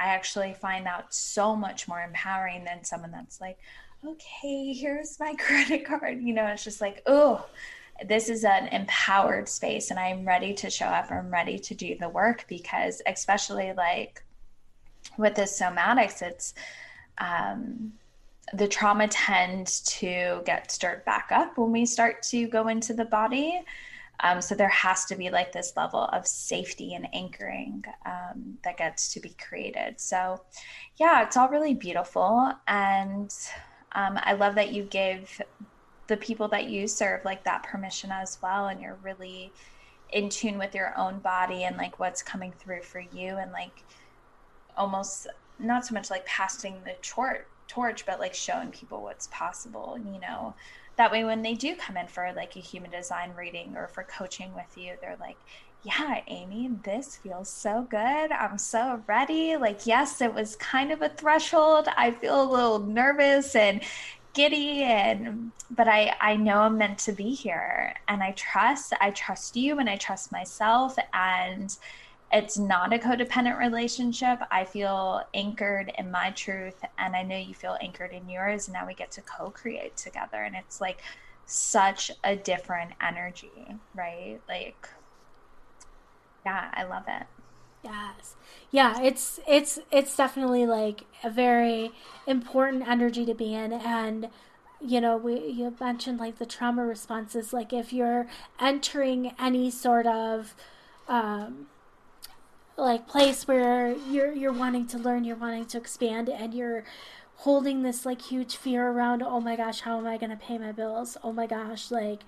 I 0.00 0.06
actually 0.06 0.54
find 0.54 0.86
that 0.86 1.12
so 1.12 1.54
much 1.54 1.86
more 1.86 2.00
empowering 2.00 2.64
than 2.64 2.84
someone 2.84 3.10
that's 3.10 3.38
like, 3.38 3.58
okay, 4.04 4.72
here's 4.72 5.20
my 5.20 5.34
credit 5.38 5.84
card. 5.84 6.22
You 6.22 6.32
know, 6.32 6.46
it's 6.46 6.64
just 6.64 6.80
like, 6.80 7.02
oh, 7.04 7.44
this 8.08 8.30
is 8.30 8.44
an 8.44 8.68
empowered 8.68 9.46
space 9.46 9.90
and 9.90 10.00
I'm 10.00 10.26
ready 10.26 10.54
to 10.54 10.70
show 10.70 10.86
up. 10.86 11.12
I'm 11.12 11.30
ready 11.30 11.58
to 11.58 11.74
do 11.74 11.98
the 11.98 12.08
work 12.08 12.46
because, 12.48 13.02
especially 13.06 13.74
like 13.76 14.24
with 15.18 15.34
the 15.34 15.42
somatics, 15.42 16.22
it's 16.22 16.54
um, 17.18 17.92
the 18.54 18.66
trauma 18.66 19.06
tends 19.06 19.80
to 19.82 20.40
get 20.46 20.72
stirred 20.72 21.04
back 21.04 21.28
up 21.30 21.58
when 21.58 21.72
we 21.72 21.84
start 21.84 22.22
to 22.22 22.48
go 22.48 22.68
into 22.68 22.94
the 22.94 23.04
body. 23.04 23.60
Um, 24.22 24.40
so 24.40 24.54
there 24.54 24.68
has 24.68 25.04
to 25.06 25.16
be 25.16 25.30
like 25.30 25.52
this 25.52 25.72
level 25.76 26.04
of 26.12 26.26
safety 26.26 26.94
and 26.94 27.08
anchoring 27.14 27.84
um, 28.04 28.58
that 28.64 28.76
gets 28.76 29.12
to 29.14 29.20
be 29.20 29.30
created. 29.30 30.00
So, 30.00 30.42
yeah, 30.96 31.22
it's 31.22 31.36
all 31.36 31.48
really 31.48 31.74
beautiful. 31.74 32.52
And 32.68 33.32
um, 33.92 34.18
I 34.22 34.34
love 34.34 34.54
that 34.56 34.72
you 34.72 34.84
give 34.84 35.40
the 36.06 36.16
people 36.16 36.48
that 36.48 36.68
you 36.68 36.88
serve 36.88 37.24
like 37.24 37.44
that 37.44 37.62
permission 37.62 38.10
as 38.10 38.38
well 38.42 38.66
and 38.66 38.80
you're 38.80 38.98
really 39.02 39.52
in 40.12 40.28
tune 40.28 40.58
with 40.58 40.74
your 40.74 40.92
own 40.98 41.20
body 41.20 41.62
and 41.62 41.76
like 41.76 42.00
what's 42.00 42.22
coming 42.22 42.52
through 42.52 42.82
for 42.82 42.98
you 42.98 43.36
and 43.36 43.52
like 43.52 43.84
almost 44.76 45.28
not 45.60 45.86
so 45.86 45.94
much 45.94 46.10
like 46.10 46.26
passing 46.26 46.82
the 46.84 46.94
tor- 47.00 47.46
torch 47.68 48.04
but 48.06 48.18
like 48.18 48.34
showing 48.34 48.70
people 48.70 49.02
what's 49.02 49.28
possible 49.28 49.96
you 49.98 50.18
know 50.20 50.54
that 51.00 51.10
way 51.10 51.24
when 51.24 51.42
they 51.42 51.54
do 51.54 51.74
come 51.74 51.96
in 51.96 52.06
for 52.06 52.32
like 52.36 52.56
a 52.56 52.60
human 52.60 52.90
design 52.90 53.32
reading 53.36 53.74
or 53.76 53.88
for 53.88 54.02
coaching 54.04 54.54
with 54.54 54.76
you 54.76 54.92
they're 55.00 55.16
like 55.18 55.36
yeah 55.82 56.20
amy 56.28 56.70
this 56.84 57.16
feels 57.16 57.48
so 57.48 57.86
good. 57.90 58.32
I'm 58.32 58.58
so 58.58 59.02
ready. 59.06 59.56
Like 59.56 59.86
yes 59.86 60.20
it 60.20 60.32
was 60.34 60.56
kind 60.56 60.92
of 60.92 61.02
a 61.02 61.08
threshold. 61.08 61.88
I 61.96 62.10
feel 62.10 62.42
a 62.42 62.50
little 62.50 62.78
nervous 62.80 63.54
and 63.54 63.82
giddy 64.32 64.82
and 64.82 65.52
but 65.70 65.88
I 65.88 66.14
I 66.20 66.36
know 66.36 66.60
I'm 66.60 66.78
meant 66.78 66.98
to 67.00 67.12
be 67.12 67.34
here. 67.34 67.94
And 68.08 68.22
I 68.22 68.32
trust 68.32 68.92
I 69.00 69.10
trust 69.10 69.56
you 69.56 69.78
and 69.78 69.88
I 69.88 69.96
trust 69.96 70.32
myself. 70.32 70.96
And 71.12 71.76
it's 72.32 72.56
not 72.58 72.92
a 72.92 72.98
codependent 72.98 73.58
relationship. 73.58 74.38
I 74.50 74.64
feel 74.64 75.22
anchored 75.34 75.92
in 75.98 76.10
my 76.10 76.30
truth 76.30 76.84
and 76.98 77.16
I 77.16 77.22
know 77.22 77.36
you 77.36 77.54
feel 77.54 77.76
anchored 77.80 78.12
in 78.12 78.28
yours 78.28 78.68
and 78.68 78.74
now 78.74 78.86
we 78.86 78.94
get 78.94 79.10
to 79.12 79.22
co-create 79.22 79.96
together 79.96 80.42
and 80.42 80.54
it's 80.54 80.80
like 80.80 81.02
such 81.46 82.10
a 82.22 82.36
different 82.36 82.92
energy, 83.00 83.74
right? 83.94 84.40
Like 84.48 84.88
yeah, 86.44 86.70
I 86.72 86.84
love 86.84 87.04
it. 87.08 87.26
Yes. 87.82 88.36
Yeah, 88.70 89.00
it's 89.02 89.40
it's 89.48 89.78
it's 89.90 90.16
definitely 90.16 90.66
like 90.66 91.04
a 91.24 91.30
very 91.30 91.92
important 92.26 92.86
energy 92.88 93.24
to 93.26 93.34
be 93.34 93.54
in 93.54 93.72
and 93.72 94.28
you 94.82 95.00
know, 95.00 95.16
we 95.16 95.46
you 95.46 95.74
mentioned 95.80 96.18
like 96.20 96.38
the 96.38 96.46
trauma 96.46 96.84
responses 96.84 97.52
like 97.52 97.72
if 97.72 97.92
you're 97.92 98.26
entering 98.60 99.32
any 99.38 99.70
sort 99.70 100.06
of 100.06 100.54
um 101.08 101.66
like 102.80 103.06
place 103.06 103.46
where 103.46 103.94
you're 104.10 104.32
you're 104.32 104.52
wanting 104.52 104.86
to 104.88 104.98
learn, 104.98 105.24
you're 105.24 105.36
wanting 105.36 105.66
to 105.66 105.78
expand 105.78 106.28
and 106.28 106.54
you're 106.54 106.84
holding 107.36 107.82
this 107.82 108.04
like 108.04 108.22
huge 108.22 108.56
fear 108.56 108.88
around, 108.88 109.22
oh 109.22 109.40
my 109.40 109.56
gosh, 109.56 109.80
how 109.80 109.98
am 109.98 110.06
I 110.06 110.18
going 110.18 110.30
to 110.30 110.36
pay 110.36 110.58
my 110.58 110.72
bills? 110.72 111.16
Oh 111.22 111.32
my 111.32 111.46
gosh, 111.46 111.90
like 111.90 112.20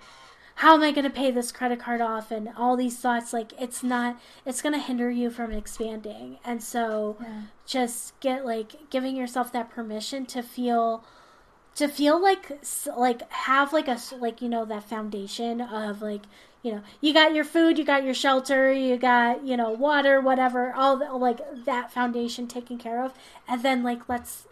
how 0.56 0.74
am 0.74 0.82
I 0.82 0.92
going 0.92 1.04
to 1.04 1.10
pay 1.10 1.30
this 1.30 1.52
credit 1.52 1.80
card 1.80 2.00
off? 2.00 2.30
And 2.30 2.50
all 2.56 2.76
these 2.76 2.98
thoughts, 2.98 3.32
like, 3.32 3.52
it's 3.60 3.82
not, 3.82 4.20
it's 4.44 4.62
going 4.62 4.74
to 4.74 4.80
hinder 4.80 5.10
you 5.10 5.30
from 5.30 5.50
expanding. 5.52 6.38
And 6.44 6.62
so 6.62 7.16
yeah. 7.20 7.42
just 7.66 8.18
get 8.20 8.44
like 8.44 8.90
giving 8.90 9.16
yourself 9.16 9.52
that 9.52 9.70
permission 9.70 10.26
to 10.26 10.42
feel, 10.42 11.04
to 11.76 11.88
feel 11.88 12.20
like, 12.20 12.58
like, 12.96 13.30
have 13.32 13.72
like 13.72 13.88
a, 13.88 13.98
like, 14.18 14.42
you 14.42 14.48
know, 14.48 14.64
that 14.66 14.84
foundation 14.84 15.60
of 15.60 16.02
like, 16.02 16.22
you 16.62 16.72
know, 16.72 16.82
you 17.00 17.12
got 17.12 17.34
your 17.34 17.44
food, 17.44 17.78
you 17.78 17.84
got 17.84 18.04
your 18.04 18.14
shelter, 18.14 18.72
you 18.72 18.96
got, 18.96 19.44
you 19.44 19.56
know, 19.56 19.70
water, 19.70 20.20
whatever, 20.20 20.72
all 20.72 20.96
the, 20.96 21.12
like 21.12 21.40
that 21.64 21.92
foundation 21.92 22.46
taken 22.46 22.78
care 22.78 23.02
of. 23.02 23.12
And 23.48 23.62
then, 23.62 23.82
like, 23.82 24.08
let's, 24.08 24.46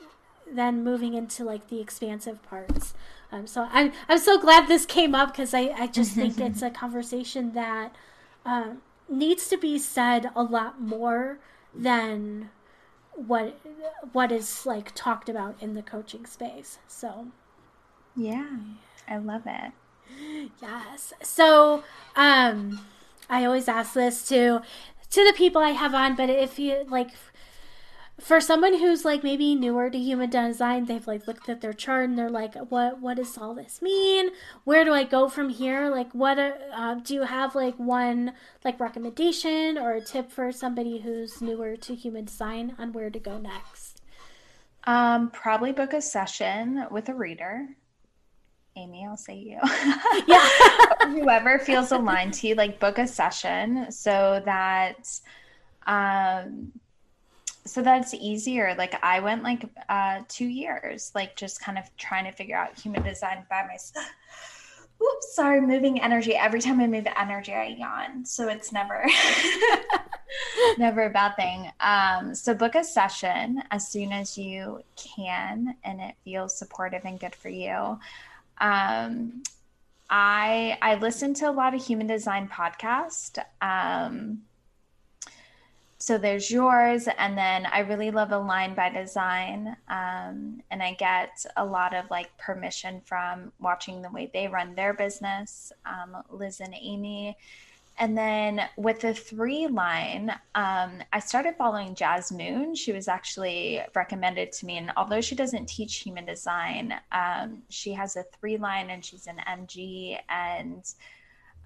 then 0.53 0.83
moving 0.83 1.15
into 1.15 1.45
like 1.45 1.69
the 1.69 1.81
expansive 1.81 2.43
parts 2.43 2.95
um, 3.33 3.47
so 3.47 3.69
I'm 3.71 3.93
I'm 4.09 4.19
so 4.19 4.39
glad 4.39 4.69
this 4.69 4.87
came 4.87 5.15
up 5.15 5.33
because 5.33 5.55
I 5.55 5.73
I 5.77 5.87
just 5.87 6.13
think 6.13 6.39
it's 6.41 6.63
a 6.63 6.71
conversation 6.71 7.53
that 7.53 7.95
um, 8.45 8.83
needs 9.09 9.49
to 9.49 9.57
be 9.57 9.79
said 9.79 10.31
a 10.35 10.43
lot 10.43 10.81
more 10.81 11.39
than 11.75 12.51
what 13.15 13.59
what 14.13 14.33
is 14.33 14.67
like 14.67 14.95
talked 14.95 15.29
about 15.29 15.57
in 15.61 15.75
the 15.75 15.83
coaching 15.83 16.27
space. 16.27 16.79
So 16.89 17.29
yeah, 18.17 18.57
I 19.09 19.19
love 19.19 19.43
it. 19.47 19.73
Yes. 20.61 21.13
So 21.23 21.85
um, 22.17 22.81
I 23.29 23.45
always 23.45 23.69
ask 23.69 23.95
this 23.95 24.27
to 24.29 24.63
to 25.11 25.25
the 25.25 25.33
people 25.37 25.61
I 25.61 25.71
have 25.71 25.95
on, 25.95 26.15
but 26.15 26.31
if 26.31 26.59
you 26.59 26.85
like 26.89 27.11
for 28.21 28.41
someone 28.41 28.79
who's 28.79 29.05
like 29.05 29.25
maybe 29.25 29.55
newer 29.55 29.89
to 29.89 29.99
human 29.99 30.29
design 30.29 30.85
they've 30.85 31.07
like 31.07 31.27
looked 31.27 31.49
at 31.49 31.63
their 31.63 31.73
chart 31.73 32.09
and 32.09 32.19
they're 32.19 32.29
like 32.29 32.55
what 32.69 33.01
what 33.01 33.17
does 33.17 33.39
all 33.39 33.55
this 33.55 33.81
mean? 33.81 34.31
Where 34.65 34.85
do 34.85 34.93
i 34.93 35.05
go 35.05 35.29
from 35.29 35.49
here? 35.49 35.89
Like 35.89 36.13
what 36.13 36.39
uh, 36.39 36.95
do 37.03 37.15
you 37.15 37.23
have 37.23 37.55
like 37.55 37.77
one 37.77 38.35
like 38.65 38.79
recommendation 38.79 39.79
or 39.79 39.93
a 39.93 40.01
tip 40.01 40.31
for 40.31 40.53
somebody 40.53 41.01
who's 41.01 41.41
newer 41.41 41.77
to 41.77 41.95
human 41.95 42.27
design 42.27 42.75
on 42.79 42.93
where 42.93 43.11
to 43.11 43.19
go 43.19 43.39
next? 43.39 44.03
Um 44.85 45.31
probably 45.31 45.73
book 45.73 45.95
a 45.95 46.03
session 46.03 46.87
with 46.91 47.09
a 47.09 47.15
reader 47.15 47.69
Amy, 48.77 49.05
I'll 49.07 49.17
say 49.17 49.37
you. 49.37 49.59
yeah. 50.27 50.49
Whoever 51.09 51.59
feels 51.59 51.93
aligned 51.93 52.35
to 52.35 52.49
you, 52.49 52.55
like 52.55 52.79
book 52.79 52.99
a 52.99 53.07
session 53.07 53.91
so 53.91 54.43
that 54.45 55.09
um 55.87 56.73
so 57.67 57.83
that's 57.83 58.15
easier. 58.15 58.75
Like 58.79 59.03
i 59.03 59.21
went 59.21 59.43
like 59.43 59.65
uh 59.89 60.21
two 60.29 60.47
years 60.47 61.13
like 61.15 61.37
just 61.37 61.61
kind 61.61 61.79
of 61.79 61.85
trying 61.97 62.25
to 62.25 62.33
figure 62.33 62.57
out 62.57 62.79
human 62.79 63.03
design 63.03 63.45
by 63.51 63.67
myself 63.67 64.07
oops 65.03 65.35
sorry 65.35 65.61
moving 65.61 66.01
energy. 66.01 66.35
Every 66.35 66.61
time 66.61 66.81
i 66.81 66.87
move 66.87 67.07
energy 67.19 67.53
i 67.53 67.77
yawn. 67.79 68.25
So 68.25 68.49
it's 68.49 68.73
never 68.73 69.05
never 70.79 71.05
a 71.07 71.11
bad 71.11 71.35
thing. 71.37 71.71
Um 71.81 72.35
so 72.35 72.55
book 72.55 72.77
a 72.77 72.85
session 72.85 73.63
as 73.71 73.89
soon 73.89 74.13
as 74.13 74.39
you 74.39 74.83
can 74.97 75.75
and 75.83 76.01
it 76.01 76.15
feels 76.25 76.57
supportive 76.57 77.03
and 77.05 77.19
good 77.19 77.35
for 77.35 77.49
you 77.49 77.99
um 78.61 79.43
i 80.09 80.77
i 80.83 80.95
listen 80.97 81.35
to 81.35 81.49
a 81.49 81.53
lot 81.53 81.75
of 81.75 81.85
human 81.85 82.07
design 82.07 82.49
podcast. 82.49 83.39
Um 83.61 84.43
so 86.03 86.17
there's 86.17 86.51
yours 86.51 87.09
and 87.19 87.37
then 87.37 87.67
i 87.67 87.81
really 87.81 88.11
love 88.11 88.33
align 88.33 88.75
by 88.75 88.89
design 88.89 89.77
um, 89.89 90.63
and 90.71 90.83
i 90.83 90.95
get 90.95 91.45
a 91.59 91.65
lot 91.65 91.95
of 91.95 92.11
like 92.11 92.37
permission 92.39 93.03
from 93.05 93.53
watching 93.61 94.01
the 94.01 94.09
way 94.11 94.31
they 94.33 94.49
run 94.49 94.75
their 94.75 94.95
business. 94.95 95.73
Um, 95.85 96.23
liz 96.31 96.61
and 96.61 96.75
amy 96.75 97.37
and 98.01 98.17
then 98.17 98.63
with 98.77 99.01
the 99.01 99.15
three 99.15 99.67
line 99.69 100.31
um, 100.55 100.93
i 101.13 101.21
started 101.21 101.55
following 101.57 101.95
jazz 101.95 102.33
moon 102.33 102.75
she 102.75 102.93
was 102.93 103.07
actually 103.07 103.81
recommended 103.95 104.51
to 104.51 104.67
me. 104.67 104.79
And 104.79 104.91
although 104.97 105.21
she 105.21 105.35
doesn't 105.35 105.67
teach 105.67 105.97
human 105.97 106.25
design 106.25 106.95
um, 107.13 107.63
she 107.69 107.93
has 107.93 108.17
a 108.17 108.25
three 108.41 108.57
line 108.57 108.91
and 108.91 109.05
she's 109.05 109.29
an 109.29 109.41
mg 109.47 110.19
and 110.29 110.93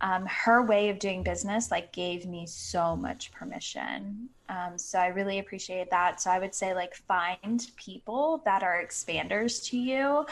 um, 0.00 0.26
her 0.26 0.62
way 0.62 0.90
of 0.90 0.98
doing 0.98 1.22
business 1.22 1.70
like 1.70 1.92
gave 1.92 2.26
me 2.26 2.46
so 2.46 2.96
much 2.96 3.30
permission. 3.32 4.28
Um, 4.48 4.76
so 4.76 4.98
i 4.98 5.06
really 5.06 5.38
appreciate 5.38 5.88
that. 5.90 6.20
So 6.20 6.30
i 6.30 6.38
would 6.38 6.54
say 6.54 6.74
like 6.74 6.94
find 6.94 7.66
people 7.76 8.42
that 8.44 8.62
are 8.62 8.84
expanders 8.84 9.64
to 9.70 9.78
you 9.78 10.26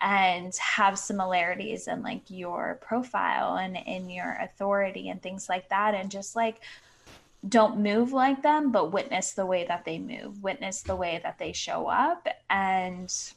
and 0.00 0.54
have 0.56 0.98
similarities 0.98 1.88
in 1.88 2.02
like 2.02 2.22
your 2.28 2.78
profile 2.80 3.56
and 3.56 3.76
in 3.76 4.08
your 4.08 4.38
authority 4.40 5.08
and 5.08 5.20
things 5.22 5.48
like 5.48 5.68
that 5.68 5.94
and 5.94 6.10
just 6.10 6.36
like 6.36 6.60
don't 7.48 7.78
move 7.78 8.12
like 8.12 8.42
them 8.42 8.70
but 8.72 8.92
witness 8.92 9.32
the 9.32 9.46
way 9.46 9.64
that 9.66 9.84
they 9.84 9.98
move 9.98 10.42
witness 10.42 10.82
the 10.82 10.96
way 10.96 11.20
that 11.22 11.38
they 11.38 11.52
show 11.52 11.86
up 11.86 12.26
and 12.50 13.32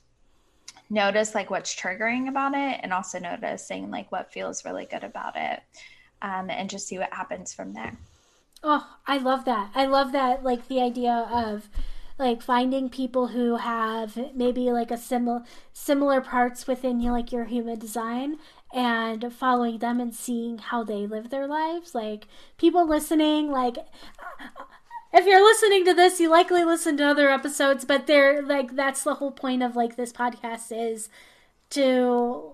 notice 0.91 1.33
like 1.33 1.49
what's 1.49 1.75
triggering 1.75 2.27
about 2.27 2.53
it 2.53 2.79
and 2.83 2.91
also 2.93 3.17
noticing 3.17 3.89
like 3.89 4.11
what 4.11 4.31
feels 4.31 4.65
really 4.65 4.85
good 4.85 5.03
about 5.03 5.35
it 5.35 5.61
um, 6.21 6.49
and 6.49 6.69
just 6.69 6.87
see 6.87 6.99
what 6.99 7.11
happens 7.13 7.53
from 7.53 7.73
there. 7.73 7.93
Oh 8.63 8.87
i 9.07 9.17
love 9.17 9.45
that. 9.45 9.71
I 9.73 9.85
love 9.85 10.11
that 10.11 10.43
like 10.43 10.67
the 10.67 10.81
idea 10.81 11.27
of 11.31 11.67
like 12.21 12.41
finding 12.41 12.87
people 12.87 13.29
who 13.29 13.57
have 13.57 14.17
maybe 14.35 14.71
like 14.71 14.91
a 14.91 14.97
similar 14.97 15.43
similar 15.73 16.21
parts 16.21 16.67
within 16.67 16.99
you 16.99 17.11
like 17.11 17.31
your 17.31 17.45
human 17.45 17.79
design 17.79 18.37
and 18.71 19.33
following 19.33 19.79
them 19.79 19.99
and 19.99 20.13
seeing 20.13 20.59
how 20.59 20.83
they 20.83 21.07
live 21.07 21.31
their 21.31 21.47
lives. 21.47 21.95
Like 21.95 22.27
people 22.57 22.87
listening 22.87 23.49
like 23.49 23.77
if 25.11 25.25
you're 25.25 25.43
listening 25.43 25.83
to 25.83 25.93
this 25.95 26.19
you 26.19 26.29
likely 26.29 26.63
listen 26.63 26.95
to 26.97 27.03
other 27.07 27.29
episodes 27.29 27.83
but 27.83 28.05
they're 28.07 28.41
like 28.41 28.75
that's 28.75 29.03
the 29.03 29.15
whole 29.15 29.31
point 29.31 29.63
of 29.63 29.75
like 29.75 29.95
this 29.95 30.13
podcast 30.13 30.71
is 30.71 31.09
to 31.71 32.53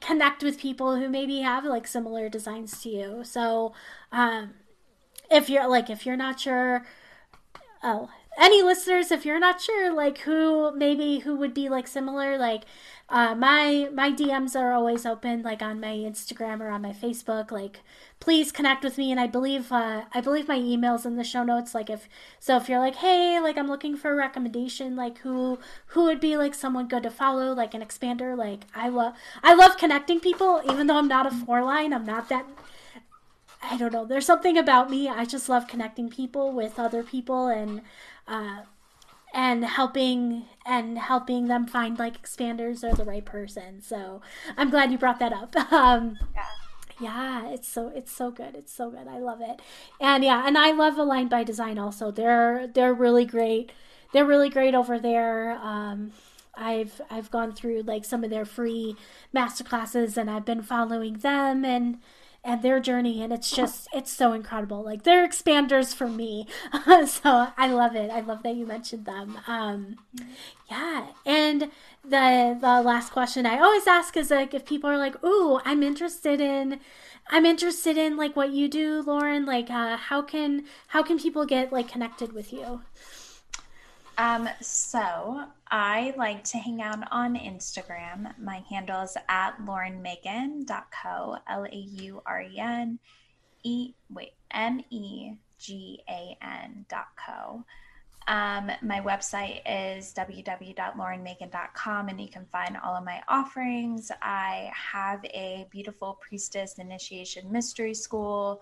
connect 0.00 0.42
with 0.42 0.58
people 0.58 0.96
who 0.96 1.08
maybe 1.08 1.42
have 1.42 1.64
like 1.64 1.86
similar 1.86 2.28
designs 2.28 2.82
to 2.82 2.88
you. 2.88 3.24
So 3.24 3.72
um 4.10 4.54
if 5.30 5.48
you're 5.48 5.68
like 5.68 5.90
if 5.90 6.04
you're 6.04 6.16
not 6.16 6.40
sure 6.40 6.84
oh 7.84 8.10
any 8.36 8.62
listeners 8.62 9.10
if 9.10 9.24
you're 9.24 9.40
not 9.40 9.60
sure 9.60 9.92
like 9.92 10.18
who 10.18 10.74
maybe 10.76 11.20
who 11.20 11.36
would 11.36 11.54
be 11.54 11.68
like 11.68 11.86
similar 11.86 12.36
like 12.36 12.64
uh, 13.08 13.34
my 13.34 13.88
my 13.92 14.10
dms 14.10 14.58
are 14.58 14.72
always 14.72 15.06
open 15.06 15.42
like 15.42 15.62
on 15.62 15.80
my 15.80 15.94
instagram 15.94 16.60
or 16.60 16.68
on 16.68 16.82
my 16.82 16.92
facebook 16.92 17.50
like 17.50 17.80
please 18.20 18.50
connect 18.52 18.82
with 18.82 18.98
me 18.98 19.10
and 19.10 19.20
i 19.20 19.26
believe 19.26 19.70
uh, 19.72 20.02
i 20.12 20.20
believe 20.20 20.48
my 20.48 20.58
emails 20.58 21.06
in 21.06 21.16
the 21.16 21.24
show 21.24 21.42
notes 21.42 21.74
like 21.74 21.88
if 21.88 22.08
so 22.40 22.56
if 22.56 22.68
you're 22.68 22.80
like 22.80 22.96
hey 22.96 23.40
like 23.40 23.56
i'm 23.56 23.68
looking 23.68 23.96
for 23.96 24.12
a 24.12 24.16
recommendation 24.16 24.96
like 24.96 25.18
who 25.18 25.58
who 25.88 26.04
would 26.04 26.20
be 26.20 26.36
like 26.36 26.54
someone 26.54 26.88
good 26.88 27.04
to 27.04 27.10
follow 27.10 27.52
like 27.52 27.74
an 27.74 27.82
expander 27.82 28.36
like 28.36 28.64
i 28.74 28.88
love 28.88 29.14
i 29.42 29.54
love 29.54 29.76
connecting 29.76 30.20
people 30.20 30.60
even 30.70 30.86
though 30.86 30.96
i'm 30.96 31.08
not 31.08 31.26
a 31.26 31.30
four 31.30 31.62
line 31.62 31.92
i'm 31.92 32.04
not 32.04 32.28
that 32.28 32.44
I 33.62 33.76
don't 33.76 33.92
know. 33.92 34.04
There's 34.04 34.26
something 34.26 34.56
about 34.56 34.90
me. 34.90 35.08
I 35.08 35.24
just 35.24 35.48
love 35.48 35.66
connecting 35.66 36.08
people 36.08 36.52
with 36.52 36.78
other 36.78 37.02
people 37.02 37.48
and 37.48 37.82
uh, 38.28 38.60
and 39.34 39.64
helping 39.64 40.46
and 40.64 40.98
helping 40.98 41.48
them 41.48 41.66
find 41.66 41.98
like 41.98 42.20
expanders 42.20 42.82
or 42.82 42.94
the 42.94 43.04
right 43.04 43.24
person. 43.24 43.82
So 43.82 44.22
I'm 44.56 44.70
glad 44.70 44.92
you 44.92 44.98
brought 44.98 45.18
that 45.20 45.32
up. 45.32 45.54
Um, 45.72 46.18
yeah. 46.34 46.44
Yeah, 46.98 47.48
it's 47.50 47.68
so 47.68 47.88
it's 47.94 48.10
so 48.10 48.30
good. 48.30 48.54
It's 48.54 48.72
so 48.72 48.90
good. 48.90 49.06
I 49.06 49.18
love 49.18 49.40
it. 49.42 49.60
And 50.00 50.24
yeah, 50.24 50.46
and 50.46 50.56
I 50.56 50.70
love 50.70 50.96
Aligned 50.96 51.28
by 51.28 51.44
Design 51.44 51.78
also. 51.78 52.10
They're 52.10 52.66
they're 52.66 52.94
really 52.94 53.26
great. 53.26 53.70
They're 54.12 54.24
really 54.24 54.48
great 54.48 54.74
over 54.74 54.98
there. 54.98 55.58
Um, 55.60 56.12
I've 56.56 57.00
I've 57.10 57.30
gone 57.30 57.52
through 57.52 57.82
like 57.82 58.04
some 58.06 58.24
of 58.24 58.30
their 58.30 58.46
free 58.46 58.96
master 59.32 59.62
classes 59.62 60.16
and 60.16 60.30
I've 60.30 60.46
been 60.46 60.62
following 60.62 61.18
them 61.18 61.64
and 61.66 61.98
and 62.46 62.62
their 62.62 62.80
journey 62.80 63.22
and 63.22 63.32
it's 63.32 63.50
just 63.50 63.88
it's 63.92 64.10
so 64.10 64.32
incredible. 64.32 64.82
Like 64.82 65.02
they're 65.02 65.26
expanders 65.26 65.94
for 65.94 66.08
me. 66.08 66.46
So 67.06 67.48
i 67.56 67.66
love 67.68 67.94
it. 67.96 68.10
I 68.10 68.20
love 68.20 68.42
that 68.42 68.54
you 68.54 68.66
mentioned 68.66 69.04
them. 69.06 69.38
Um 69.46 69.96
yeah 70.70 71.06
and 71.24 71.70
the 72.04 72.56
the 72.60 72.82
last 72.82 73.12
question 73.12 73.46
i 73.46 73.58
always 73.58 73.86
ask 73.86 74.16
is 74.16 74.30
like 74.30 74.54
if 74.54 74.64
people 74.64 74.90
are 74.90 74.98
like 74.98 75.22
ooh 75.24 75.60
i'm 75.64 75.82
interested 75.82 76.40
in 76.40 76.80
i'm 77.28 77.44
interested 77.46 77.96
in 77.96 78.16
like 78.16 78.34
what 78.36 78.50
you 78.50 78.68
do 78.68 79.02
lauren 79.02 79.44
like 79.44 79.70
uh, 79.70 79.96
how 79.96 80.22
can 80.22 80.64
how 80.88 81.02
can 81.02 81.18
people 81.18 81.44
get 81.44 81.72
like 81.72 81.88
connected 81.88 82.32
with 82.32 82.52
you 82.52 82.80
um, 84.18 84.48
so 84.60 85.44
I 85.68 86.14
like 86.16 86.44
to 86.44 86.58
hang 86.58 86.80
out 86.80 87.06
on 87.10 87.34
Instagram. 87.34 88.38
My 88.38 88.62
handle 88.70 89.02
is 89.02 89.16
at 89.28 89.58
laurenmegan.co, 89.64 91.36
L 91.48 91.64
A 91.64 91.76
U 91.76 92.22
R 92.24 92.42
E 92.42 92.58
N 92.58 92.98
E, 93.62 93.94
wait, 94.10 94.32
M 94.50 94.82
E 94.90 95.32
G 95.58 96.00
A 96.08 96.36
N 96.42 96.86
dot 96.88 97.08
co. 97.16 97.64
Um, 98.28 98.72
my 98.82 99.00
website 99.00 99.60
is 99.66 100.12
www.laurenmegan.com 100.14 102.08
and 102.08 102.20
you 102.20 102.28
can 102.28 102.44
find 102.50 102.76
all 102.76 102.96
of 102.96 103.04
my 103.04 103.22
offerings. 103.28 104.10
I 104.20 104.72
have 104.74 105.24
a 105.26 105.68
beautiful 105.70 106.18
priestess 106.20 106.78
initiation 106.78 107.52
mystery 107.52 107.94
school 107.94 108.60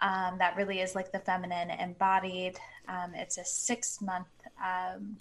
um, 0.00 0.38
that 0.38 0.56
really 0.56 0.80
is 0.80 0.94
like 0.94 1.12
the 1.12 1.18
feminine 1.18 1.70
embodied. 1.70 2.58
Um, 2.88 3.14
it's 3.14 3.38
a 3.38 3.44
six 3.44 4.00
month 4.00 4.28
um, 4.62 5.16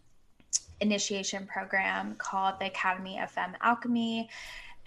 initiation 0.82 1.48
program 1.48 2.16
called 2.16 2.56
the 2.60 2.68
Academy 2.68 3.20
of 3.20 3.32
Femme 3.32 3.56
Alchemy. 3.62 4.30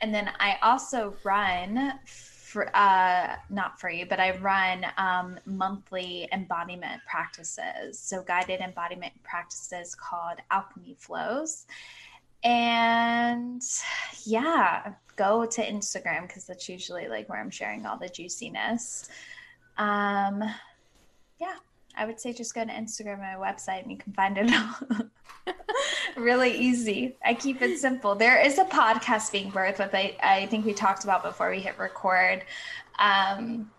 And 0.00 0.14
then 0.14 0.30
I 0.38 0.58
also 0.62 1.14
run, 1.24 1.94
for, 2.04 2.74
uh, 2.76 3.36
not 3.48 3.80
free, 3.80 4.04
but 4.04 4.20
I 4.20 4.36
run 4.38 4.86
um, 4.98 5.38
monthly 5.46 6.28
embodiment 6.32 7.00
practices. 7.10 7.98
So, 7.98 8.22
guided 8.22 8.60
embodiment 8.60 9.14
practices 9.22 9.94
called 9.94 10.38
Alchemy 10.50 10.96
Flows. 10.98 11.66
And 12.44 13.62
yeah, 14.24 14.92
go 15.16 15.46
to 15.46 15.62
Instagram 15.66 16.28
because 16.28 16.44
that's 16.44 16.68
usually 16.68 17.08
like 17.08 17.28
where 17.28 17.40
I'm 17.40 17.50
sharing 17.50 17.86
all 17.86 17.98
the 17.98 18.08
juiciness. 18.08 19.08
Um, 19.78 20.44
yeah, 21.40 21.56
I 21.96 22.04
would 22.04 22.20
say 22.20 22.32
just 22.32 22.54
go 22.54 22.64
to 22.64 22.70
Instagram, 22.70 23.14
and 23.14 23.40
my 23.40 23.52
website, 23.52 23.82
and 23.82 23.90
you 23.90 23.96
can 23.96 24.12
find 24.12 24.38
it 24.38 24.52
all. 24.52 25.54
really 26.16 26.56
easy. 26.56 27.16
I 27.24 27.34
keep 27.34 27.62
it 27.62 27.78
simple. 27.78 28.14
There 28.14 28.40
is 28.40 28.58
a 28.58 28.64
podcast 28.64 29.32
being 29.32 29.50
birthed, 29.50 29.78
with 29.78 29.94
I, 29.94 30.16
I 30.22 30.46
think 30.46 30.66
we 30.66 30.74
talked 30.74 31.04
about 31.04 31.22
before 31.22 31.50
we 31.50 31.60
hit 31.60 31.78
record. 31.78 32.42
Um, 32.98 33.70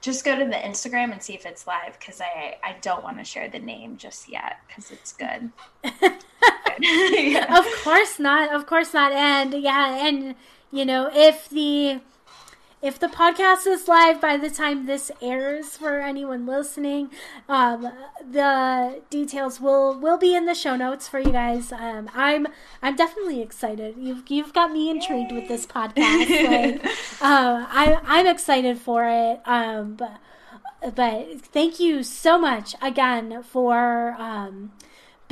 just 0.00 0.24
go 0.24 0.36
to 0.36 0.44
the 0.44 0.56
Instagram 0.56 1.12
and 1.12 1.22
see 1.22 1.34
if 1.34 1.46
it's 1.46 1.66
live 1.66 1.96
because 1.98 2.20
I, 2.20 2.56
I 2.62 2.76
don't 2.80 3.04
want 3.04 3.18
to 3.18 3.24
share 3.24 3.48
the 3.48 3.60
name 3.60 3.96
just 3.96 4.28
yet 4.28 4.56
because 4.66 4.90
it's 4.90 5.12
good. 5.12 5.50
yeah. 6.80 7.58
Of 7.58 7.66
course 7.84 8.18
not. 8.18 8.52
Of 8.52 8.66
course 8.66 8.92
not. 8.92 9.12
And 9.12 9.54
yeah, 9.54 10.06
and 10.06 10.34
you 10.72 10.84
know, 10.84 11.08
if 11.12 11.48
the 11.50 12.00
if 12.82 12.98
the 12.98 13.06
podcast 13.06 13.66
is 13.66 13.86
live 13.86 14.20
by 14.20 14.36
the 14.36 14.50
time 14.50 14.86
this 14.86 15.12
airs 15.22 15.76
for 15.76 16.00
anyone 16.00 16.46
listening, 16.46 17.10
um, 17.48 17.92
the 18.28 19.02
details 19.08 19.60
will 19.60 19.98
will 19.98 20.18
be 20.18 20.34
in 20.34 20.46
the 20.46 20.54
show 20.54 20.74
notes 20.74 21.06
for 21.08 21.20
you 21.20 21.30
guys. 21.30 21.70
Um, 21.72 22.10
I'm 22.12 22.48
I'm 22.82 22.96
definitely 22.96 23.40
excited. 23.40 23.94
You've 23.96 24.24
you've 24.28 24.52
got 24.52 24.72
me 24.72 24.90
intrigued 24.90 25.30
Yay. 25.30 25.38
with 25.38 25.48
this 25.48 25.64
podcast. 25.64 26.28
Like, 26.44 26.84
uh, 26.84 26.90
I 27.70 28.00
I'm 28.04 28.26
excited 28.26 28.78
for 28.78 29.06
it. 29.06 29.40
Um, 29.46 29.94
but 29.94 30.18
but 30.94 31.40
thank 31.40 31.78
you 31.78 32.02
so 32.02 32.36
much 32.36 32.74
again 32.82 33.44
for 33.44 34.16
um 34.18 34.72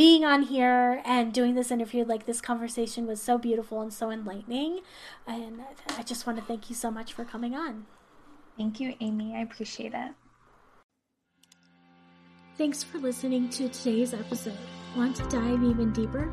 being 0.00 0.24
on 0.24 0.44
here 0.44 1.02
and 1.04 1.30
doing 1.30 1.54
this 1.54 1.70
interview. 1.70 2.06
Like 2.06 2.24
this 2.24 2.40
conversation 2.40 3.06
was 3.06 3.20
so 3.20 3.36
beautiful 3.36 3.82
and 3.82 3.92
so 3.92 4.10
enlightening. 4.10 4.80
And 5.26 5.60
I 5.90 6.02
just 6.04 6.26
want 6.26 6.38
to 6.38 6.44
thank 6.46 6.70
you 6.70 6.74
so 6.74 6.90
much 6.90 7.12
for 7.12 7.22
coming 7.22 7.54
on. 7.54 7.84
Thank 8.56 8.80
you, 8.80 8.94
Amy. 9.00 9.36
I 9.36 9.40
appreciate 9.40 9.92
it. 9.92 10.12
Thanks 12.56 12.82
for 12.82 12.96
listening 12.96 13.50
to 13.50 13.68
today's 13.68 14.14
episode. 14.14 14.56
Want 14.96 15.16
to 15.16 15.22
dive 15.24 15.62
even 15.62 15.92
deeper? 15.92 16.32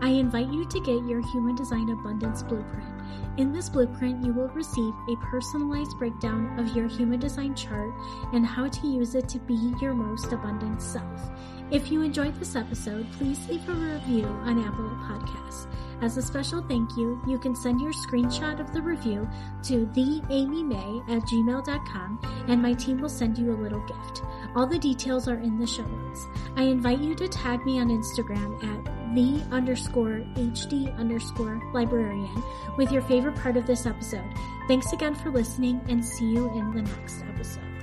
I 0.00 0.08
invite 0.08 0.50
you 0.50 0.66
to 0.66 0.80
get 0.80 1.06
your 1.06 1.20
Human 1.30 1.56
Design 1.56 1.90
Abundance 1.90 2.42
Blueprint. 2.42 2.93
In 3.36 3.52
this 3.52 3.68
blueprint, 3.68 4.24
you 4.24 4.32
will 4.32 4.48
receive 4.48 4.94
a 5.08 5.16
personalized 5.30 5.98
breakdown 5.98 6.58
of 6.58 6.74
your 6.76 6.88
human 6.88 7.18
design 7.18 7.54
chart 7.54 7.92
and 8.32 8.46
how 8.46 8.68
to 8.68 8.86
use 8.86 9.14
it 9.14 9.28
to 9.30 9.38
be 9.40 9.74
your 9.80 9.94
most 9.94 10.32
abundant 10.32 10.80
self. 10.80 11.30
If 11.70 11.90
you 11.90 12.02
enjoyed 12.02 12.36
this 12.36 12.56
episode, 12.56 13.10
please 13.12 13.48
leave 13.48 13.68
a 13.68 13.72
review 13.72 14.26
on 14.26 14.62
Apple 14.62 14.90
Podcasts. 15.02 15.66
As 16.04 16.18
a 16.18 16.22
special 16.22 16.60
thank 16.60 16.98
you, 16.98 17.18
you 17.26 17.38
can 17.38 17.56
send 17.56 17.80
your 17.80 17.94
screenshot 17.94 18.60
of 18.60 18.74
the 18.74 18.82
review 18.82 19.26
to 19.62 19.86
theamymay 19.86 21.00
at 21.08 21.22
gmail.com 21.22 22.44
and 22.46 22.60
my 22.60 22.74
team 22.74 22.98
will 22.98 23.08
send 23.08 23.38
you 23.38 23.50
a 23.50 23.56
little 23.56 23.80
gift. 23.86 24.22
All 24.54 24.66
the 24.66 24.78
details 24.78 25.28
are 25.28 25.38
in 25.38 25.58
the 25.58 25.66
show 25.66 25.86
notes. 25.86 26.26
I 26.56 26.64
invite 26.64 26.98
you 26.98 27.14
to 27.14 27.26
tag 27.26 27.64
me 27.64 27.80
on 27.80 27.88
Instagram 27.88 28.62
at 28.62 29.14
the 29.14 29.42
underscore 29.50 30.20
HD 30.34 30.94
underscore 30.98 31.62
librarian 31.72 32.42
with 32.76 32.92
your 32.92 33.00
favorite 33.00 33.36
part 33.36 33.56
of 33.56 33.66
this 33.66 33.86
episode. 33.86 34.30
Thanks 34.68 34.92
again 34.92 35.14
for 35.14 35.30
listening 35.30 35.80
and 35.88 36.04
see 36.04 36.26
you 36.26 36.50
in 36.50 36.74
the 36.74 36.82
next 36.82 37.22
episode. 37.22 37.73